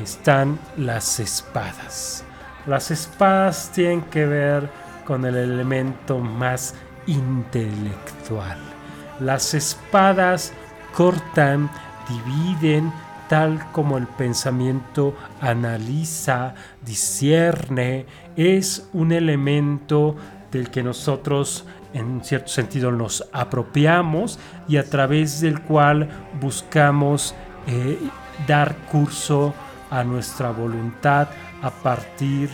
están 0.00 0.56
las 0.76 1.18
espadas. 1.18 2.24
Las 2.68 2.92
espadas 2.92 3.72
tienen 3.74 4.02
que 4.02 4.24
ver 4.24 4.70
con 5.04 5.24
el 5.24 5.34
elemento 5.34 6.20
más 6.20 6.76
intelectual. 7.08 8.56
Las 9.18 9.52
espadas 9.52 10.52
cortan, 10.94 11.68
dividen, 12.08 12.92
tal 13.28 13.68
como 13.72 13.98
el 13.98 14.06
pensamiento 14.06 15.16
analiza, 15.40 16.54
discierne, 16.82 18.06
es 18.36 18.88
un 18.92 19.10
elemento 19.10 20.14
del 20.52 20.70
que 20.70 20.84
nosotros 20.84 21.66
en 21.94 22.22
cierto 22.24 22.48
sentido 22.48 22.90
nos 22.90 23.28
apropiamos 23.32 24.38
y 24.68 24.76
a 24.76 24.84
través 24.84 25.40
del 25.40 25.60
cual 25.60 26.08
buscamos 26.40 27.34
eh, 27.66 27.98
dar 28.46 28.76
curso 28.90 29.54
a 29.90 30.04
nuestra 30.04 30.50
voluntad 30.50 31.28
a 31.62 31.70
partir 31.70 32.50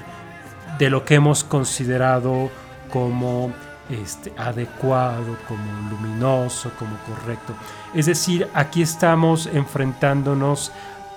de 0.78 0.90
lo 0.90 1.04
que 1.04 1.16
hemos 1.16 1.44
considerado 1.44 2.50
como 2.90 3.52
este, 3.90 4.32
adecuado, 4.36 5.36
como 5.46 5.90
luminoso, 5.90 6.70
como 6.78 6.96
correcto. 7.06 7.54
Es 7.94 8.06
decir, 8.06 8.48
aquí 8.54 8.82
estamos 8.82 9.46
enfrentándonos 9.46 10.72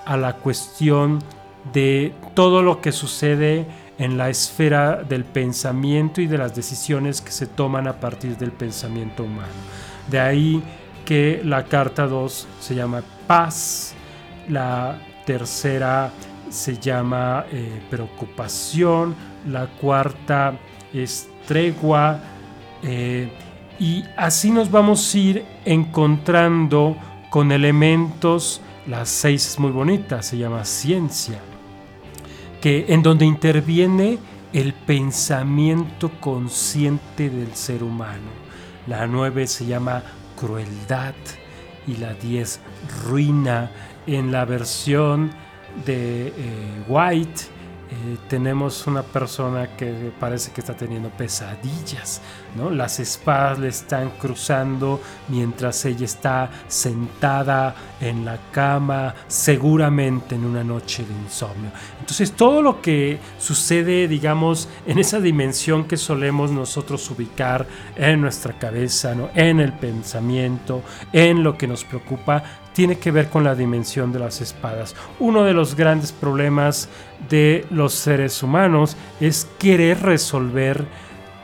a 0.05 0.15
la 0.17 0.33
cuestión 0.33 1.19
de 1.73 2.13
todo 2.33 2.63
lo 2.63 2.81
que 2.81 2.91
sucede 2.91 3.67
en 4.01 4.17
la 4.17 4.29
esfera 4.29 5.03
del 5.03 5.23
pensamiento 5.23 6.21
y 6.21 6.27
de 6.27 6.39
las 6.39 6.55
decisiones 6.55 7.21
que 7.21 7.31
se 7.31 7.45
toman 7.45 7.87
a 7.87 7.99
partir 7.99 8.35
del 8.35 8.51
pensamiento 8.51 9.23
humano. 9.23 9.53
De 10.09 10.19
ahí 10.19 10.63
que 11.05 11.43
la 11.45 11.65
carta 11.65 12.07
2 12.07 12.47
se 12.59 12.73
llama 12.73 13.03
paz, 13.27 13.93
la 14.49 14.97
tercera 15.23 16.11
se 16.49 16.79
llama 16.79 17.45
eh, 17.51 17.79
preocupación, 17.91 19.13
la 19.47 19.67
cuarta 19.67 20.55
es 20.91 21.29
tregua, 21.47 22.19
eh, 22.81 23.31
y 23.79 24.03
así 24.17 24.49
nos 24.49 24.71
vamos 24.71 25.13
a 25.13 25.17
ir 25.19 25.45
encontrando 25.63 26.97
con 27.29 27.51
elementos, 27.51 28.61
la 28.87 29.05
6 29.05 29.47
es 29.47 29.59
muy 29.59 29.71
bonita, 29.71 30.23
se 30.23 30.39
llama 30.39 30.65
ciencia, 30.65 31.37
que 32.61 32.85
en 32.89 33.01
donde 33.01 33.25
interviene 33.25 34.19
el 34.53 34.73
pensamiento 34.73 36.11
consciente 36.19 37.29
del 37.29 37.55
ser 37.55 37.83
humano. 37.83 38.29
La 38.87 39.07
9 39.07 39.47
se 39.47 39.65
llama 39.65 40.03
crueldad 40.39 41.15
y 41.87 41.97
la 41.97 42.13
10 42.13 42.59
ruina. 43.05 43.71
En 44.07 44.31
la 44.31 44.45
versión 44.45 45.31
de 45.85 46.27
eh, 46.27 46.33
White 46.87 47.41
eh, 47.91 48.17
tenemos 48.29 48.87
una 48.87 49.03
persona 49.03 49.75
que 49.75 50.13
parece 50.17 50.51
que 50.51 50.61
está 50.61 50.73
teniendo 50.73 51.09
pesadillas, 51.09 52.21
¿no? 52.55 52.69
Las 52.69 53.01
espadas 53.01 53.59
le 53.59 53.67
están 53.67 54.11
cruzando 54.11 55.01
mientras 55.27 55.83
ella 55.83 56.05
está 56.05 56.49
sentada 56.69 57.75
en 57.99 58.23
la 58.23 58.39
cama, 58.53 59.13
seguramente 59.27 60.35
en 60.35 60.45
una 60.45 60.63
noche 60.63 61.03
de 61.03 61.13
insomnio. 61.13 61.69
Entonces 61.99 62.31
todo 62.31 62.61
lo 62.61 62.81
que 62.81 63.19
sucede, 63.37 64.07
digamos, 64.07 64.69
en 64.87 64.97
esa 64.97 65.19
dimensión 65.19 65.83
que 65.83 65.97
solemos 65.97 66.49
nosotros 66.49 67.11
ubicar 67.11 67.67
en 67.97 68.21
nuestra 68.21 68.57
cabeza, 68.57 69.13
¿no? 69.15 69.29
en 69.35 69.59
el 69.59 69.73
pensamiento, 69.73 70.81
en 71.11 71.43
lo 71.43 71.57
que 71.57 71.67
nos 71.67 71.83
preocupa, 71.83 72.41
tiene 72.73 72.97
que 72.97 73.11
ver 73.11 73.29
con 73.29 73.43
la 73.43 73.55
dimensión 73.55 74.11
de 74.11 74.19
las 74.19 74.41
espadas. 74.41 74.95
Uno 75.19 75.43
de 75.43 75.53
los 75.53 75.75
grandes 75.75 76.11
problemas 76.11 76.89
de 77.29 77.65
los 77.69 77.93
seres 77.93 78.41
humanos 78.43 78.95
es 79.19 79.47
querer 79.59 80.01
resolver 80.01 80.85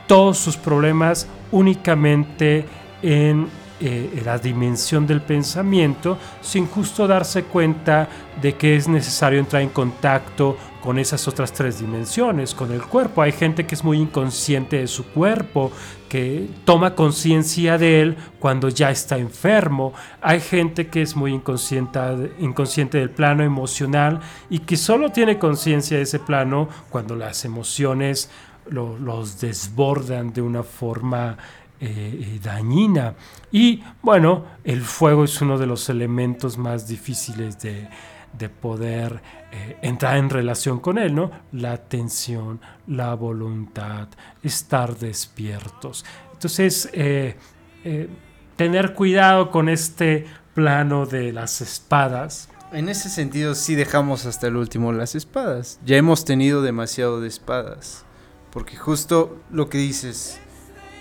todos 0.07 0.37
sus 0.37 0.57
problemas 0.57 1.27
únicamente 1.51 2.65
en 3.01 3.47
eh, 3.79 4.21
la 4.25 4.39
dimensión 4.39 5.05
del 5.05 5.21
pensamiento 5.21 6.17
sin 6.41 6.65
justo 6.65 7.05
darse 7.05 7.43
cuenta 7.43 8.07
de 8.41 8.55
que 8.55 8.75
es 8.75 8.87
necesario 8.87 9.39
entrar 9.39 9.61
en 9.61 9.69
contacto 9.69 10.57
con 10.87 10.99
esas 10.99 11.27
otras 11.27 11.51
tres 11.51 11.81
dimensiones, 11.81 12.53
con 12.53 12.71
el 12.71 12.81
cuerpo. 12.81 13.21
Hay 13.21 13.33
gente 13.33 13.65
que 13.65 13.75
es 13.75 13.83
muy 13.83 13.97
inconsciente 13.99 14.77
de 14.77 14.87
su 14.87 15.03
cuerpo, 15.07 15.69
que 16.07 16.47
toma 16.63 16.95
conciencia 16.95 17.77
de 17.77 17.99
él 18.01 18.15
cuando 18.39 18.69
ya 18.69 18.89
está 18.89 19.17
enfermo. 19.17 19.91
Hay 20.21 20.39
gente 20.39 20.87
que 20.87 21.01
es 21.01 21.13
muy 21.17 21.33
inconsciente, 21.33 21.99
inconsciente 22.39 22.99
del 22.99 23.09
plano 23.09 23.43
emocional 23.43 24.21
y 24.49 24.59
que 24.59 24.77
solo 24.77 25.11
tiene 25.11 25.37
conciencia 25.37 25.97
de 25.97 26.03
ese 26.03 26.19
plano 26.19 26.69
cuando 26.89 27.17
las 27.17 27.43
emociones 27.43 28.29
lo- 28.69 28.97
los 28.97 29.41
desbordan 29.41 30.31
de 30.31 30.41
una 30.41 30.63
forma 30.63 31.35
eh, 31.81 31.89
eh, 32.35 32.39
dañina. 32.41 33.13
Y 33.51 33.83
bueno, 34.01 34.45
el 34.63 34.83
fuego 34.83 35.25
es 35.25 35.41
uno 35.41 35.57
de 35.57 35.67
los 35.67 35.89
elementos 35.89 36.57
más 36.57 36.87
difíciles 36.87 37.59
de, 37.59 37.89
de 38.33 38.49
poder 38.49 39.21
eh, 39.51 39.77
entrar 39.81 40.17
en 40.17 40.29
relación 40.29 40.79
con 40.79 40.97
él, 40.97 41.15
¿no? 41.15 41.31
La 41.51 41.73
atención, 41.73 42.59
la 42.87 43.13
voluntad, 43.15 44.07
estar 44.43 44.97
despiertos. 44.97 46.05
Entonces, 46.33 46.89
eh, 46.93 47.35
eh, 47.83 48.09
tener 48.55 48.93
cuidado 48.93 49.49
con 49.49 49.69
este 49.69 50.25
plano 50.53 51.05
de 51.05 51.31
las 51.31 51.61
espadas. 51.61 52.49
En 52.71 52.89
ese 52.89 53.09
sentido 53.09 53.55
sí 53.55 53.75
dejamos 53.75 54.25
hasta 54.25 54.47
el 54.47 54.55
último 54.55 54.91
las 54.91 55.15
espadas. 55.15 55.79
Ya 55.85 55.95
hemos 55.95 56.25
tenido 56.25 56.61
demasiado 56.61 57.21
de 57.21 57.27
espadas. 57.27 58.05
Porque 58.51 58.75
justo 58.75 59.37
lo 59.51 59.69
que 59.69 59.77
dices, 59.77 60.39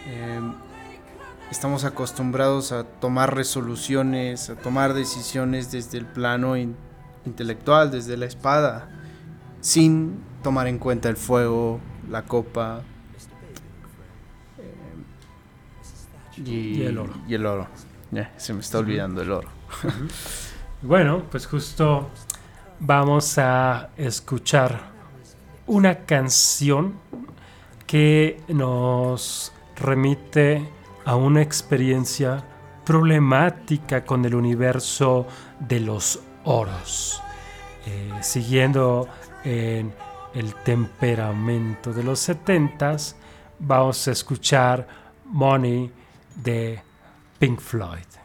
eh, 0.06 0.40
estamos 1.50 1.84
acostumbrados 1.84 2.72
a 2.72 2.84
tomar 2.84 3.34
resoluciones, 3.34 4.50
a 4.50 4.56
tomar 4.56 4.94
decisiones 4.94 5.72
desde 5.72 5.98
el 5.98 6.06
plano 6.06 6.56
intelectual, 7.26 7.90
desde 7.90 8.16
la 8.16 8.26
espada, 8.26 8.88
sin 9.60 10.20
tomar 10.42 10.66
en 10.68 10.78
cuenta 10.78 11.08
el 11.08 11.16
fuego, 11.16 11.80
la 12.08 12.22
copa 12.22 12.82
eh, 14.58 14.74
y, 16.38 16.50
Y 16.50 16.82
el 16.82 16.98
oro. 16.98 17.14
y 17.26 17.34
el 17.34 17.46
oro. 17.46 17.66
Se 18.36 18.54
me 18.54 18.60
está 18.60 18.78
olvidando 18.78 19.20
el 19.20 19.30
oro. 19.30 19.48
Bueno, 20.82 21.22
pues 21.30 21.46
justo 21.46 22.08
vamos 22.80 23.38
a 23.38 23.90
escuchar 23.96 24.90
una 25.66 26.04
canción 26.04 26.94
que 27.86 28.40
nos 28.48 29.52
remite 29.76 30.68
a 31.04 31.16
una 31.16 31.42
experiencia 31.42 32.44
problemática 32.84 34.04
con 34.04 34.24
el 34.24 34.34
universo 34.34 35.26
de 35.60 35.80
los 35.80 36.20
oros. 36.46 37.22
Eh, 37.86 38.10
siguiendo 38.22 39.08
en 39.44 39.92
el 40.34 40.54
temperamento 40.54 41.92
de 41.92 42.02
los 42.02 42.18
setentas, 42.18 43.16
vamos 43.58 44.08
a 44.08 44.12
escuchar 44.12 44.88
Money 45.26 45.92
de 46.34 46.80
Pink 47.38 47.60
Floyd. 47.60 48.15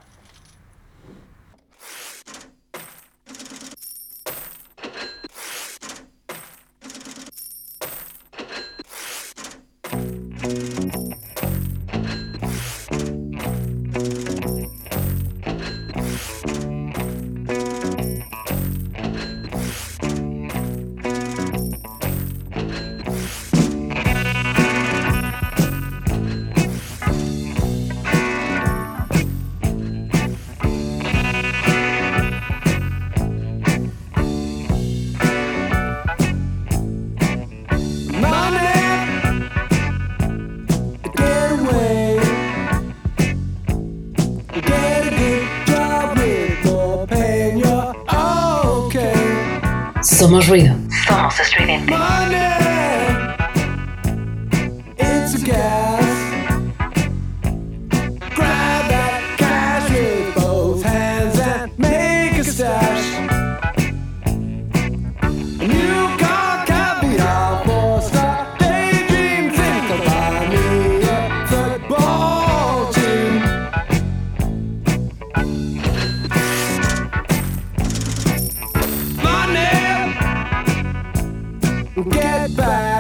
Back. 82.55 82.90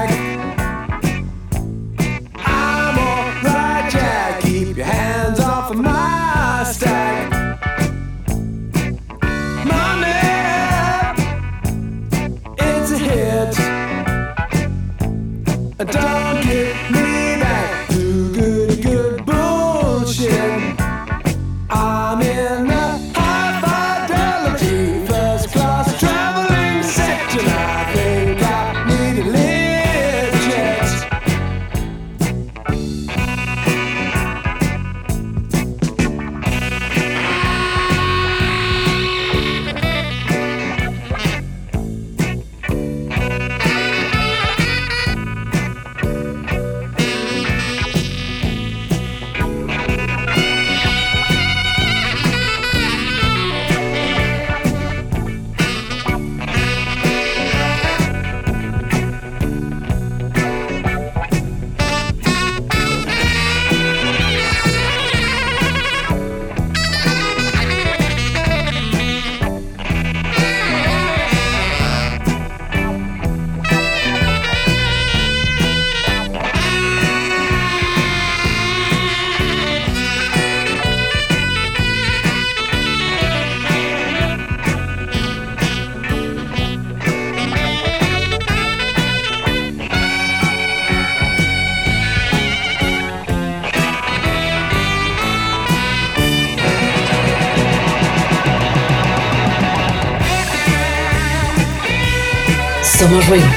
Somos 103.11 103.50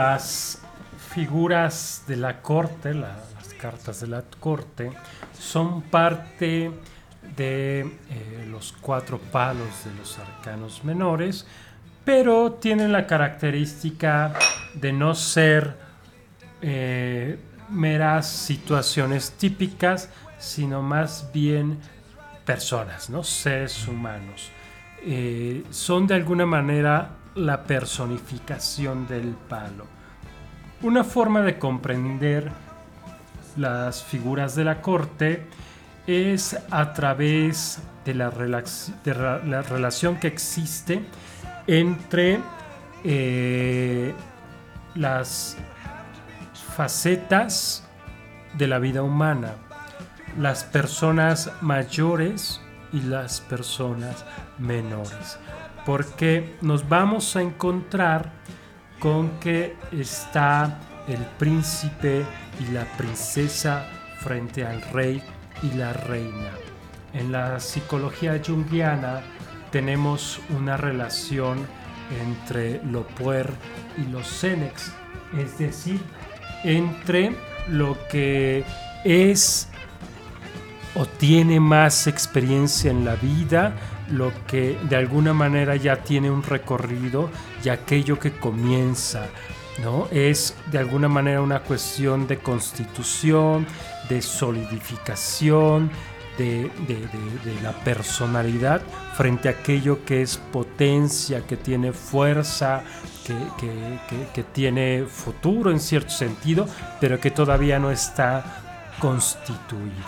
las 0.00 0.58
figuras 1.12 2.04
de 2.06 2.16
la 2.16 2.40
corte, 2.40 2.94
la- 2.94 3.18
las 3.36 3.52
cartas 3.60 4.00
de 4.00 4.06
la 4.06 4.22
corte, 4.40 4.90
son 5.38 5.82
parte 5.82 6.70
de 7.36 7.80
eh, 7.80 8.46
los 8.50 8.72
cuatro 8.80 9.18
palos 9.18 9.84
de 9.84 9.94
los 9.98 10.18
arcanos 10.18 10.84
menores, 10.84 11.46
pero 12.02 12.52
tienen 12.52 12.92
la 12.92 13.06
característica 13.06 14.32
de 14.72 14.90
no 14.92 15.14
ser 15.14 15.76
eh, 16.62 17.38
meras 17.68 18.26
situaciones 18.26 19.32
típicas, 19.32 20.08
sino 20.38 20.80
más 20.80 21.30
bien 21.34 21.78
personas, 22.46 23.10
¿no? 23.10 23.22
seres 23.22 23.86
humanos. 23.86 24.50
Eh, 25.02 25.62
son 25.70 26.06
de 26.06 26.14
alguna 26.14 26.46
manera 26.46 27.10
la 27.34 27.64
personificación 27.64 29.06
del 29.06 29.34
palo. 29.48 29.86
Una 30.82 31.04
forma 31.04 31.42
de 31.42 31.58
comprender 31.58 32.50
las 33.56 34.02
figuras 34.02 34.54
de 34.54 34.64
la 34.64 34.80
corte 34.80 35.46
es 36.06 36.58
a 36.70 36.92
través 36.92 37.80
de 38.04 38.14
la, 38.14 38.30
relación 38.30 40.16
que 40.16 40.26
existe 40.26 41.04
entre 41.66 42.40
eh, 43.04 44.14
las 44.94 45.56
facetas 46.76 47.84
de 48.56 48.66
la 48.66 48.78
vida 48.78 49.02
humana, 49.02 49.52
las 50.38 50.64
personas 50.64 51.52
mayores 51.60 52.60
y 52.92 53.02
las 53.02 53.40
personas 53.40 54.24
menores, 54.58 55.38
porque 55.90 56.54
nos 56.60 56.88
vamos 56.88 57.34
a 57.34 57.42
encontrar 57.42 58.30
con 59.00 59.40
que 59.40 59.74
está 59.90 60.78
el 61.08 61.18
príncipe 61.36 62.24
y 62.60 62.72
la 62.72 62.84
princesa 62.96 63.88
frente 64.20 64.64
al 64.64 64.80
rey 64.92 65.20
y 65.64 65.76
la 65.76 65.92
reina. 65.92 66.52
En 67.12 67.32
la 67.32 67.58
psicología 67.58 68.40
junguiana 68.40 69.22
tenemos 69.72 70.40
una 70.56 70.76
relación 70.76 71.58
entre 72.24 72.80
lo 72.84 73.04
puer 73.04 73.50
y 73.98 74.08
los 74.12 74.28
senex, 74.28 74.92
es 75.36 75.58
decir, 75.58 76.00
entre 76.62 77.34
lo 77.66 77.98
que 78.08 78.64
es 79.04 79.68
o 80.94 81.04
tiene 81.04 81.58
más 81.58 82.06
experiencia 82.06 82.92
en 82.92 83.04
la 83.04 83.16
vida, 83.16 83.74
lo 84.12 84.32
que 84.46 84.78
de 84.88 84.96
alguna 84.96 85.32
manera 85.32 85.76
ya 85.76 85.96
tiene 86.02 86.30
un 86.30 86.42
recorrido 86.42 87.30
y 87.64 87.68
aquello 87.68 88.18
que 88.18 88.32
comienza, 88.32 89.26
¿no? 89.82 90.08
Es 90.10 90.54
de 90.70 90.78
alguna 90.78 91.08
manera 91.08 91.40
una 91.42 91.60
cuestión 91.60 92.26
de 92.26 92.38
constitución, 92.38 93.66
de 94.08 94.20
solidificación, 94.22 95.90
de, 96.38 96.70
de- 96.88 97.60
la 97.62 97.72
personalidad 97.72 98.80
frente 99.14 99.48
a 99.48 99.52
aquello 99.52 100.04
que 100.06 100.22
es 100.22 100.38
potencia, 100.38 101.46
que 101.46 101.56
tiene 101.56 101.92
fuerza, 101.92 102.82
que- 103.26 103.34
que- 103.58 104.26
que 104.32 104.42
tiene 104.44 105.04
futuro 105.06 105.70
en 105.70 105.78
cierto 105.80 106.10
sentido, 106.10 106.66
pero 107.00 107.20
que 107.20 107.30
todavía 107.30 107.78
no 107.78 107.90
está 107.90 108.96
constituido. 108.98 110.06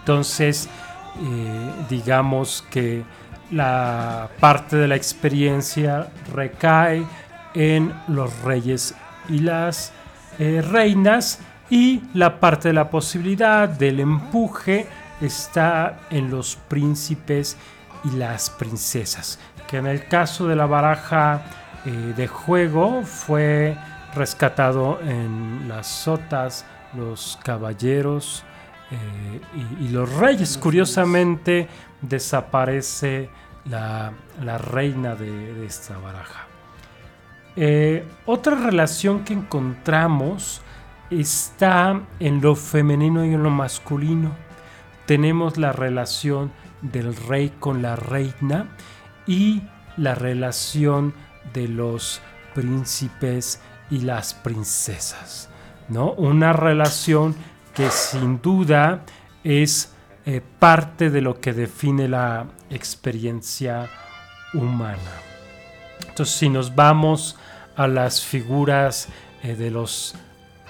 Entonces, 0.00 0.68
eh, 1.18 1.72
digamos 1.88 2.64
que 2.70 3.02
la 3.50 4.28
parte 4.38 4.76
de 4.76 4.88
la 4.88 4.96
experiencia 4.96 6.08
recae 6.32 7.04
en 7.54 7.92
los 8.08 8.42
reyes 8.42 8.94
y 9.28 9.40
las 9.40 9.92
eh, 10.38 10.62
reinas 10.62 11.40
y 11.68 12.02
la 12.14 12.40
parte 12.40 12.68
de 12.68 12.74
la 12.74 12.90
posibilidad 12.90 13.68
del 13.68 14.00
empuje 14.00 14.86
está 15.20 16.00
en 16.10 16.30
los 16.30 16.56
príncipes 16.56 17.56
y 18.04 18.16
las 18.16 18.50
princesas, 18.50 19.38
que 19.68 19.76
en 19.78 19.86
el 19.86 20.06
caso 20.06 20.48
de 20.48 20.56
la 20.56 20.66
baraja 20.66 21.42
eh, 21.84 21.90
de 22.16 22.26
juego 22.26 23.02
fue 23.04 23.76
rescatado 24.14 25.00
en 25.02 25.68
las 25.68 25.86
sotas, 25.86 26.64
los 26.94 27.38
caballeros, 27.44 28.44
eh, 28.90 29.40
y, 29.80 29.88
los 29.88 30.12
reyes. 30.14 30.58
Curiosamente 30.58 31.68
desaparece 32.00 33.30
la, 33.64 34.12
reina 34.58 35.14
de, 35.14 35.54
de 35.54 35.66
esta 35.66 35.98
baraja. 35.98 36.46
Eh, 37.56 38.06
otra 38.26 38.54
relación 38.56 39.24
que 39.24 39.32
encontramos 39.32 40.62
está 41.10 42.00
en 42.20 42.40
lo 42.40 42.54
femenino 42.54 43.24
y 43.24 43.34
en 43.34 43.42
lo 43.42 43.50
masculino. 43.50 44.32
Tenemos 45.06 45.58
la 45.58 45.72
relación 45.72 46.52
del 46.82 47.14
rey 47.16 47.52
con 47.58 47.82
la 47.82 47.96
reina 47.96 48.68
y 49.26 49.62
la 49.96 50.14
relación 50.14 51.12
de 51.52 51.68
los 51.68 52.20
príncipes 52.54 53.60
y 53.90 54.00
las 54.00 54.34
princesas. 54.34 55.48
¿no? 55.88 56.12
Una 56.12 56.52
relación 56.52 57.34
que 57.74 57.90
sin 57.90 58.40
duda 58.40 59.04
es 59.44 59.92
eh, 60.26 60.40
parte 60.58 61.10
de 61.10 61.20
lo 61.22 61.40
que 61.40 61.52
define 61.52 62.08
la 62.08 62.46
experiencia 62.68 63.88
humana. 64.52 64.98
Entonces, 66.06 66.34
si 66.34 66.48
nos 66.48 66.74
vamos 66.74 67.36
a 67.76 67.86
las 67.86 68.22
figuras 68.22 69.08
eh, 69.42 69.54
de 69.54 69.70
los 69.70 70.14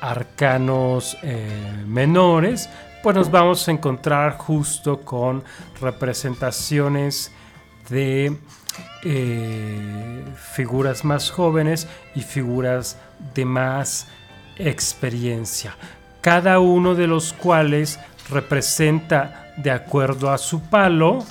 arcanos 0.01 1.19
eh, 1.23 1.83
menores, 1.87 2.69
pues 3.03 3.17
nos 3.17 3.31
vamos 3.31 3.67
a 3.67 3.73
encontrar 3.73 4.39
justo 4.39 5.01
con 5.01 5.43
representaciones 5.81 7.33
de 7.89 8.37
figuras 10.37 11.05
más 11.05 11.31
jóvenes 11.31 11.89
y 12.15 12.21
figuras 12.21 12.99
de 13.35 13.45
más 13.45 14.07
experiencia, 14.57 15.75
cada 16.21 16.59
uno 16.59 16.95
de 16.95 17.07
los 17.07 17.33
cuales 17.33 17.99
representa 18.29 19.53
de 19.57 19.71
acuerdo 19.71 20.31
a 20.31 20.39
su 20.39 20.63
palo 20.63 21.25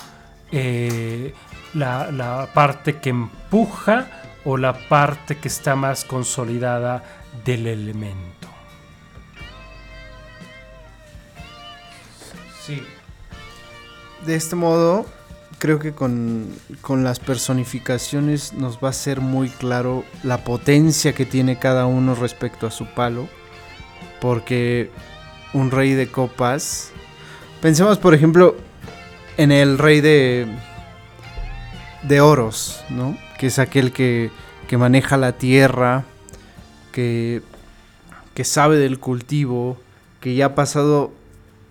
eh, 0.51 1.33
la, 1.73 2.11
la 2.11 2.49
parte 2.53 2.97
que 2.97 3.09
empuja 3.09 4.07
o 4.45 4.57
la 4.57 4.73
parte 4.87 5.37
que 5.37 5.47
está 5.47 5.75
más 5.75 6.05
consolidada 6.05 7.03
del 7.45 7.67
elemento. 7.67 8.47
Sí. 12.65 12.81
De 14.25 14.35
este 14.35 14.55
modo, 14.55 15.05
creo 15.59 15.79
que 15.79 15.93
con, 15.93 16.53
con 16.81 17.03
las 17.03 17.19
personificaciones 17.19 18.53
nos 18.53 18.79
va 18.79 18.89
a 18.89 18.93
ser 18.93 19.21
muy 19.21 19.49
claro 19.49 20.03
la 20.23 20.43
potencia 20.43 21.13
que 21.13 21.25
tiene 21.25 21.59
cada 21.59 21.85
uno 21.85 22.15
respecto 22.15 22.67
a 22.67 22.71
su 22.71 22.85
palo. 22.87 23.27
Porque 24.21 24.89
un 25.53 25.71
rey 25.71 25.93
de 25.93 26.09
copas, 26.11 26.91
pensemos 27.61 27.97
por 27.97 28.13
ejemplo 28.13 28.55
en 29.37 29.51
el 29.51 29.77
rey 29.77 30.01
de 30.01 30.47
de 32.03 32.21
oros, 32.21 32.83
¿no? 32.89 33.17
Que 33.37 33.47
es 33.47 33.59
aquel 33.59 33.91
que, 33.91 34.31
que 34.67 34.77
maneja 34.77 35.17
la 35.17 35.33
tierra, 35.33 36.05
que, 36.91 37.41
que 38.33 38.43
sabe 38.43 38.77
del 38.77 38.99
cultivo, 38.99 39.77
que 40.21 40.33
ya 40.35 40.47
ha 40.47 40.55
pasado 40.55 41.11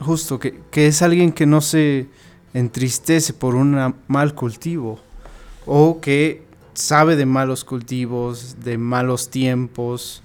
justo, 0.00 0.38
que, 0.38 0.60
que 0.70 0.86
es 0.86 1.02
alguien 1.02 1.32
que 1.32 1.46
no 1.46 1.60
se 1.60 2.06
entristece 2.54 3.32
por 3.32 3.54
un 3.54 3.94
mal 4.06 4.34
cultivo, 4.34 5.00
o 5.66 6.00
que 6.00 6.42
sabe 6.74 7.16
de 7.16 7.26
malos 7.26 7.64
cultivos, 7.64 8.56
de 8.62 8.78
malos 8.78 9.30
tiempos. 9.30 10.22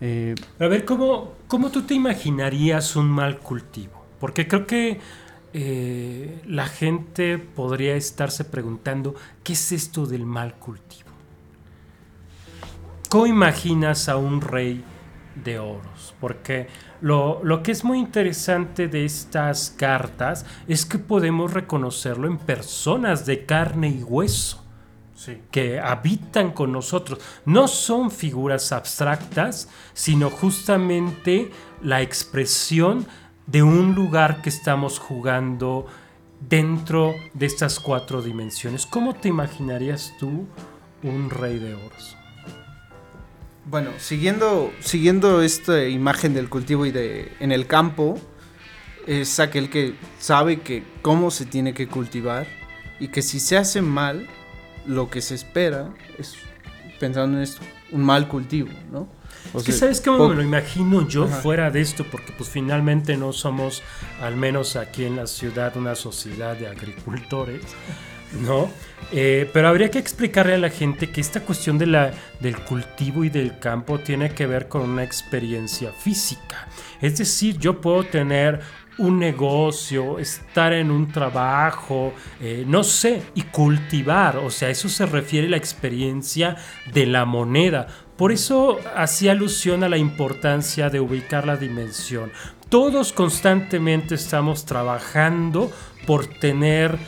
eh, 0.00 0.34
A 0.58 0.66
ver, 0.66 0.84
¿cómo, 0.84 1.32
¿cómo 1.50 1.70
tú 1.70 1.82
te 1.82 1.94
imaginarías 1.94 2.94
un 2.94 3.10
mal 3.10 3.40
cultivo? 3.40 4.06
Porque 4.20 4.46
creo 4.46 4.68
que 4.68 5.00
eh, 5.52 6.42
la 6.46 6.66
gente 6.66 7.38
podría 7.38 7.96
estarse 7.96 8.44
preguntando, 8.44 9.16
¿qué 9.42 9.54
es 9.54 9.72
esto 9.72 10.06
del 10.06 10.24
mal 10.24 10.54
cultivo? 10.54 11.10
¿Cómo 13.08 13.26
imaginas 13.26 14.08
a 14.08 14.16
un 14.16 14.40
rey 14.40 14.84
de 15.44 15.58
oros? 15.58 16.14
Porque 16.20 16.68
lo, 17.00 17.40
lo 17.42 17.64
que 17.64 17.72
es 17.72 17.82
muy 17.82 17.98
interesante 17.98 18.86
de 18.86 19.04
estas 19.04 19.74
cartas 19.76 20.46
es 20.68 20.86
que 20.86 21.00
podemos 21.00 21.52
reconocerlo 21.52 22.28
en 22.28 22.38
personas 22.38 23.26
de 23.26 23.44
carne 23.44 23.88
y 23.88 24.04
hueso 24.04 24.69
que 25.50 25.80
habitan 25.80 26.52
con 26.52 26.72
nosotros. 26.72 27.18
No 27.44 27.68
son 27.68 28.10
figuras 28.10 28.72
abstractas, 28.72 29.68
sino 29.92 30.30
justamente 30.30 31.50
la 31.82 32.02
expresión 32.02 33.06
de 33.46 33.62
un 33.62 33.94
lugar 33.94 34.42
que 34.42 34.48
estamos 34.48 34.98
jugando 34.98 35.86
dentro 36.48 37.14
de 37.34 37.46
estas 37.46 37.80
cuatro 37.80 38.22
dimensiones. 38.22 38.86
¿Cómo 38.86 39.14
te 39.14 39.28
imaginarías 39.28 40.14
tú 40.18 40.46
un 41.02 41.30
rey 41.30 41.58
de 41.58 41.74
oros? 41.74 42.16
Bueno, 43.66 43.90
siguiendo, 43.98 44.72
siguiendo 44.80 45.42
esta 45.42 45.86
imagen 45.86 46.34
del 46.34 46.48
cultivo 46.48 46.86
y 46.86 46.90
de 46.90 47.32
en 47.40 47.52
el 47.52 47.66
campo, 47.66 48.18
es 49.06 49.38
aquel 49.38 49.70
que 49.70 49.94
sabe 50.18 50.60
que 50.60 50.82
cómo 51.02 51.30
se 51.30 51.44
tiene 51.44 51.74
que 51.74 51.86
cultivar 51.86 52.46
y 52.98 53.08
que 53.08 53.22
si 53.22 53.38
se 53.38 53.56
hace 53.56 53.82
mal, 53.82 54.28
lo 54.86 55.10
que 55.10 55.20
se 55.20 55.34
espera 55.34 55.90
es, 56.18 56.34
pensando 56.98 57.36
en 57.36 57.42
esto, 57.42 57.62
un 57.90 58.02
mal 58.02 58.28
cultivo, 58.28 58.70
¿no? 58.90 59.08
O 59.52 59.58
Es 59.58 59.64
que 59.64 59.72
sea, 59.72 59.80
sabes 59.80 60.00
cómo 60.00 60.28
me 60.28 60.34
lo 60.34 60.42
imagino 60.42 61.08
yo 61.08 61.24
Ajá. 61.24 61.36
fuera 61.36 61.70
de 61.70 61.80
esto, 61.80 62.04
porque 62.10 62.32
pues 62.36 62.50
finalmente 62.50 63.16
no 63.16 63.32
somos, 63.32 63.82
al 64.20 64.36
menos 64.36 64.76
aquí 64.76 65.04
en 65.04 65.16
la 65.16 65.26
ciudad, 65.26 65.76
una 65.76 65.94
sociedad 65.94 66.56
de 66.56 66.68
agricultores, 66.68 67.62
¿no? 68.46 68.70
Eh, 69.12 69.50
pero 69.52 69.68
habría 69.68 69.90
que 69.90 69.98
explicarle 69.98 70.54
a 70.54 70.58
la 70.58 70.70
gente 70.70 71.10
que 71.10 71.20
esta 71.20 71.40
cuestión 71.40 71.78
de 71.78 71.86
la, 71.86 72.12
del 72.38 72.56
cultivo 72.60 73.24
y 73.24 73.30
del 73.30 73.58
campo 73.58 73.98
tiene 73.98 74.30
que 74.30 74.46
ver 74.46 74.68
con 74.68 74.82
una 74.82 75.02
experiencia 75.02 75.92
física. 75.92 76.68
Es 77.00 77.18
decir, 77.18 77.58
yo 77.58 77.80
puedo 77.80 78.04
tener 78.04 78.60
un 79.00 79.18
negocio, 79.18 80.18
estar 80.18 80.72
en 80.72 80.90
un 80.90 81.10
trabajo, 81.10 82.12
eh, 82.40 82.64
no 82.66 82.84
sé, 82.84 83.22
y 83.34 83.42
cultivar. 83.42 84.36
O 84.36 84.50
sea, 84.50 84.68
eso 84.68 84.88
se 84.88 85.06
refiere 85.06 85.46
a 85.46 85.50
la 85.50 85.56
experiencia 85.56 86.56
de 86.92 87.06
la 87.06 87.24
moneda. 87.24 87.86
Por 88.16 88.30
eso 88.30 88.78
hacía 88.94 89.32
alusión 89.32 89.82
a 89.82 89.88
la 89.88 89.96
importancia 89.96 90.90
de 90.90 91.00
ubicar 91.00 91.46
la 91.46 91.56
dimensión. 91.56 92.30
Todos 92.68 93.12
constantemente 93.12 94.14
estamos 94.14 94.66
trabajando 94.66 95.72
por 96.06 96.26
tener 96.26 96.98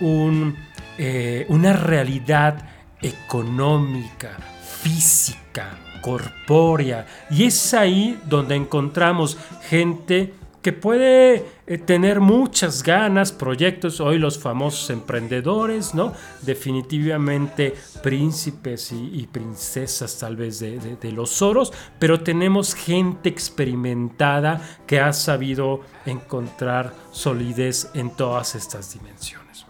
un, 0.00 0.54
eh, 0.98 1.46
una 1.48 1.72
realidad 1.72 2.68
económica, 3.00 4.36
física, 4.82 5.78
corpórea. 6.02 7.06
Y 7.30 7.44
es 7.44 7.72
ahí 7.72 8.20
donde 8.26 8.54
encontramos 8.54 9.38
gente 9.68 10.34
que 10.68 10.74
puede 10.74 11.46
eh, 11.66 11.78
tener 11.78 12.20
muchas 12.20 12.82
ganas, 12.82 13.32
proyectos, 13.32 14.02
hoy 14.02 14.18
los 14.18 14.38
famosos 14.38 14.90
emprendedores, 14.90 15.94
¿no? 15.94 16.12
Definitivamente 16.42 17.74
príncipes 18.02 18.92
y, 18.92 19.26
princesas 19.32 20.18
tal 20.18 20.36
vez 20.36 20.60
de 20.60 21.12
los 21.12 21.40
oros, 21.40 21.72
pero 21.98 22.20
tenemos 22.20 22.74
gente 22.74 23.30
experimentada 23.30 24.60
que 24.86 25.00
ha 25.00 25.14
sabido 25.14 25.80
encontrar 26.04 26.92
solidez 27.12 27.88
en 27.94 28.10
todas 28.10 28.54
estas 28.54 28.92
dimensiones. 28.92 29.64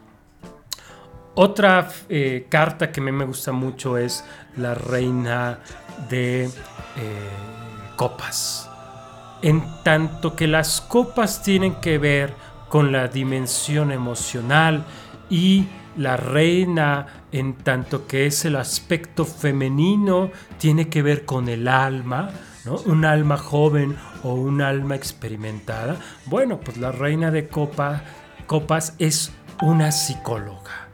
Otra 1.37 1.93
eh, 2.09 2.49
carta 2.49 2.91
que 2.91 2.99
a 2.99 3.05
mí 3.05 3.12
me 3.12 3.25
gusta 3.25 3.53
mucho 3.53 3.97
es 3.97 4.25
la 4.57 4.75
reina 4.75 5.61
de 6.11 6.47
eh, 6.47 6.51
copas. 7.95 8.68
En 9.43 9.62
tanto 9.85 10.35
que 10.35 10.47
las 10.47 10.81
copas 10.81 11.43
tienen 11.43 11.77
que 11.77 11.98
ver 11.98 12.35
con 12.69 12.93
la 12.93 13.09
dimensión 13.09 13.93
emocional 13.93 14.85
y 15.31 15.66
la 15.97 16.16
reina, 16.16 17.24
en 17.32 17.55
tanto 17.55 18.06
que 18.06 18.27
es 18.27 18.44
el 18.44 18.56
aspecto 18.56 19.24
femenino, 19.24 20.31
tiene 20.59 20.89
que 20.89 21.02
ver 21.02 21.24
con 21.24 21.48
el 21.48 21.66
alma, 21.69 22.31
¿no? 22.65 22.77
Un 22.86 23.05
alma 23.05 23.36
joven 23.36 23.97
o 24.23 24.35
un 24.35 24.62
alma 24.62 24.94
experimentada. 24.94 25.97
Bueno, 26.27 26.60
pues 26.60 26.77
la 26.77 26.93
reina 26.93 27.31
de 27.31 27.48
copa, 27.48 28.02
copas 28.47 28.94
es 28.98 29.32
una 29.60 29.90
psicóloga. 29.90 30.89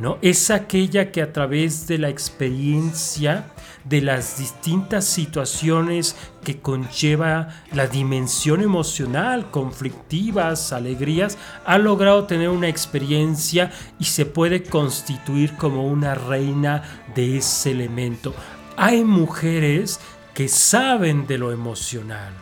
¿no? 0.00 0.18
Es 0.22 0.50
aquella 0.50 1.12
que 1.12 1.22
a 1.22 1.32
través 1.32 1.86
de 1.86 1.98
la 1.98 2.08
experiencia 2.08 3.44
de 3.84 4.00
las 4.00 4.38
distintas 4.38 5.04
situaciones 5.04 6.16
que 6.44 6.60
conlleva 6.60 7.48
la 7.72 7.86
dimensión 7.86 8.62
emocional, 8.62 9.50
conflictivas, 9.50 10.72
alegrías, 10.72 11.38
ha 11.64 11.78
logrado 11.78 12.24
tener 12.24 12.48
una 12.48 12.68
experiencia 12.68 13.70
y 13.98 14.04
se 14.04 14.26
puede 14.26 14.62
constituir 14.62 15.56
como 15.56 15.86
una 15.86 16.14
reina 16.14 16.82
de 17.14 17.38
ese 17.38 17.72
elemento. 17.72 18.34
Hay 18.76 19.04
mujeres 19.04 20.00
que 20.34 20.48
saben 20.48 21.26
de 21.26 21.38
lo 21.38 21.52
emocional. 21.52 22.32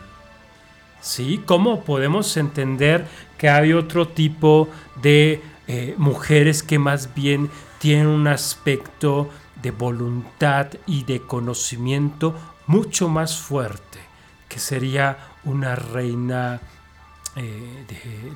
¿Sí? 1.01 1.41
¿Cómo 1.45 1.83
podemos 1.85 2.35
entender 2.35 3.07
que 3.37 3.49
hay 3.49 3.71
otro 3.71 4.07
tipo 4.09 4.67
de 5.01 5.41
eh, 5.67 5.95
mujeres 5.97 6.61
que 6.61 6.77
más 6.77 7.13
bien 7.13 7.49
tienen 7.79 8.07
un 8.07 8.27
aspecto 8.27 9.29
de 9.61 9.71
voluntad 9.71 10.67
y 10.85 11.03
de 11.03 11.21
conocimiento 11.21 12.35
mucho 12.67 13.09
más 13.09 13.37
fuerte, 13.37 13.99
que 14.47 14.59
sería 14.59 15.17
una 15.43 15.75
reina 15.75 16.61
eh, 17.35 17.85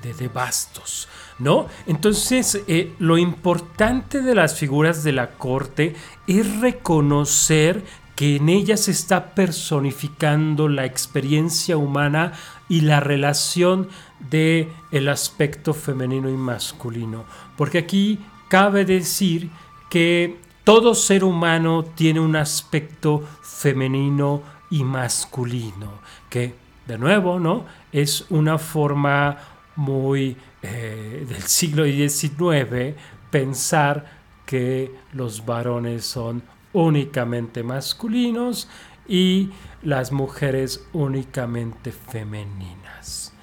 de, 0.01 0.13
de- 0.13 0.27
bastos, 0.27 1.07
¿no? 1.39 1.67
Entonces, 1.87 2.61
eh, 2.67 2.93
lo 2.99 3.17
importante 3.17 4.21
de 4.21 4.35
las 4.35 4.55
figuras 4.55 5.03
de 5.03 5.11
la 5.11 5.31
corte 5.31 5.95
es 6.27 6.59
reconocer 6.61 7.83
que 8.15 8.35
en 8.35 8.49
ellas 8.49 8.81
se 8.81 8.91
está 8.91 9.33
personificando 9.33 10.69
la 10.69 10.85
experiencia 10.85 11.77
humana 11.77 12.33
y 12.69 12.81
la 12.81 12.99
relación 12.99 13.89
de 14.19 14.71
el 14.91 15.09
aspecto 15.09 15.73
femenino 15.73 16.29
y 16.29 16.37
masculino, 16.37 17.25
porque 17.57 17.79
aquí 17.79 18.19
cabe 18.49 18.85
decir 18.85 19.49
que 19.89 20.37
todo 20.63 20.95
ser 20.95 21.23
humano 21.23 21.83
tiene 21.83 22.19
un 22.19 22.35
aspecto 22.35 23.23
femenino 23.41 24.41
y 24.69 24.83
masculino, 24.83 25.99
que 26.29 26.55
de 26.87 26.97
nuevo, 26.97 27.39
¿no? 27.39 27.65
Es 27.91 28.25
una 28.29 28.57
forma 28.57 29.37
muy 29.75 30.37
eh, 30.61 31.25
del 31.27 31.43
siglo 31.43 31.85
XIX 31.85 32.95
pensar 33.29 34.05
que 34.45 34.91
los 35.13 35.45
varones 35.45 36.05
son 36.05 36.43
únicamente 36.73 37.63
masculinos 37.63 38.67
y 39.07 39.49
las 39.81 40.11
mujeres 40.11 40.85
únicamente 40.93 41.91
femeninas. 41.91 43.33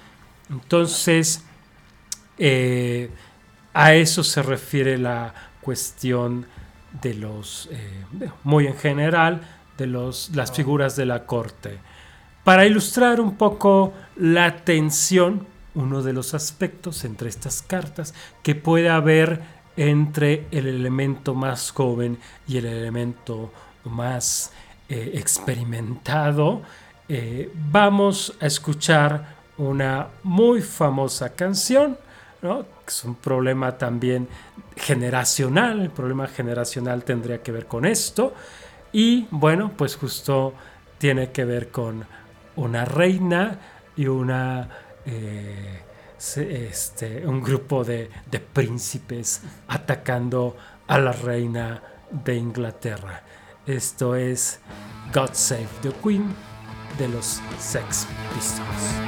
Entonces, 0.49 1.43
eh, 2.37 3.09
a 3.73 3.93
eso 3.93 4.23
se 4.23 4.41
refiere 4.41 4.97
la 4.97 5.33
cuestión 5.61 6.45
de 7.01 7.13
los, 7.13 7.69
eh, 7.71 8.29
muy 8.43 8.67
en 8.67 8.77
general, 8.77 9.41
de 9.77 9.87
los, 9.87 10.31
las 10.35 10.51
figuras 10.51 10.95
de 10.95 11.05
la 11.05 11.25
corte. 11.25 11.79
Para 12.43 12.65
ilustrar 12.65 13.21
un 13.21 13.35
poco 13.35 13.93
la 14.15 14.63
tensión, 14.63 15.47
uno 15.75 16.01
de 16.01 16.13
los 16.13 16.33
aspectos 16.33 17.05
entre 17.05 17.29
estas 17.29 17.61
cartas 17.61 18.13
que 18.43 18.55
puede 18.55 18.89
haber 18.89 19.41
entre 19.77 20.47
el 20.51 20.67
elemento 20.67 21.33
más 21.33 21.71
joven 21.71 22.17
y 22.47 22.57
el 22.57 22.65
elemento 22.65 23.51
más 23.85 24.51
eh, 24.89 25.11
experimentado, 25.15 26.61
eh, 27.07 27.51
vamos 27.71 28.35
a 28.39 28.47
escuchar 28.47 29.35
una 29.57 30.07
muy 30.23 30.61
famosa 30.61 31.33
canción, 31.33 31.97
¿no? 32.41 32.65
Es 32.87 33.03
un 33.03 33.15
problema 33.15 33.77
también 33.77 34.27
generacional, 34.75 35.81
el 35.81 35.89
problema 35.89 36.27
generacional 36.27 37.03
tendría 37.03 37.41
que 37.41 37.51
ver 37.51 37.67
con 37.67 37.85
esto. 37.85 38.33
Y 38.91 39.27
bueno, 39.31 39.71
pues 39.75 39.95
justo 39.95 40.53
tiene 40.97 41.31
que 41.31 41.45
ver 41.45 41.69
con 41.69 42.05
una 42.55 42.85
reina 42.85 43.59
y 43.95 44.07
una 44.07 44.67
eh, 45.05 45.81
este, 46.37 47.25
un 47.25 47.41
grupo 47.41 47.83
de, 47.83 48.09
de 48.29 48.39
príncipes 48.39 49.41
atacando 49.67 50.55
a 50.87 50.99
la 50.99 51.11
reina 51.11 51.81
de 52.11 52.35
Inglaterra. 52.35 53.23
Esto 53.65 54.15
es 54.15 54.59
God 55.13 55.33
Save 55.33 55.67
the 55.81 55.91
Queen 56.03 56.33
de 56.97 57.07
los 57.07 57.41
Sex 57.59 58.07
Pistols. 58.33 59.01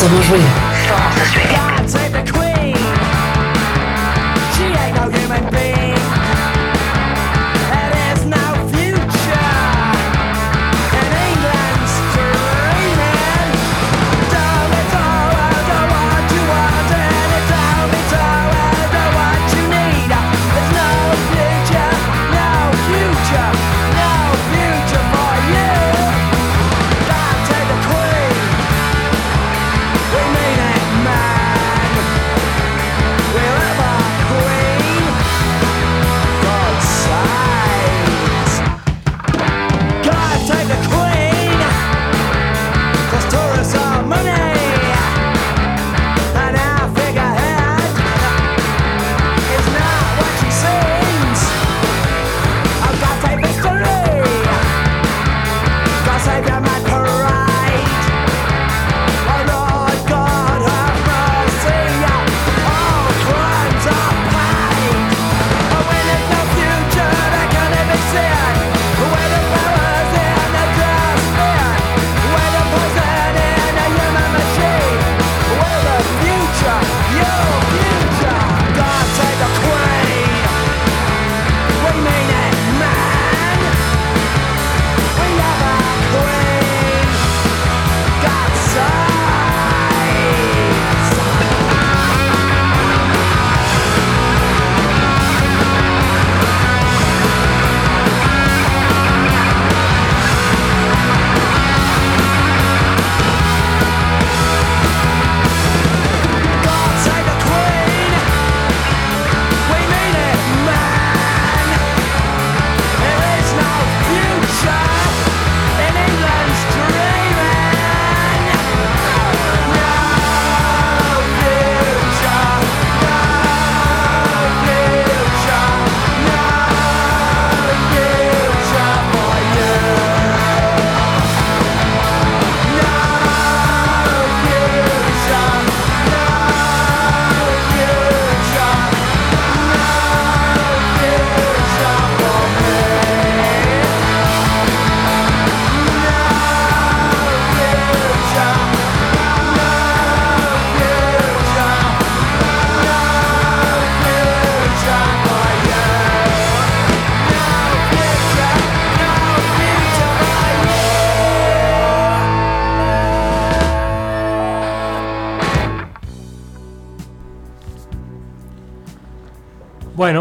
Bomb. 0.00 0.08
Somos 0.08 0.28
ruido. 0.28 0.46
Somos 0.88 1.16
estridente. 1.18 1.79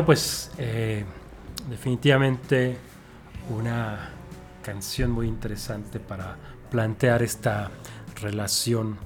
Pues 0.10 0.49
eh, 0.57 1.06
definitivamente 1.69 2.76
una 3.52 4.10
canción 4.64 5.11
muy 5.11 5.27
interesante 5.27 5.99
para 5.99 6.36
plantear 6.72 7.22
esta 7.22 7.69
relación 8.19 8.98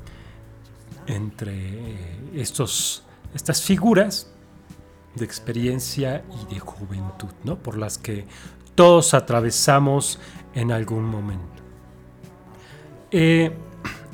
entre 1.05 1.51
eh, 1.51 2.29
estos, 2.35 3.03
estas 3.33 3.61
figuras 3.61 4.31
de 5.13 5.25
experiencia 5.25 6.23
y 6.41 6.53
de 6.53 6.61
juventud, 6.61 7.33
¿no? 7.43 7.57
Por 7.57 7.77
las 7.77 7.97
que 7.97 8.25
todos 8.73 9.13
atravesamos 9.13 10.21
en 10.53 10.71
algún 10.71 11.03
momento. 11.03 11.61
Eh, 13.11 13.51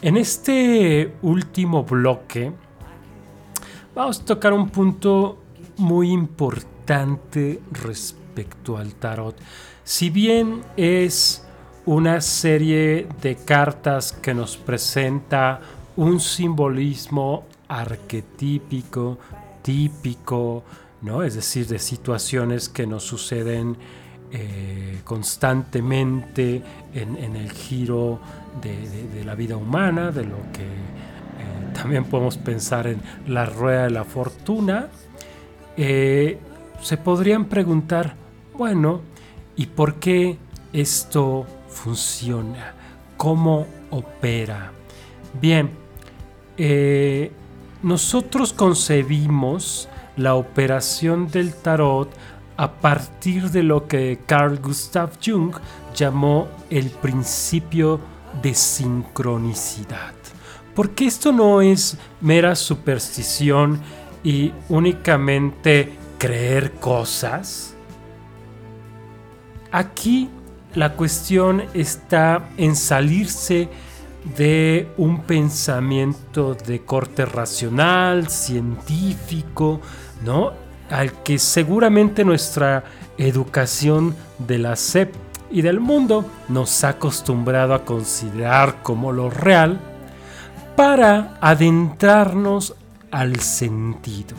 en 0.01 0.17
este 0.17 1.13
último 1.21 1.83
bloque 1.83 2.51
vamos 3.93 4.21
a 4.21 4.25
tocar 4.25 4.53
un 4.53 4.71
punto 4.71 5.37
muy 5.77 6.11
importante 6.11 6.78
respecto 7.71 8.77
al 8.77 8.95
tarot. 8.95 9.35
Si 9.83 10.09
bien 10.09 10.61
es 10.75 11.45
una 11.85 12.19
serie 12.21 13.07
de 13.21 13.35
cartas 13.35 14.11
que 14.11 14.33
nos 14.33 14.57
presenta 14.57 15.59
un 15.97 16.19
simbolismo 16.19 17.45
arquetípico, 17.67 19.19
típico, 19.61 20.63
¿no? 21.01 21.21
Es 21.23 21.35
decir, 21.35 21.67
de 21.67 21.77
situaciones 21.77 22.69
que 22.69 22.87
nos 22.87 23.03
suceden 23.03 23.77
eh, 24.31 25.01
constantemente 25.03 26.61
en, 26.93 27.35
el 27.35 27.51
giro 27.51 28.19
de 28.61 29.23
la 29.23 29.35
vida 29.35 29.57
humana, 29.57 30.11
de 30.11 30.23
lo 30.23 30.37
que 30.53 30.63
eh, 30.63 31.73
también 31.73 32.05
podemos 32.05 32.37
pensar 32.37 32.87
en 32.87 33.01
la 33.27 33.45
rueda 33.45 33.83
de 33.83 33.89
la 33.91 34.03
fortuna. 34.03 34.87
Eh, 35.77 36.37
se 36.81 36.97
podrían 36.97 37.45
preguntar, 37.45 38.15
bueno, 38.57 39.01
¿y 39.55 39.67
por 39.67 39.95
qué 39.95 40.37
esto 40.73 41.45
funciona? 41.69 42.73
¿Cómo 43.17 43.67
opera? 43.89 44.71
Bien, 45.39 45.69
eh, 46.57 47.31
nosotros 47.83 48.53
concebimos 48.53 49.87
la 50.17 50.35
operación 50.35 51.29
del 51.29 51.53
tarot 51.53 52.09
a 52.57 52.71
partir 52.73 53.51
de 53.51 53.63
lo 53.63 53.87
que 53.87 54.19
Carl 54.25 54.59
Gustav 54.59 55.11
Jung 55.23 55.55
llamó 55.95 56.49
el 56.69 56.89
principio 56.89 58.01
de 58.41 58.53
sincronicidad. 58.53 60.13
Porque 60.75 61.05
esto 61.05 61.31
no 61.31 61.61
es 61.61 61.97
mera 62.19 62.55
superstición 62.55 63.79
y 64.23 64.51
únicamente 64.67 65.93
creer 66.19 66.73
cosas. 66.73 67.73
Aquí 69.71 70.29
la 70.75 70.93
cuestión 70.93 71.63
está 71.73 72.49
en 72.57 72.75
salirse 72.75 73.69
de 74.37 74.87
un 74.97 75.23
pensamiento 75.23 76.53
de 76.53 76.81
corte 76.81 77.25
racional, 77.25 78.29
científico, 78.29 79.81
¿no? 80.23 80.51
Al 80.91 81.23
que 81.23 81.39
seguramente 81.39 82.23
nuestra 82.23 82.83
educación 83.17 84.15
de 84.37 84.59
la 84.59 84.75
SEP 84.75 85.13
y 85.51 85.61
del 85.61 85.79
mundo 85.79 86.25
nos 86.49 86.83
ha 86.83 86.89
acostumbrado 86.89 87.73
a 87.73 87.85
considerar 87.85 88.83
como 88.83 89.11
lo 89.11 89.29
real 89.29 89.79
para 90.75 91.37
adentrarnos 91.41 92.75
al 93.11 93.39
sentido, 93.39 94.35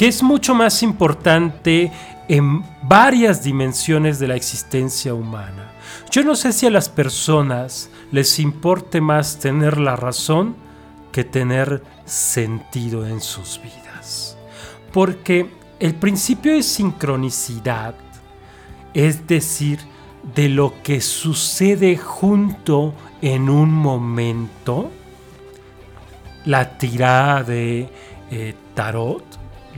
que 0.00 0.08
es 0.08 0.22
mucho 0.22 0.54
más 0.54 0.82
importante 0.82 1.92
en 2.26 2.64
varias 2.80 3.44
dimensiones 3.44 4.18
de 4.18 4.28
la 4.28 4.34
existencia 4.34 5.12
humana. 5.12 5.72
Yo 6.10 6.24
no 6.24 6.36
sé 6.36 6.54
si 6.54 6.64
a 6.64 6.70
las 6.70 6.88
personas 6.88 7.90
les 8.10 8.38
importe 8.38 9.02
más 9.02 9.38
tener 9.38 9.78
la 9.78 9.96
razón 9.96 10.56
que 11.12 11.22
tener 11.22 11.82
sentido 12.06 13.06
en 13.06 13.20
sus 13.20 13.60
vidas. 13.62 14.38
Porque 14.90 15.50
el 15.78 15.94
principio 15.94 16.54
de 16.54 16.62
sincronicidad, 16.62 17.94
es 18.94 19.26
decir, 19.26 19.80
de 20.34 20.48
lo 20.48 20.82
que 20.82 21.02
sucede 21.02 21.98
junto 21.98 22.94
en 23.20 23.50
un 23.50 23.70
momento, 23.70 24.90
la 26.46 26.78
tirada 26.78 27.42
de 27.42 27.90
eh, 28.30 28.54
tarot, 28.74 29.29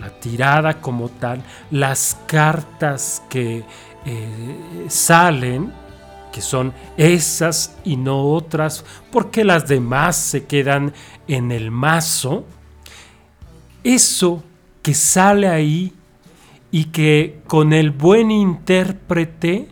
la 0.02 0.10
tirada 0.10 0.80
como 0.80 1.08
tal, 1.08 1.44
las 1.70 2.18
cartas 2.26 3.22
que 3.28 3.64
eh, 4.04 4.86
salen, 4.88 5.72
que 6.32 6.40
son 6.40 6.72
esas 6.96 7.76
y 7.84 7.96
no 7.96 8.30
otras, 8.30 8.84
porque 9.12 9.44
las 9.44 9.68
demás 9.68 10.16
se 10.16 10.46
quedan 10.46 10.92
en 11.28 11.52
el 11.52 11.70
mazo, 11.70 12.44
eso 13.84 14.42
que 14.82 14.94
sale 14.94 15.46
ahí 15.46 15.92
y 16.72 16.86
que 16.86 17.40
con 17.46 17.72
el 17.72 17.92
buen 17.92 18.32
intérprete 18.32 19.68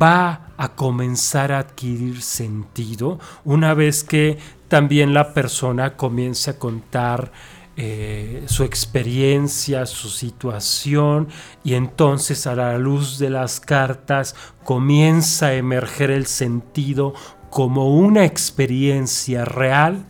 va 0.00 0.48
a 0.56 0.74
comenzar 0.74 1.52
a 1.52 1.58
adquirir 1.58 2.22
sentido 2.22 3.18
una 3.44 3.74
vez 3.74 4.02
que 4.02 4.38
también 4.68 5.12
la 5.12 5.34
persona 5.34 5.98
comience 5.98 6.52
a 6.52 6.58
contar 6.58 7.32
eh, 7.76 8.44
su 8.46 8.64
experiencia, 8.64 9.86
su 9.86 10.08
situación, 10.10 11.28
y 11.64 11.74
entonces 11.74 12.46
a 12.46 12.54
la 12.54 12.76
luz 12.78 13.18
de 13.18 13.30
las 13.30 13.60
cartas 13.60 14.34
comienza 14.64 15.46
a 15.46 15.54
emerger 15.54 16.10
el 16.10 16.26
sentido 16.26 17.14
como 17.48 17.94
una 17.96 18.24
experiencia 18.24 19.44
real 19.44 20.04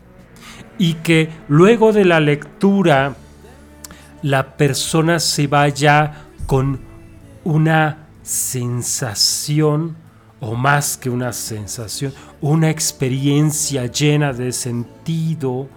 y 0.78 0.94
que 0.94 1.28
luego 1.48 1.92
de 1.92 2.04
la 2.04 2.18
lectura 2.20 3.14
la 4.22 4.56
persona 4.56 5.20
se 5.20 5.46
vaya 5.46 6.26
con 6.46 6.80
una 7.44 8.08
sensación 8.22 9.96
o 10.40 10.56
más 10.56 10.96
que 10.96 11.08
una 11.08 11.32
sensación, 11.32 12.12
una 12.40 12.70
experiencia 12.70 13.86
llena 13.86 14.32
de 14.32 14.50
sentido, 14.50 15.68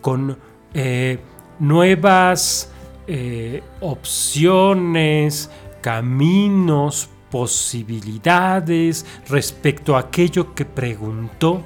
con 0.00 0.38
eh, 0.74 1.18
nuevas 1.62 2.72
eh, 3.06 3.62
opciones, 3.80 5.48
caminos, 5.80 7.08
posibilidades 7.30 9.06
respecto 9.28 9.94
a 9.94 10.00
aquello 10.00 10.54
que 10.54 10.64
preguntó, 10.64 11.62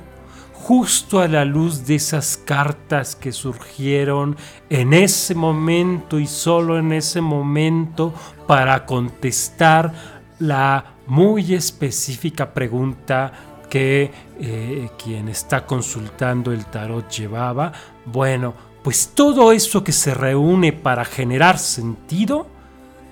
justo 0.52 1.18
a 1.20 1.28
la 1.28 1.46
luz 1.46 1.86
de 1.86 1.94
esas 1.94 2.36
cartas 2.36 3.16
que 3.16 3.32
surgieron 3.32 4.36
en 4.68 4.92
ese 4.92 5.34
momento 5.34 6.20
y 6.20 6.26
solo 6.26 6.78
en 6.78 6.92
ese 6.92 7.22
momento 7.22 8.12
para 8.46 8.84
contestar 8.84 9.94
la 10.38 10.96
muy 11.06 11.54
específica 11.54 12.52
pregunta 12.52 13.32
que 13.70 14.10
eh, 14.38 14.90
quien 15.02 15.28
está 15.28 15.64
consultando 15.64 16.52
el 16.52 16.66
tarot 16.66 17.08
llevaba. 17.08 17.72
Bueno, 18.04 18.65
pues 18.86 19.10
todo 19.16 19.50
eso 19.50 19.82
que 19.82 19.90
se 19.90 20.14
reúne 20.14 20.72
para 20.72 21.04
generar 21.04 21.58
sentido 21.58 22.46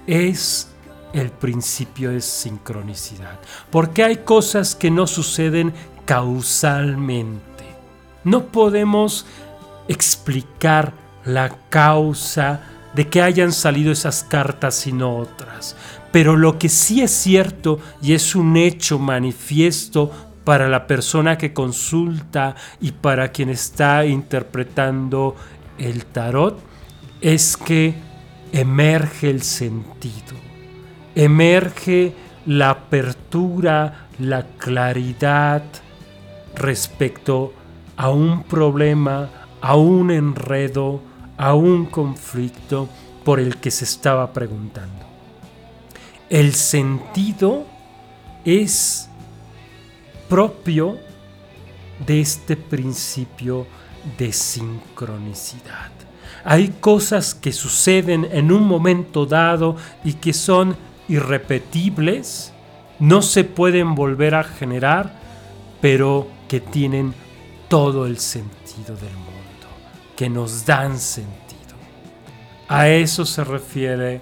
es 0.07 0.69
el 1.13 1.33
principio 1.33 2.13
de 2.13 2.21
sincronicidad. 2.21 3.41
Porque 3.73 4.05
hay 4.05 4.19
cosas 4.19 4.77
que 4.77 4.93
no 4.93 5.09
suceden 5.09 5.75
causalmente. 6.05 7.65
No 8.23 8.45
podemos 8.47 9.27
explicar 9.89 10.93
la 11.25 11.49
causa 11.71 12.61
de 12.95 13.09
que 13.09 13.21
hayan 13.21 13.51
salido 13.51 13.91
esas 13.91 14.23
cartas 14.23 14.87
y 14.87 14.93
no 14.93 15.17
otras. 15.17 15.75
Pero 16.13 16.37
lo 16.37 16.57
que 16.57 16.69
sí 16.69 17.01
es 17.01 17.11
cierto 17.11 17.81
y 18.01 18.13
es 18.13 18.37
un 18.37 18.57
hecho 18.57 19.01
manifiesto 19.01 20.13
para 20.45 20.69
la 20.69 20.87
persona 20.87 21.37
que 21.39 21.53
consulta 21.53 22.55
y 22.81 22.93
para 22.93 23.33
quien 23.33 23.49
está 23.49 24.05
interpretando 24.05 25.35
el 25.79 26.07
tarot 26.07 26.59
es 27.21 27.57
que 27.57 27.95
emerge 28.53 29.31
el 29.31 29.43
sentido, 29.43 30.37
emerge 31.15 32.15
la 32.47 32.71
apertura, 32.71 34.09
la 34.19 34.47
claridad 34.59 35.63
respecto 36.55 37.53
a 37.97 38.11
un 38.11 38.43
problema, 38.45 39.31
a 39.61 39.77
un 39.77 40.11
enredo, 40.11 41.01
a 41.37 41.55
un 41.55 41.87
conflicto 41.87 42.89
por 43.25 43.41
el 43.41 43.57
que 43.57 43.71
se 43.71 43.85
estaba 43.85 44.33
preguntando. 44.33 45.05
El 46.29 46.55
sentido 46.55 47.65
es 48.45 49.09
propio 50.29 50.99
de 52.07 52.21
este 52.21 52.57
principio 52.57 53.67
de 54.19 54.33
sincronicidad. 54.33 55.91
Hay 56.45 56.69
cosas 56.81 57.35
que 57.35 57.53
suceden 57.53 58.29
en 58.31 58.53
un 58.53 58.65
momento 58.65 59.25
dado 59.27 59.77
y 60.05 60.15
que 60.15 60.33
son 60.33 60.77
irrepetibles, 61.09 62.53
no 62.99 63.23
se 63.23 63.45
pueden 63.45 63.95
volver 63.95 64.35
a 64.35 64.45
generar, 64.45 65.19
pero 65.81 66.29
que 66.49 66.61
tienen 66.61 67.15
todo 67.69 68.07
el 68.07 68.19
sentido 68.19 68.95
del 68.97 69.15
mundo, 69.15 69.67
que 70.17 70.29
nos 70.29 70.67
dan 70.67 70.99
sentido. 70.99 71.45
A 72.69 72.89
eso 72.89 73.25
se 73.25 73.45
refiere 73.45 74.21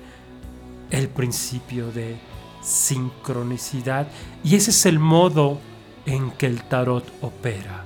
el 0.91 1.09
principio 1.09 1.91
de 1.91 2.17
sincronicidad 2.63 4.07
y 4.45 4.57
ese 4.57 4.71
es 4.71 4.87
el 4.87 4.99
modo 4.99 5.59
en 6.07 6.31
que 6.33 6.47
el 6.47 6.63
tarot 6.65 7.05
opera. 7.21 7.85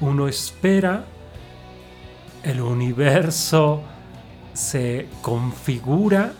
Uno 0.00 0.28
espera, 0.28 1.04
el 2.42 2.60
universo 2.60 3.82
se 4.52 5.08
configura 5.22 6.32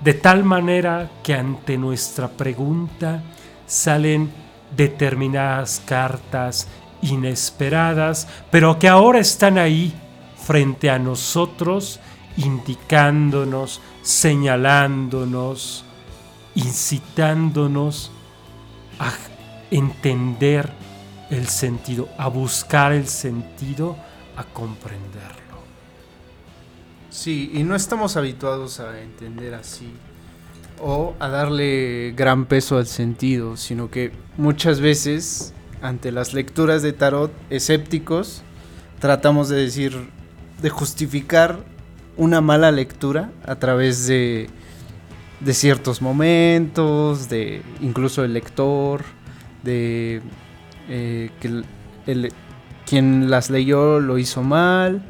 de 0.00 0.14
tal 0.14 0.42
manera 0.42 1.10
que 1.22 1.34
ante 1.34 1.78
nuestra 1.78 2.28
pregunta 2.28 3.22
salen 3.66 4.30
determinadas 4.76 5.80
cartas 5.84 6.66
inesperadas, 7.02 8.26
pero 8.50 8.78
que 8.78 8.88
ahora 8.88 9.20
están 9.20 9.58
ahí 9.58 9.92
frente 10.36 10.90
a 10.90 10.98
nosotros, 10.98 12.00
indicándonos, 12.36 13.80
señalándonos, 14.02 15.84
incitándonos 16.54 18.10
a 18.98 19.12
entender 19.70 20.72
el 21.30 21.46
sentido, 21.46 22.08
a 22.18 22.28
buscar 22.28 22.92
el 22.92 23.06
sentido, 23.06 23.96
a 24.36 24.44
comprenderlo. 24.44 25.52
Sí, 27.10 27.50
y 27.52 27.62
no 27.62 27.74
estamos 27.74 28.16
habituados 28.16 28.80
a 28.80 29.00
entender 29.00 29.54
así 29.54 29.92
o 30.80 31.14
a 31.20 31.28
darle 31.28 32.12
gran 32.16 32.46
peso 32.46 32.78
al 32.78 32.86
sentido, 32.86 33.56
sino 33.56 33.90
que 33.90 34.12
muchas 34.38 34.80
veces 34.80 35.52
ante 35.82 36.10
las 36.10 36.32
lecturas 36.32 36.82
de 36.82 36.92
tarot 36.92 37.30
escépticos 37.50 38.42
tratamos 38.98 39.48
de 39.48 39.56
decir, 39.56 40.08
de 40.62 40.70
justificar 40.70 41.58
una 42.16 42.40
mala 42.40 42.70
lectura 42.70 43.30
a 43.44 43.56
través 43.56 44.06
de, 44.06 44.48
de 45.40 45.54
ciertos 45.54 46.00
momentos, 46.02 47.28
de 47.28 47.62
incluso 47.80 48.24
el 48.24 48.32
lector, 48.32 49.02
de 49.62 50.22
eh, 50.88 51.30
que 51.40 51.48
el- 51.48 51.64
el- 52.06 52.32
quien 52.92 53.30
las 53.30 53.48
leyó 53.48 54.00
lo 54.00 54.18
hizo 54.18 54.42
mal, 54.42 55.02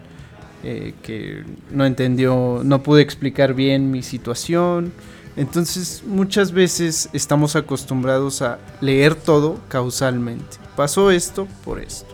eh, 0.63 0.95
que 1.03 1.43
no 1.73 1.85
entendió, 1.85 2.61
no 2.63 2.81
pude 2.81 3.03
explicar 3.03 3.55
bien 3.55 3.91
mi 3.91 4.05
situación. 4.05 4.93
Entonces 5.35 6.05
muchas 6.07 6.53
veces 6.53 7.09
estamos 7.13 7.57
acostumbrados 7.57 8.41
a 8.41 8.61
leer 8.81 9.17
todo 9.17 9.59
causalmente. 9.67 10.59
Pasó 10.77 11.11
esto 11.11 11.49
por 11.65 11.81
esto. 11.81 12.07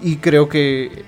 Y 0.00 0.16
creo 0.16 0.48
que 0.48 1.04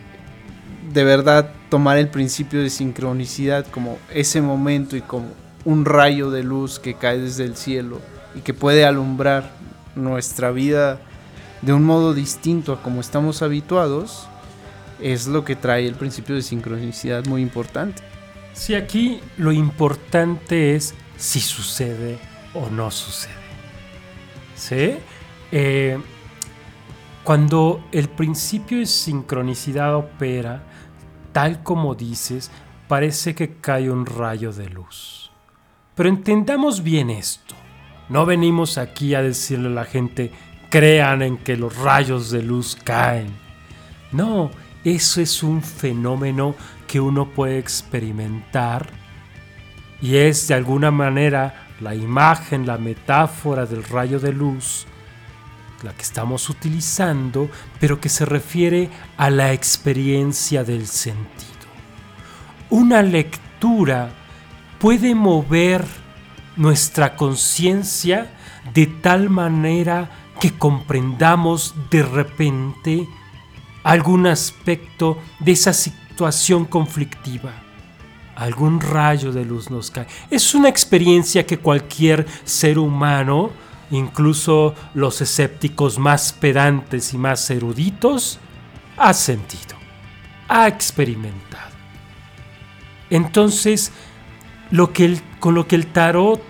de 0.93 1.05
verdad 1.05 1.51
tomar 1.71 1.97
el 1.97 2.09
principio 2.09 2.61
de 2.61 2.69
sincronicidad 2.69 3.65
como 3.69 3.97
ese 4.13 4.43
momento 4.43 4.99
y 4.99 5.01
como 5.01 5.29
un 5.65 5.87
rayo 5.87 6.31
de 6.31 6.43
luz 6.43 6.79
que 6.79 6.93
cae 6.93 7.21
desde 7.21 7.45
el 7.45 7.57
cielo 7.57 8.03
y 8.35 8.41
que 8.41 8.53
puede 8.53 8.85
alumbrar 8.85 9.51
nuestra 9.95 10.51
vida 10.51 11.01
de 11.65 11.73
un 11.73 11.85
modo 11.85 12.13
distinto 12.13 12.73
a 12.73 12.83
como 12.83 13.01
estamos 13.01 13.43
habituados, 13.43 14.29
es 15.01 15.27
lo 15.27 15.45
que 15.45 15.57
trae 15.57 15.87
el 15.87 15.95
principio 15.95 16.35
de 16.35 16.43
sincronicidad 16.43 17.25
muy 17.27 17.43
importante. 17.43 18.03
Si 18.53 18.75
aquí 18.75 19.21
lo 19.39 19.51
importante 19.51 20.77
es 20.77 20.95
si 21.17 21.41
sucede 21.41 22.19
o 22.55 22.69
no 22.69 22.91
sucede. 22.91 23.33
¿Sí? 24.55 24.97
Eh, 25.51 25.99
cuando 27.25 27.83
el 27.91 28.09
principio 28.09 28.79
de 28.79 28.87
sincronicidad 28.87 29.97
opera, 29.97 30.63
tal 31.33 31.63
como 31.63 31.95
dices, 31.95 32.51
parece 32.87 33.35
que 33.35 33.57
cae 33.57 33.91
un 33.91 34.05
rayo 34.05 34.53
de 34.53 34.69
luz. 34.69 35.31
Pero 35.95 36.09
entendamos 36.09 36.83
bien 36.83 37.09
esto. 37.09 37.55
No 38.11 38.27
venimos 38.27 38.77
aquí 38.77 39.15
a 39.15 39.23
decirle 39.23 39.69
a 39.69 39.73
la 39.73 39.85
gente, 39.85 40.31
crean 40.75 41.23
en 41.23 41.37
que 41.37 41.57
los 41.57 41.77
rayos 41.77 42.33
de 42.33 42.43
luz 42.43 42.77
caen. 42.83 43.29
No, 44.11 44.51
eso 44.83 45.21
es 45.21 45.45
un 45.45 45.63
fenómeno 45.63 46.57
que 46.89 46.99
uno 46.99 47.31
puede 47.31 47.61
experimentar 47.61 48.89
y 50.03 50.17
es 50.17 50.49
de 50.49 50.55
alguna 50.55 50.91
manera 50.91 51.69
la 51.79 51.95
imagen, 51.95 52.67
la 52.67 52.77
metáfora 52.77 53.67
del 53.67 53.85
rayo 53.85 54.19
de 54.19 54.33
luz, 54.33 54.89
la 55.85 55.93
que 55.93 56.03
estamos 56.03 56.51
utilizando, 56.51 57.49
pero 57.79 58.01
que 58.01 58.09
se 58.09 58.25
refiere 58.25 58.91
a 59.17 59.31
la 59.31 59.53
experiencia 59.53 60.65
del 60.65 60.89
sentido. 60.89 61.69
Una 62.71 63.01
lectura 63.01 64.09
puede 64.81 65.15
mover 65.15 65.85
nuestra 66.57 67.15
conciencia 67.15 68.33
de 68.75 68.89
tal 68.89 69.31
manera 69.31 70.24
que 70.45 70.59
comprendamos 70.59 71.75
de 71.91 72.03
repente 72.03 73.09
algún 73.83 74.27
aspecto 74.27 75.17
de 75.41 75.53
esa 75.53 75.73
situación 75.73 76.67
conflictiva. 76.67 77.51
Algún 78.37 78.79
rayo 78.79 79.33
de 79.33 79.47
luz 79.47 79.71
nos 79.71 79.91
cae. 79.91 80.07
Es 80.29 80.55
una 80.55 80.69
experiencia 80.69 81.47
que 81.47 81.57
cualquier 81.61 82.27
ser 82.45 82.79
humano, 82.79 83.53
incluso 83.91 84.75
los 84.93 85.23
escépticos 85.23 85.99
más 85.99 86.35
pedantes 86.35 87.15
y 87.15 87.17
más 87.17 87.49
eruditos, 87.49 88.39
ha 88.99 89.15
sentido, 89.15 89.77
ha 90.47 90.69
experimentado. 90.69 91.73
Entonces, 93.09 93.93
lo 94.71 94.93
que 94.93 95.07
el- 95.07 95.23
con 95.41 95.55
lo 95.55 95.67
que 95.67 95.77
el 95.77 95.87
tarot 95.87 96.43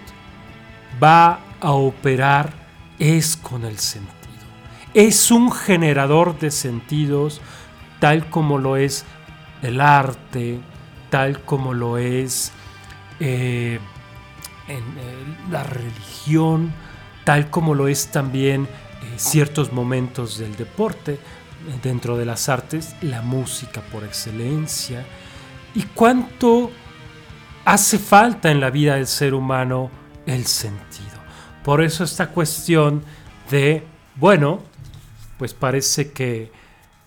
va 1.00 1.38
a 1.60 1.70
operar 1.70 2.63
es 2.98 3.36
con 3.36 3.64
el 3.64 3.78
sentido. 3.78 4.14
Es 4.94 5.30
un 5.30 5.50
generador 5.50 6.38
de 6.38 6.50
sentidos 6.50 7.40
tal 7.98 8.28
como 8.30 8.58
lo 8.58 8.76
es 8.76 9.04
el 9.62 9.80
arte, 9.80 10.60
tal 11.10 11.40
como 11.42 11.74
lo 11.74 11.98
es 11.98 12.52
eh, 13.20 13.78
eh, 14.68 14.80
la 15.50 15.62
religión, 15.62 16.72
tal 17.24 17.50
como 17.50 17.74
lo 17.74 17.88
es 17.88 18.08
también 18.08 18.64
eh, 18.64 19.14
ciertos 19.16 19.72
momentos 19.72 20.38
del 20.38 20.54
deporte, 20.56 21.18
dentro 21.82 22.16
de 22.16 22.26
las 22.26 22.48
artes, 22.48 22.94
la 23.00 23.22
música 23.22 23.80
por 23.80 24.04
excelencia. 24.04 25.04
¿Y 25.74 25.82
cuánto 25.82 26.70
hace 27.64 27.98
falta 27.98 28.50
en 28.50 28.60
la 28.60 28.70
vida 28.70 28.96
del 28.96 29.06
ser 29.06 29.34
humano 29.34 29.90
el 30.26 30.46
sentido? 30.46 31.13
Por 31.64 31.82
eso 31.82 32.04
esta 32.04 32.28
cuestión 32.28 33.02
de, 33.50 33.82
bueno, 34.16 34.60
pues 35.38 35.54
parece 35.54 36.12
que 36.12 36.52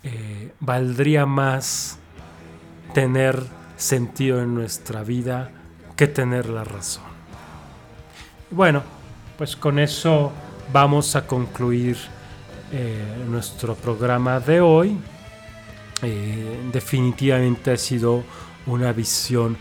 eh, 0.04 0.54
valdría 0.60 1.26
más 1.28 2.00
tener 2.94 3.44
sentido 3.78 4.42
en 4.42 4.56
nuestra 4.56 5.04
vida 5.04 5.52
que 5.96 6.08
tener 6.08 6.50
la 6.50 6.64
razón. 6.64 7.04
Bueno, 8.50 8.82
pues 9.38 9.56
con 9.56 9.78
eso 9.78 10.32
vamos 10.74 11.16
a 11.16 11.28
concluir 11.28 11.98
eh, 12.72 13.24
nuestro 13.30 13.76
programa 13.76 14.40
de 14.40 14.60
hoy. 14.60 14.98
Eh, 16.02 16.70
definitivamente 16.72 17.72
ha 17.72 17.78
sido 17.78 18.24
una 18.66 18.92
visión 18.92 19.56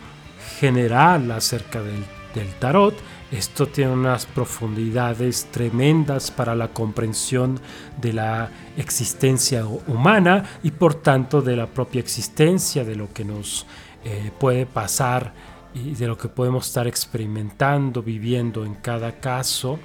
general 0.59 1.31
acerca 1.33 1.83
del, 1.83 2.05
del 2.35 2.55
tarot. 2.55 2.95
Esto 3.33 3.67
tiene 3.67 3.93
unas 3.93 4.25
profundidades 4.25 5.49
tremendas 5.51 6.31
para 6.31 6.55
la 6.55 6.69
comprensión 6.69 7.59
de 8.01 8.13
la 8.13 8.51
existencia 8.77 9.65
hu- 9.65 9.81
humana 9.89 10.45
y 10.63 10.71
por 10.71 10.95
tanto 10.95 11.43
de 11.43 11.57
la 11.57 11.67
propia 11.67 12.01
existencia, 12.01 12.85
de 12.85 12.95
lo 12.95 13.13
que 13.13 13.25
nos 13.25 13.67
eh, 14.05 14.31
puede 14.39 14.65
pasar 14.65 15.33
y 15.75 15.95
de 15.95 16.07
lo 16.07 16.17
que 16.17 16.29
podemos 16.29 16.69
estar 16.69 16.87
experimentando, 16.87 18.01
viviendo 18.03 18.65
en 18.65 18.75
cada 18.77 19.13
caso. 19.19 19.81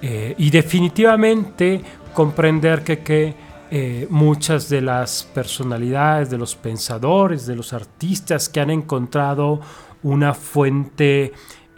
Eh, 0.00 0.34
y 0.38 0.48
definitivamente 0.48 1.82
comprender 2.14 2.82
que, 2.82 3.00
que, 3.00 3.34
eh, 3.70 4.06
muchas 4.10 4.70
de 4.70 4.80
las 4.80 5.22
personalidades, 5.34 6.30
de 6.30 6.38
los 6.38 6.56
pensadores, 6.56 7.46
de 7.46 7.54
los 7.54 7.72
artistas 7.74 8.48
que 8.48 8.60
han 8.60 8.70
encontrado 8.70 9.60
una 10.02 10.32
fuente 10.32 11.32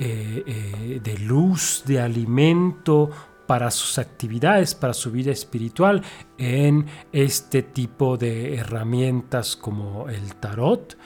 eh, 0.05 0.43
eh, 0.45 1.01
de 1.01 1.17
luz, 1.19 1.85
de 1.87 2.01
alimento 2.01 3.09
para 3.47 3.71
sus 3.71 4.01
actividades, 4.01 4.75
para 4.75 4.95
su 4.95 5.13
vida 5.13 5.31
espiritual 5.31 6.03
en 6.39 6.87
este 7.13 7.63
tipo 7.63 8.17
de 8.17 8.57
herramientas 8.57 9.55
como 9.55 10.09
el 10.09 10.35
tarot, 10.35 10.97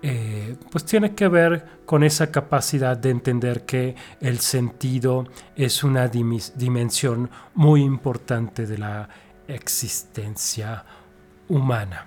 eh, 0.00 0.54
pues 0.70 0.84
tiene 0.84 1.12
que 1.16 1.26
ver 1.26 1.80
con 1.86 2.04
esa 2.04 2.30
capacidad 2.30 2.96
de 2.96 3.10
entender 3.10 3.66
que 3.66 3.96
el 4.20 4.38
sentido 4.38 5.26
es 5.56 5.82
una 5.82 6.06
dimensión 6.06 7.28
muy 7.52 7.82
importante 7.82 8.64
de 8.64 8.78
la 8.78 9.08
existencia 9.48 10.84
humana. 11.48 12.04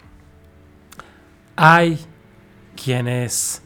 Hay 1.57 1.99
quienes 2.81 3.61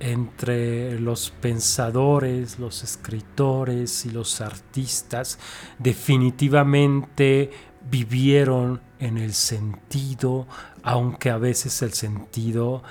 entre 0.00 0.98
los 1.00 1.30
pensadores, 1.30 2.58
los 2.58 2.82
escritores 2.82 4.06
y 4.06 4.10
los 4.10 4.40
artistas 4.40 5.38
definitivamente 5.78 7.50
vivieron 7.90 8.80
en 8.98 9.18
el 9.18 9.32
sentido, 9.34 10.46
aunque 10.82 11.30
a 11.30 11.38
veces 11.38 11.82
el 11.82 11.92
sentido 11.92 12.82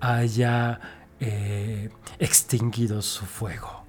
haya 0.00 0.80
eh, 1.20 1.90
extinguido 2.18 3.02
su 3.02 3.24
fuego. 3.26 3.84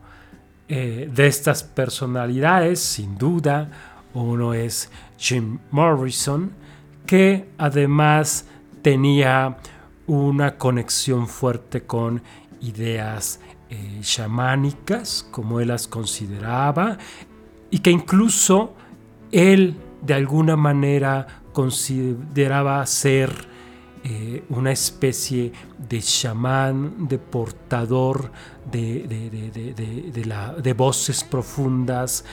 Eh, 0.70 1.10
de 1.14 1.28
estas 1.28 1.64
personalidades, 1.64 2.80
sin 2.80 3.18
duda, 3.18 3.70
uno 4.14 4.54
es 4.54 4.90
Jim 5.18 5.60
Morrison, 5.72 6.52
que 7.06 7.50
además 7.58 8.46
tenía 8.82 9.58
una 10.08 10.58
conexión 10.58 11.28
fuerte 11.28 11.84
con 11.84 12.22
ideas 12.62 13.40
eh, 13.70 14.02
como 15.32 15.60
él 15.60 15.68
las 15.70 15.88
consideraba, 15.88 16.98
y 17.70 17.80
que 17.80 17.92
incluso 17.92 18.74
él 19.32 19.76
de 20.02 20.14
alguna 20.14 20.56
manera 20.56 21.42
consideraba 21.54 22.86
ser 22.86 23.32
eh, 24.04 24.46
una 24.50 24.72
especie 24.72 25.52
de 25.90 26.00
chamán, 26.02 27.08
de 27.08 27.18
portador 27.18 28.32
de, 28.72 29.04
de- 29.08 29.74
de- 29.74 30.62
de 30.62 30.74
voces 30.74 31.24
profundas 31.24 32.24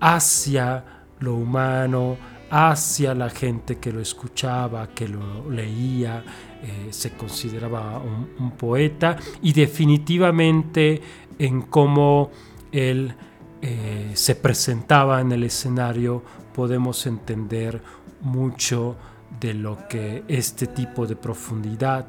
hacia 0.00 0.84
lo 1.20 1.34
humano, 1.36 2.16
hacia 2.50 3.14
la 3.14 3.30
gente 3.30 3.78
que 3.78 3.92
lo 3.92 4.00
escuchaba, 4.00 4.88
que 4.88 5.06
lo 5.08 5.48
leía, 5.50 6.24
eh, 6.62 6.88
se 6.90 7.10
consideraba 7.10 7.98
un, 7.98 8.52
poeta 8.52 9.16
y 9.42 9.52
definitivamente 9.52 11.02
en 11.36 11.62
cómo 11.62 12.30
él 12.70 13.14
eh, 13.60 14.12
se 14.14 14.36
presentaba 14.36 15.20
en 15.20 15.32
el 15.32 15.42
escenario 15.42 16.22
podemos 16.54 17.04
entender 17.06 17.82
mucho 18.20 18.96
de 19.40 19.54
lo 19.54 19.88
que 19.88 20.22
este 20.28 20.68
tipo 20.68 21.04
de 21.04 21.16
profundidad, 21.16 22.06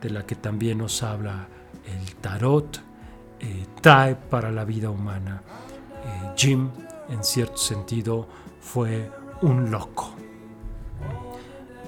de 0.00 0.10
la 0.10 0.26
que 0.26 0.34
también 0.34 0.78
nos 0.78 1.04
habla 1.04 1.46
el 1.86 2.16
tarot, 2.16 2.80
eh, 3.38 3.66
trae 3.80 4.16
para 4.16 4.50
la 4.50 4.64
vida 4.64 4.90
humana. 4.90 5.42
Jim, 6.36 6.70
en 7.08 7.22
cierto 7.22 7.56
sentido, 7.56 8.26
fue 8.60 9.10
un 9.42 9.70
loco. 9.70 10.12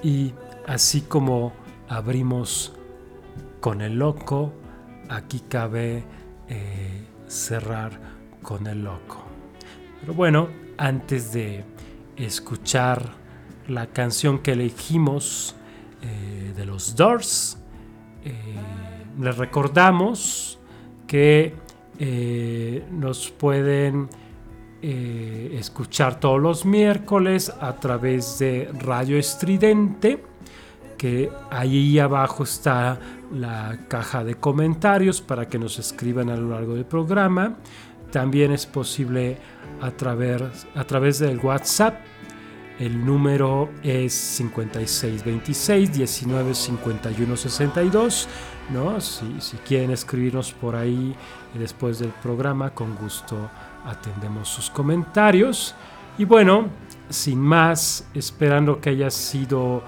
Y 0.01 0.33
así 0.67 1.01
como 1.01 1.53
abrimos 1.87 2.73
con 3.59 3.81
el 3.81 3.97
loco, 3.97 4.53
aquí 5.09 5.39
cabe 5.39 6.03
eh, 6.49 7.03
cerrar 7.27 7.99
con 8.43 8.67
el 8.67 8.83
loco. 8.83 9.23
Pero 10.01 10.13
bueno, 10.13 10.49
antes 10.77 11.33
de 11.33 11.63
escuchar 12.15 13.01
la 13.67 13.87
canción 13.87 14.39
que 14.39 14.51
elegimos 14.51 15.55
eh, 16.01 16.53
de 16.55 16.65
los 16.65 16.95
Doors, 16.95 17.57
eh, 18.23 18.33
les 19.19 19.37
recordamos 19.37 20.59
que 21.07 21.55
nos 22.91 23.31
pueden 23.31 24.07
escuchar 24.83 26.19
todos 26.19 26.39
los 26.39 26.63
miércoles 26.63 27.51
a 27.59 27.73
través 27.77 28.37
de 28.37 28.69
Radio 28.77 29.17
Estridente, 29.17 30.26
que 30.97 31.31
ahí 31.49 31.97
abajo 31.99 32.43
está 32.43 32.99
la 33.31 33.77
caja 33.87 34.23
de 34.23 34.35
comentarios 34.35 35.21
para 35.21 35.47
que 35.47 35.57
nos 35.59 35.77
escriban 35.79 36.29
a 36.29 36.37
lo 36.37 36.49
largo 36.49 36.75
del 36.75 36.85
programa. 36.85 37.55
También 38.11 38.51
es 38.51 38.65
posible 38.65 39.37
a 39.81 39.91
través, 39.91 40.67
a 40.75 40.83
través 40.83 41.19
del 41.19 41.39
WhatsApp. 41.39 42.01
El 42.79 43.05
número 43.05 43.69
es 43.83 44.13
5626 44.13 46.27
195162. 46.27 48.27
¿no? 48.71 48.99
Si, 49.01 49.39
si 49.39 49.57
quieren 49.57 49.91
escribirnos 49.91 50.53
por 50.53 50.75
ahí 50.75 51.15
después 51.53 51.99
del 51.99 52.11
programa, 52.11 52.71
con 52.71 52.95
gusto 52.95 53.49
atendemos 53.85 54.49
sus 54.49 54.69
comentarios. 54.69 55.75
Y 56.17 56.25
bueno, 56.25 56.67
sin 57.09 57.39
más, 57.39 58.05
esperando 58.13 58.81
que 58.81 58.89
haya 58.91 59.09
sido 59.09 59.83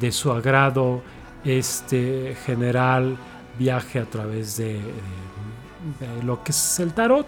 de 0.00 0.12
su 0.12 0.30
agrado 0.32 1.02
este 1.44 2.36
general 2.46 3.16
viaje 3.58 3.98
a 4.00 4.04
través 4.04 4.56
de, 4.56 4.74
de- 4.74 6.06
de 6.16 6.22
lo 6.22 6.42
que 6.44 6.52
es 6.52 6.80
el 6.80 6.92
tarot, 6.92 7.26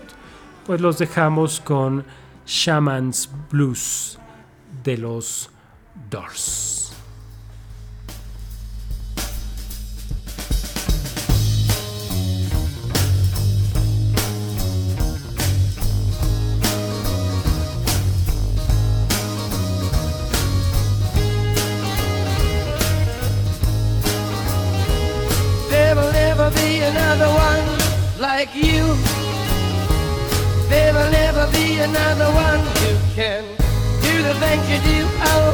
pues 0.64 0.80
los 0.80 0.98
dejamos 0.98 1.60
con 1.60 2.04
Shaman's 2.46 3.28
Blues 3.50 4.18
de 4.84 4.96
los 4.98 5.50
Doors. 6.10 6.83
Another 31.84 32.32
one 32.32 32.60
who 32.60 33.14
can 33.14 33.44
do 34.00 34.22
the 34.22 34.34
things 34.40 34.64
you 34.70 34.78
do. 34.90 35.06
Oh, 35.20 35.53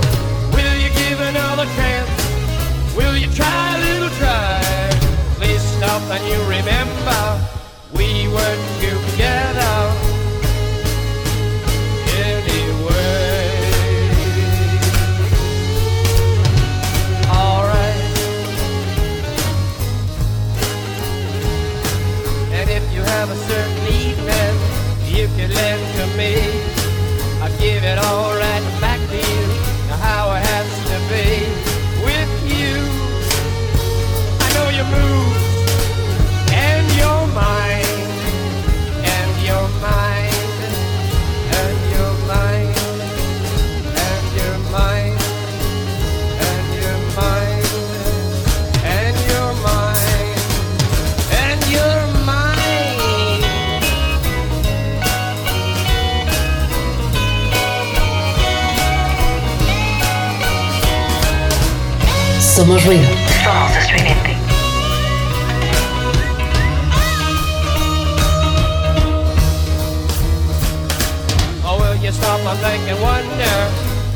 stop 72.31 72.47
and 72.47 72.59
think 72.61 72.89
and 72.89 73.03
wonder 73.03 73.59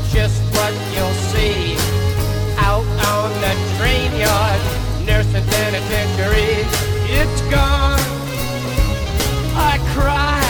just 0.09 0.41
what 0.55 0.73
you'll 0.93 1.19
see 1.33 1.75
out 2.57 2.85
on 3.11 3.29
the 3.41 3.53
train 3.77 4.11
yard, 4.15 4.61
nursing 5.05 5.43
penitentiary? 5.43 6.63
It's 7.11 7.41
gone. 7.51 7.99
I 9.57 9.79
cried 9.93 10.44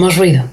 Somos 0.00 0.16
ruido. 0.16 0.49